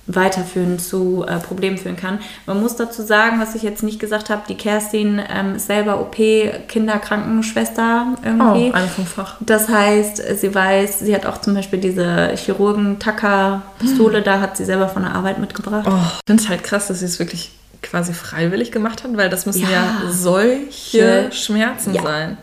weiterführen 0.07 0.79
zu 0.79 1.25
äh, 1.27 1.39
Problemen 1.39 1.77
führen 1.77 1.95
kann. 1.95 2.19
Man 2.45 2.61
muss 2.61 2.75
dazu 2.75 3.03
sagen, 3.03 3.39
was 3.39 3.55
ich 3.55 3.61
jetzt 3.61 3.83
nicht 3.83 3.99
gesagt 3.99 4.29
habe, 4.29 4.41
die 4.47 4.55
Kerstin 4.55 5.21
ähm, 5.33 5.55
ist 5.55 5.67
selber 5.67 6.01
OP-Kinderkrankenschwester 6.01 8.17
irgendwie. 8.23 8.71
Oh, 8.71 8.73
eine 8.73 8.87
vom 8.87 9.05
Fach. 9.05 9.35
Das 9.41 9.69
heißt, 9.69 10.39
sie 10.39 10.53
weiß, 10.53 10.99
sie 10.99 11.15
hat 11.15 11.25
auch 11.25 11.39
zum 11.39 11.53
Beispiel 11.53 11.79
diese 11.79 12.35
Chirurgen-Tacker-Pistole, 12.35 14.17
hm. 14.17 14.23
da 14.23 14.39
hat 14.39 14.57
sie 14.57 14.65
selber 14.65 14.89
von 14.89 15.03
der 15.03 15.13
Arbeit 15.13 15.39
mitgebracht. 15.39 15.87
Oh, 15.87 15.99
ich 16.15 16.19
finde 16.27 16.43
es 16.43 16.49
halt 16.49 16.63
krass, 16.63 16.87
dass 16.87 16.99
sie 16.99 17.05
es 17.05 17.19
wirklich 17.19 17.51
quasi 17.81 18.13
freiwillig 18.13 18.71
gemacht 18.71 19.03
hat, 19.03 19.15
weil 19.17 19.29
das 19.29 19.45
müssen 19.45 19.63
ja, 19.63 19.71
ja 19.71 20.11
solche 20.11 20.97
ja. 20.97 21.31
Schmerzen 21.31 21.93
ja. 21.93 22.01
sein. 22.01 22.37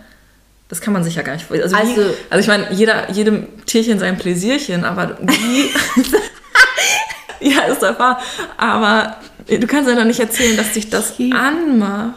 Das 0.69 0.83
kann 0.83 0.93
man 0.93 1.03
sich 1.03 1.15
ja 1.15 1.23
gar 1.23 1.33
nicht 1.33 1.47
vorstellen. 1.47 1.75
Also, 1.75 2.03
Also- 2.03 2.15
also 2.29 2.41
ich 2.41 2.47
meine, 2.47 2.73
jeder, 2.75 3.11
jedem 3.11 3.47
Tierchen 3.65 3.99
sein 3.99 4.19
Pläsierchen, 4.19 4.85
aber 4.85 5.17
wie. 5.21 5.71
ja, 7.49 7.63
ist 7.73 7.83
doch 7.83 7.99
wahr. 7.99 8.21
Aber 8.57 9.17
du 9.47 9.67
kannst 9.67 9.89
ja 9.89 9.97
doch 9.97 10.05
nicht 10.05 10.21
erzählen, 10.21 10.57
dass 10.57 10.73
dich 10.73 10.91
das 10.91 11.15
anmacht. 11.19 12.15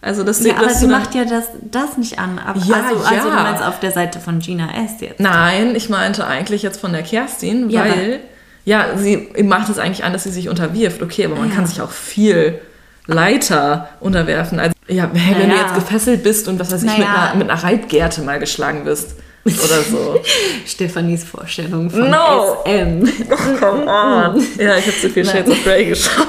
Also, 0.00 0.22
dass, 0.22 0.40
du- 0.40 0.48
Ja, 0.48 0.56
aber 0.56 0.66
dass 0.66 0.80
sie 0.80 0.86
du 0.86 0.92
macht 0.92 1.14
ja 1.14 1.24
das, 1.24 1.46
das 1.70 1.96
nicht 1.96 2.18
an. 2.18 2.38
Aber 2.38 2.60
Ja, 2.60 2.76
also, 2.88 3.04
also 3.04 3.28
du 3.30 3.34
ja. 3.34 3.42
meinst 3.42 3.62
auf 3.64 3.80
der 3.80 3.90
Seite 3.90 4.20
von 4.20 4.38
Gina 4.38 4.68
S. 4.84 5.00
jetzt. 5.00 5.18
Nein, 5.18 5.74
ich 5.74 5.88
meinte 5.88 6.24
eigentlich 6.26 6.62
jetzt 6.62 6.80
von 6.80 6.92
der 6.92 7.02
Kerstin, 7.02 7.68
Ja, 7.70 7.80
weil. 7.84 8.20
Ja, 8.64 8.96
sie 8.96 9.28
macht 9.42 9.70
es 9.70 9.78
eigentlich 9.78 10.04
an, 10.04 10.12
dass 10.12 10.24
sie 10.24 10.30
sich 10.30 10.48
unterwirft. 10.48 11.02
Okay, 11.02 11.24
aber 11.24 11.36
man 11.36 11.48
Ja. 11.48 11.54
kann 11.56 11.66
sich 11.66 11.80
auch 11.80 11.90
viel 11.90 12.60
leiter 13.06 13.88
unterwerfen. 14.00 14.60
Also, 14.60 14.74
ja, 14.86 15.08
hey, 15.12 15.34
wenn 15.36 15.48
du 15.50 15.56
Naja. 15.56 15.66
jetzt 15.66 15.74
gefesselt 15.74 16.22
bist 16.22 16.46
und 16.48 16.60
was 16.60 16.70
weiß 16.70 16.82
ich, 16.84 16.96
mit, 16.98 17.06
einer, 17.08 17.34
mit 17.34 17.50
einer 17.50 17.62
Reitgerte 17.62 18.20
mal 18.22 18.38
geschlagen 18.38 18.84
wirst. 18.84 19.16
Oder 19.56 19.82
so. 19.82 20.20
Stephanies 20.66 21.24
Vorstellung 21.24 21.90
von 21.90 22.10
No. 22.10 22.56
SM. 22.64 23.04
Come 23.60 23.86
on. 23.86 24.42
Ja, 24.58 24.76
ich 24.76 24.86
habe 24.86 24.96
zu 25.00 25.10
viel 25.10 25.24
Shades 25.24 25.50
of 25.50 25.62
Grey 25.64 25.86
geschaut. 25.86 26.26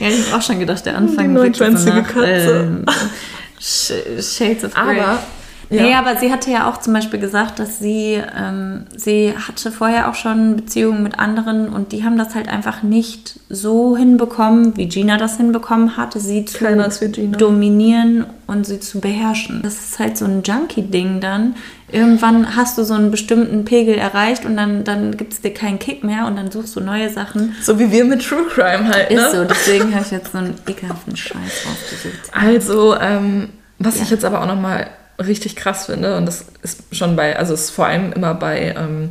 Ja, 0.00 0.08
ich 0.08 0.26
habe 0.26 0.36
auch 0.38 0.42
schon 0.46 0.58
gedacht, 0.60 0.84
der 0.86 0.96
Anfang 0.96 1.28
Die 1.28 1.34
so 1.34 1.42
neunschwänzige 1.42 1.96
nach, 1.96 2.08
Katze. 2.08 2.68
ähm, 2.68 2.84
Sh- 3.60 4.36
Shades 4.36 4.64
of 4.64 4.74
Grey. 4.74 5.00
Aber, 5.00 5.18
Nee, 5.70 5.90
ja. 5.90 5.98
aber 5.98 6.16
sie 6.16 6.32
hatte 6.32 6.50
ja 6.50 6.68
auch 6.68 6.78
zum 6.78 6.94
Beispiel 6.94 7.20
gesagt, 7.20 7.58
dass 7.58 7.78
sie, 7.78 8.20
ähm, 8.36 8.86
sie 8.96 9.34
hatte 9.36 9.70
vorher 9.70 10.08
auch 10.08 10.14
schon 10.14 10.56
Beziehungen 10.56 11.02
mit 11.02 11.18
anderen 11.18 11.68
und 11.68 11.92
die 11.92 12.04
haben 12.04 12.16
das 12.16 12.34
halt 12.34 12.48
einfach 12.48 12.82
nicht 12.82 13.38
so 13.50 13.96
hinbekommen, 13.96 14.76
wie 14.78 14.88
Gina 14.88 15.18
das 15.18 15.36
hinbekommen 15.36 15.96
hatte, 15.98 16.20
sie 16.20 16.46
zu 16.46 16.64
dominieren 17.36 18.24
und 18.46 18.66
sie 18.66 18.80
zu 18.80 19.00
beherrschen. 19.00 19.60
Das 19.62 19.74
ist 19.74 19.98
halt 19.98 20.16
so 20.16 20.24
ein 20.24 20.42
Junkie-Ding 20.42 21.20
dann. 21.20 21.54
Irgendwann 21.90 22.56
hast 22.56 22.78
du 22.78 22.84
so 22.84 22.94
einen 22.94 23.10
bestimmten 23.10 23.64
Pegel 23.64 23.94
erreicht 23.94 24.44
und 24.46 24.56
dann, 24.56 24.84
dann 24.84 25.16
gibt 25.16 25.34
es 25.34 25.40
dir 25.42 25.52
keinen 25.52 25.78
Kick 25.78 26.02
mehr 26.04 26.26
und 26.26 26.36
dann 26.36 26.50
suchst 26.50 26.76
du 26.76 26.80
neue 26.80 27.10
Sachen. 27.10 27.54
So 27.62 27.78
wie 27.78 27.90
wir 27.90 28.04
mit 28.04 28.22
True 28.26 28.44
Crime 28.48 28.88
halt, 28.88 29.10
ne? 29.10 29.16
Ist 29.20 29.32
so, 29.32 29.44
deswegen 29.44 29.94
habe 29.94 30.04
ich 30.04 30.10
jetzt 30.12 30.32
so 30.32 30.38
einen 30.38 30.54
ekelhaften 30.66 31.16
Scheiß 31.16 31.66
rausgesucht. 31.66 32.30
Also, 32.32 32.96
ähm, 32.98 33.50
was 33.78 33.96
Ja. 33.96 34.02
ich 34.04 34.10
jetzt 34.10 34.24
aber 34.24 34.42
auch 34.42 34.46
nochmal 34.46 34.88
richtig 35.18 35.56
krass 35.56 35.86
finde, 35.86 36.16
und 36.16 36.26
das 36.26 36.44
ist 36.62 36.82
schon 36.92 37.16
bei, 37.16 37.36
also 37.38 37.54
es 37.54 37.64
ist 37.64 37.70
vor 37.70 37.86
allem 37.86 38.12
immer 38.12 38.34
bei 38.34 38.74
ähm, 38.76 39.10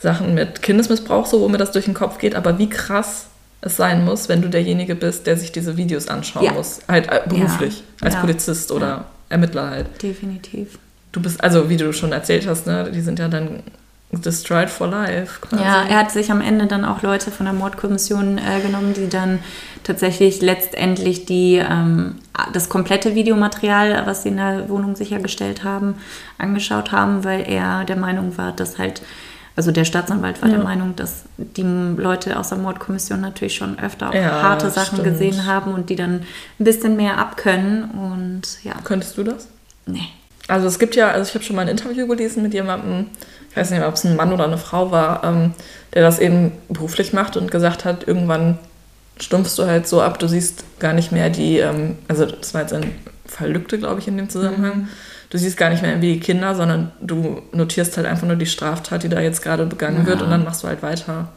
Sachen 0.00 0.34
mit 0.34 0.62
Kindesmissbrauch 0.62 1.26
so, 1.26 1.40
wo 1.40 1.48
mir 1.48 1.58
das 1.58 1.72
durch 1.72 1.84
den 1.84 1.94
Kopf 1.94 2.18
geht, 2.18 2.34
aber 2.34 2.58
wie 2.58 2.68
krass 2.68 3.26
es 3.60 3.76
sein 3.76 4.04
muss, 4.04 4.28
wenn 4.28 4.42
du 4.42 4.48
derjenige 4.48 4.94
bist, 4.96 5.26
der 5.26 5.36
sich 5.36 5.52
diese 5.52 5.76
Videos 5.76 6.08
anschauen 6.08 6.44
Ja. 6.44 6.52
muss. 6.52 6.80
Halt 6.88 7.08
äh, 7.12 7.20
beruflich, 7.28 7.84
als 8.00 8.14
Ja. 8.14 8.20
Polizist 8.20 8.72
oder 8.72 8.86
Ja. 8.86 9.04
Ermittler 9.28 9.70
halt. 9.70 10.02
Definitiv. 10.02 10.78
Du 11.12 11.20
bist, 11.22 11.42
also 11.44 11.68
wie 11.68 11.76
du 11.76 11.92
schon 11.92 12.12
erzählt 12.12 12.46
hast, 12.46 12.66
ne, 12.66 12.90
die 12.92 13.00
sind 13.00 13.18
ja 13.18 13.28
dann 13.28 13.62
destroyed 14.12 14.68
for 14.68 14.86
life 14.88 15.40
quasi. 15.40 15.62
Ja, 15.62 15.84
er 15.84 15.98
hat 15.98 16.10
sich 16.10 16.30
am 16.30 16.40
Ende 16.40 16.66
dann 16.66 16.84
auch 16.84 17.02
Leute 17.02 17.30
von 17.30 17.46
der 17.46 17.54
Mordkommission 17.54 18.38
äh, 18.38 18.60
genommen, 18.60 18.92
die 18.94 19.08
dann 19.08 19.38
tatsächlich 19.84 20.42
letztendlich 20.42 21.24
die, 21.24 21.56
ähm, 21.56 22.16
das 22.52 22.68
komplette 22.68 23.14
Videomaterial, 23.14 24.06
was 24.06 24.22
sie 24.22 24.28
in 24.28 24.36
der 24.36 24.68
Wohnung 24.68 24.96
sichergestellt 24.96 25.64
haben, 25.64 25.94
angeschaut 26.38 26.92
haben, 26.92 27.24
weil 27.24 27.48
er 27.48 27.84
der 27.84 27.96
Meinung 27.96 28.36
war, 28.36 28.52
dass 28.52 28.78
halt, 28.78 29.02
also 29.56 29.72
der 29.72 29.84
Staatsanwalt 29.84 30.40
war 30.42 30.48
Ja. 30.50 30.56
der 30.56 30.64
Meinung, 30.64 30.94
dass 30.94 31.24
die 31.38 31.62
Leute 31.62 32.38
aus 32.38 32.50
der 32.50 32.58
Mordkommission 32.58 33.20
natürlich 33.20 33.54
schon 33.56 33.78
öfter 33.78 34.10
auch 34.10 34.14
Ja, 34.14 34.42
harte 34.42 34.70
Sachen 34.70 34.98
stimmt. 34.98 35.04
gesehen 35.04 35.46
haben 35.46 35.72
und 35.74 35.88
die 35.90 35.96
dann 35.96 36.22
ein 36.60 36.64
bisschen 36.64 36.96
mehr 36.96 37.18
abkönnen 37.18 37.84
und 37.90 38.42
ja, 38.62 38.74
Könntest 38.84 39.16
du 39.16 39.24
das? 39.24 39.48
nee. 39.86 40.00
Also 40.48 40.66
es 40.66 40.80
gibt 40.80 40.96
ja, 40.96 41.08
also 41.08 41.28
ich 41.28 41.34
habe 41.36 41.44
schon 41.44 41.54
mal 41.54 41.62
ein 41.62 41.68
Interview 41.68 42.04
gelesen 42.08 42.42
mit 42.42 42.52
jemandem, 42.52 43.06
ich 43.52 43.56
weiß 43.56 43.70
nicht 43.70 43.84
ob 43.84 43.94
es 43.94 44.04
ein 44.04 44.16
Mann 44.16 44.32
oder 44.32 44.44
eine 44.44 44.56
Frau 44.56 44.90
war, 44.90 45.22
ähm, 45.24 45.52
der 45.92 46.02
das 46.02 46.18
eben 46.18 46.52
beruflich 46.70 47.12
macht 47.12 47.36
und 47.36 47.50
gesagt 47.50 47.84
hat, 47.84 48.08
irgendwann 48.08 48.58
stumpfst 49.20 49.58
du 49.58 49.66
halt 49.66 49.86
so 49.86 50.00
ab, 50.00 50.18
du 50.18 50.26
siehst 50.26 50.64
gar 50.80 50.94
nicht 50.94 51.12
mehr 51.12 51.28
die, 51.28 51.58
ähm, 51.58 51.98
also 52.08 52.24
das 52.24 52.54
war 52.54 52.62
jetzt 52.62 52.72
ein 52.72 52.94
Verlückte, 53.26 53.78
glaube 53.78 54.00
ich, 54.00 54.08
in 54.08 54.16
dem 54.16 54.30
Zusammenhang. 54.30 54.88
Du 55.28 55.38
siehst 55.38 55.56
gar 55.56 55.70
nicht 55.70 55.82
mehr 55.82 56.00
wie 56.00 56.14
die 56.14 56.20
Kinder, 56.20 56.54
sondern 56.54 56.92
du 57.00 57.42
notierst 57.52 57.96
halt 57.96 58.06
einfach 58.06 58.26
nur 58.26 58.36
die 58.36 58.46
Straftat, 58.46 59.02
die 59.02 59.08
da 59.08 59.20
jetzt 59.20 59.42
gerade 59.42 59.64
begangen 59.66 60.06
wird 60.06 60.20
und 60.22 60.30
dann 60.30 60.44
machst 60.44 60.62
du 60.62 60.68
halt 60.68 60.82
weiter. 60.82 61.28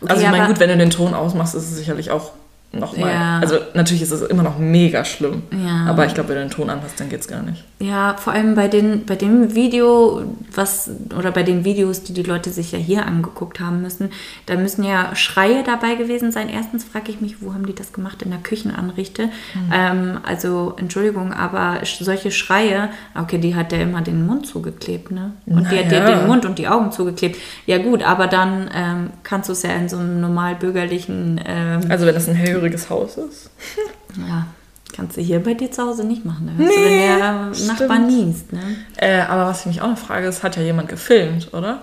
Okay, 0.00 0.12
also 0.12 0.24
ich 0.24 0.30
meine, 0.30 0.46
gut, 0.46 0.60
wenn 0.60 0.68
du 0.68 0.76
den 0.76 0.90
Ton 0.90 1.14
ausmachst, 1.14 1.54
ist 1.54 1.64
es 1.70 1.76
sicherlich 1.76 2.10
auch 2.10 2.32
nochmal. 2.72 3.10
Ja. 3.12 3.38
Also 3.40 3.56
natürlich 3.74 4.02
ist 4.02 4.10
es 4.10 4.22
immer 4.22 4.42
noch 4.42 4.58
mega 4.58 5.04
schlimm. 5.04 5.42
Ja. 5.52 5.86
Aber 5.86 6.04
ich 6.06 6.14
glaube, 6.14 6.30
wenn 6.30 6.36
du 6.36 6.42
den 6.42 6.50
Ton 6.50 6.68
anhast, 6.70 7.00
dann 7.00 7.08
geht's 7.08 7.26
gar 7.26 7.42
nicht. 7.42 7.64
Ja, 7.80 8.16
vor 8.18 8.32
allem 8.32 8.54
bei, 8.54 8.68
den, 8.68 9.06
bei 9.06 9.16
dem 9.16 9.54
Video, 9.54 10.22
was, 10.54 10.90
oder 11.16 11.30
bei 11.30 11.44
den 11.44 11.64
Videos, 11.64 12.02
die 12.02 12.12
die 12.12 12.24
Leute 12.24 12.50
sich 12.50 12.72
ja 12.72 12.78
hier 12.78 13.06
angeguckt 13.06 13.60
haben 13.60 13.82
müssen, 13.82 14.10
da 14.46 14.56
müssen 14.56 14.82
ja 14.84 15.14
Schreie 15.14 15.62
dabei 15.64 15.94
gewesen 15.94 16.32
sein. 16.32 16.48
Erstens 16.48 16.84
frage 16.84 17.10
ich 17.10 17.20
mich, 17.20 17.40
wo 17.40 17.54
haben 17.54 17.66
die 17.66 17.74
das 17.74 17.92
gemacht 17.92 18.22
in 18.22 18.30
der 18.30 18.40
Küchenanrichte? 18.40 19.28
Ähm, 19.72 20.18
also, 20.26 20.74
Entschuldigung, 20.76 21.32
aber 21.32 21.78
solche 21.84 22.30
Schreie, 22.30 22.90
okay, 23.14 23.38
die 23.38 23.54
hat 23.54 23.72
der 23.72 23.82
immer 23.82 24.02
den 24.02 24.26
Mund 24.26 24.46
zugeklebt, 24.46 25.10
ne? 25.10 25.32
Und 25.46 25.70
die 25.70 25.78
hat 25.78 25.90
dir 25.90 26.00
Naja. 26.00 26.18
den 26.18 26.26
Mund 26.26 26.44
und 26.44 26.58
die 26.58 26.68
Augen 26.68 26.90
zugeklebt. 26.92 27.36
Ja 27.66 27.78
gut, 27.78 28.02
aber 28.02 28.26
dann 28.26 28.68
ähm, 28.74 29.10
kannst 29.22 29.48
du 29.48 29.52
es 29.52 29.62
ja 29.62 29.70
in 29.70 29.88
so 29.88 29.96
einem 29.98 30.20
normal 30.20 30.56
bürgerlichen, 30.56 31.40
ähm, 31.46 31.80
Also 31.88 32.06
wenn 32.06 32.16
es 32.16 32.28
ein 32.28 32.34
hellhöriges 32.58 32.90
Haus 32.90 33.16
ist. 33.16 33.50
ja, 34.28 34.46
kannst 34.94 35.16
du 35.16 35.20
hier 35.20 35.42
bei 35.42 35.54
dir 35.54 35.70
zu 35.70 35.82
Hause 35.82 36.04
nicht 36.04 36.24
machen. 36.24 36.46
Ne? 36.46 36.52
Nee, 36.56 36.68
wenn 36.68 37.18
der 37.18 37.66
Nachbar 37.66 37.98
niest, 37.98 38.52
ne? 38.52 38.76
Äh, 38.96 39.20
aber 39.22 39.46
was 39.46 39.60
ich 39.60 39.66
mich 39.66 39.82
auch 39.82 39.88
noch 39.88 39.98
frage, 39.98 40.26
ist, 40.26 40.42
hat 40.42 40.56
ja 40.56 40.62
jemand 40.62 40.88
gefilmt, 40.88 41.52
oder? 41.52 41.80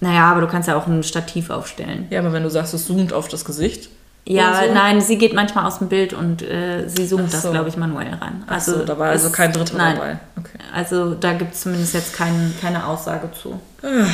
Naja, 0.00 0.30
aber 0.30 0.40
du 0.40 0.46
kannst 0.48 0.68
ja 0.68 0.76
auch 0.76 0.86
ein 0.86 1.02
Stativ 1.02 1.50
aufstellen. 1.50 2.06
Ja, 2.10 2.20
aber 2.20 2.32
wenn 2.32 2.42
du 2.42 2.50
sagst, 2.50 2.74
es 2.74 2.86
zoomt 2.86 3.12
auf 3.12 3.28
das 3.28 3.44
Gesicht. 3.44 3.90
Ja, 4.26 4.62
so. 4.66 4.72
nein, 4.72 5.00
sie 5.02 5.18
geht 5.18 5.34
manchmal 5.34 5.66
aus 5.66 5.78
dem 5.78 5.88
Bild 5.88 6.14
und 6.14 6.42
äh, 6.42 6.88
sie 6.88 7.06
zoomt 7.06 7.24
Ach 7.28 7.32
das, 7.32 7.42
so. 7.42 7.50
glaube 7.50 7.68
ich, 7.68 7.76
manuell 7.76 8.14
ran. 8.14 8.44
Ach 8.46 8.60
so, 8.60 8.84
da 8.84 8.98
war 8.98 9.10
also 9.10 9.30
kein 9.30 9.52
Dritter 9.52 9.76
nein, 9.76 9.96
dabei. 9.96 10.18
Okay. 10.38 10.58
Also 10.74 11.14
da 11.14 11.34
gibt 11.34 11.54
es 11.54 11.60
zumindest 11.60 11.92
jetzt 11.92 12.14
kein, 12.14 12.54
keine 12.60 12.86
Aussage 12.86 13.30
zu. 13.32 13.60
Ah. 13.82 14.06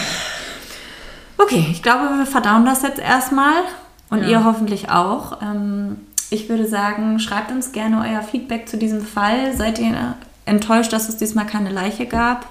Okay, 1.38 1.64
ich 1.70 1.82
glaube, 1.82 2.18
wir 2.18 2.26
verdauen 2.26 2.66
das 2.66 2.82
jetzt 2.82 2.98
erstmal 2.98 3.62
und 4.10 4.22
Ja. 4.22 4.28
ihr 4.28 4.44
hoffentlich 4.44 4.90
auch. 4.90 5.40
Ähm, 5.42 5.96
ich 6.30 6.48
würde 6.48 6.66
sagen, 6.66 7.18
schreibt 7.18 7.50
uns 7.50 7.72
gerne 7.72 8.04
euer 8.08 8.22
Feedback 8.22 8.68
zu 8.68 8.76
diesem 8.76 9.02
Fall. 9.04 9.54
Seid 9.56 9.78
ihr 9.78 10.14
enttäuscht, 10.46 10.92
dass 10.92 11.08
es 11.08 11.16
diesmal 11.16 11.46
keine 11.46 11.70
Leiche 11.70 12.06
gab? 12.06 12.46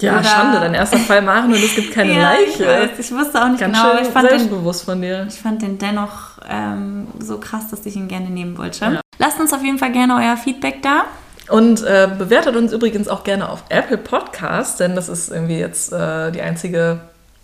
Ja, 0.00 0.14
Oder- 0.14 0.24
Schande, 0.24 0.60
dein 0.60 0.74
erster 0.74 0.98
Fall 0.98 1.22
machen 1.22 1.52
und 1.52 1.62
es 1.62 1.74
gibt 1.74 1.92
keine 1.92 2.12
ja, 2.16 2.32
Ich, 2.46 2.58
Leiche. 2.58 2.92
weiß, 2.92 2.98
ich 2.98 3.12
wusste 3.12 3.42
auch 3.42 3.48
nicht 3.48 3.58
Ganz 3.60 3.76
genau, 3.76 3.90
schön 3.96 4.02
ich 4.02 4.08
fand 4.08 4.30
den 4.30 4.38
selbstbewusst 4.38 4.84
von 4.84 5.02
dir. 5.02 5.26
Ich 5.28 5.40
fand 5.40 5.60
den 5.60 5.76
dennoch 5.78 6.38
ähm, 6.48 7.08
so 7.18 7.38
krass, 7.38 7.68
dass 7.68 7.84
ich 7.84 7.96
ihn 7.96 8.06
gerne 8.08 8.30
nehmen 8.30 8.56
wollte. 8.58 9.00
Lasst 9.18 9.40
uns 9.40 9.52
auf 9.52 9.62
jeden 9.64 9.78
Fall 9.78 9.90
gerne 9.90 10.14
euer 10.14 10.36
Feedback 10.36 10.82
da. 10.82 11.02
Und 11.52 11.82
äh, 11.82 12.08
bewertet 12.16 12.54
uns 12.56 12.72
übrigens 12.72 13.08
auch 13.08 13.24
gerne 13.24 13.48
auf 13.48 13.64
Apple 13.70 13.98
Podcasts, 13.98 14.76
denn 14.76 14.94
das 14.94 15.08
ist 15.08 15.30
irgendwie 15.32 15.58
jetzt 15.58 15.92
äh, 15.92 16.30
die 16.30 16.42
einzige 16.42 17.00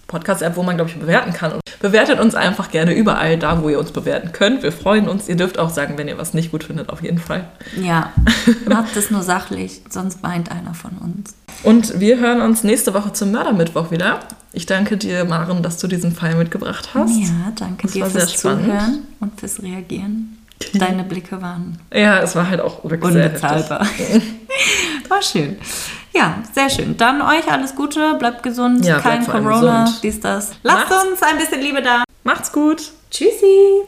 Podcast-App, 0.07 0.57
wo 0.57 0.63
man, 0.63 0.77
glaube 0.77 0.91
ich, 0.91 0.99
bewerten 0.99 1.33
kann. 1.33 1.53
Und 1.53 1.61
bewertet 1.81 2.21
uns 2.21 2.35
einfach 2.35 2.71
gerne 2.71 2.95
überall 2.95 3.39
da, 3.39 3.63
wo 3.63 3.69
ihr 3.69 3.79
uns 3.79 3.93
bewerten 3.93 4.33
könnt. 4.33 4.63
Wir 4.63 4.73
freuen 4.73 5.09
uns. 5.09 5.29
Ihr 5.29 5.37
dürft 5.37 5.59
auch 5.59 5.71
sagen, 5.71 5.99
wenn 5.99 6.09
ihr 6.09 6.19
was 6.19 6.35
nicht 6.35 6.51
gut 6.51 6.65
findet, 6.65 6.89
auf 6.91 7.03
jeden 7.03 7.19
Fall. 7.19 7.49
Ja, 7.81 8.13
macht 8.69 8.97
es 8.97 9.11
nur 9.11 9.23
sachlich, 9.23 9.83
sonst 9.89 10.23
weint 10.23 10.51
einer 10.51 10.75
von 10.75 10.93
uns. 10.99 11.35
Und 11.63 12.01
wir 12.01 12.19
hören 12.19 12.41
uns 12.41 12.65
nächste 12.65 12.95
Woche 12.95 13.13
zum 13.13 13.33
Mördermittwoch 13.33 13.91
wieder. 13.91 14.21
Ich 14.53 14.67
danke 14.67 14.97
dir, 14.97 15.25
Maren, 15.25 15.63
dass 15.63 15.79
du 15.79 15.89
diesen 15.89 16.13
Fall 16.15 16.37
mitgebracht 16.37 16.91
hast. 16.95 17.19
Ja, 17.19 17.53
danke 17.55 17.83
Das 17.83 17.93
dir 17.93 18.07
fürs. 18.07 18.37
Zuhören 18.37 19.03
und 19.21 19.39
fürs 19.39 19.63
Reagieren. 19.63 20.39
Deine 20.75 21.05
Blicke 21.05 21.43
waren 21.43 21.79
Ja, 21.93 22.21
es 22.21 22.35
war 22.37 22.49
halt 22.49 22.61
auch 22.61 22.85
wirklich 22.85 23.15
unbezahlbar. 23.15 23.87
War 25.09 25.21
schön. 25.21 25.57
Ja, 26.15 26.43
sehr 26.53 26.71
schön. 26.71 26.97
Dann 26.97 27.21
euch 27.23 27.51
alles 27.51 27.75
Gute, 27.75 28.15
bleibt 28.19 28.43
gesund, 28.43 28.85
Ja, 28.85 29.01
kein 29.01 29.25
bleibt 29.25 29.45
Corona, 29.45 29.85
gesund. 29.85 30.03
dies, 30.05 30.21
das. 30.21 30.53
Lasst 30.62 30.91
Macht's- 30.91 31.05
uns 31.11 31.23
ein 31.23 31.39
bisschen 31.39 31.61
Liebe 31.61 31.83
da. 31.83 32.05
Macht's 32.23 32.53
gut. 32.53 32.93
Tschüssi. 33.11 33.83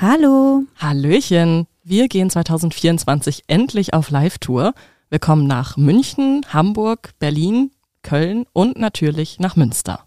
Hallo. 0.00 0.64
Hallöchen! 0.78 1.66
Wir 1.82 2.08
gehen 2.08 2.30
2024 2.30 3.44
endlich 3.46 3.94
auf 3.94 4.10
Live-Tour. 4.10 4.74
Wir 5.08 5.18
kommen 5.18 5.46
nach 5.46 5.76
München, 5.76 6.44
Hamburg, 6.52 7.10
Berlin, 7.18 7.70
Köln 8.02 8.44
und 8.52 8.78
natürlich 8.78 9.38
nach 9.38 9.56
Münster. 9.56 10.00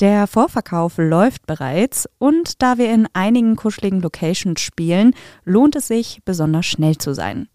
Der 0.00 0.26
Vorverkauf 0.26 0.94
läuft 0.96 1.46
bereits 1.46 2.08
und 2.18 2.60
da 2.62 2.78
wir 2.78 2.92
in 2.92 3.06
einigen 3.12 3.54
kuscheligen 3.54 4.00
Locations 4.00 4.60
spielen, 4.60 5.14
lohnt 5.44 5.76
es 5.76 5.86
sich, 5.86 6.20
besonders 6.24 6.66
schnell 6.66 6.98
zu 6.98 7.14
sein. 7.14 7.48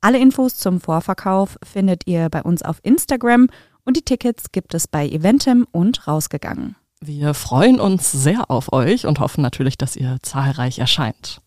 Alle 0.00 0.18
Infos 0.18 0.56
zum 0.56 0.80
Vorverkauf 0.80 1.58
findet 1.64 2.06
ihr 2.06 2.28
bei 2.28 2.42
uns 2.42 2.62
auf 2.62 2.78
Instagram 2.84 3.48
und 3.84 3.96
die 3.96 4.02
Tickets 4.02 4.52
gibt 4.52 4.74
es 4.74 4.86
bei 4.86 5.08
Eventim 5.08 5.66
und 5.72 6.06
rausgegangen. 6.06 6.76
Wir 7.00 7.34
freuen 7.34 7.80
uns 7.80 8.12
sehr 8.12 8.50
auf 8.50 8.72
euch 8.72 9.06
und 9.06 9.18
hoffen 9.18 9.42
natürlich, 9.42 9.76
dass 9.76 9.96
ihr 9.96 10.18
zahlreich 10.22 10.78
erscheint. 10.78 11.40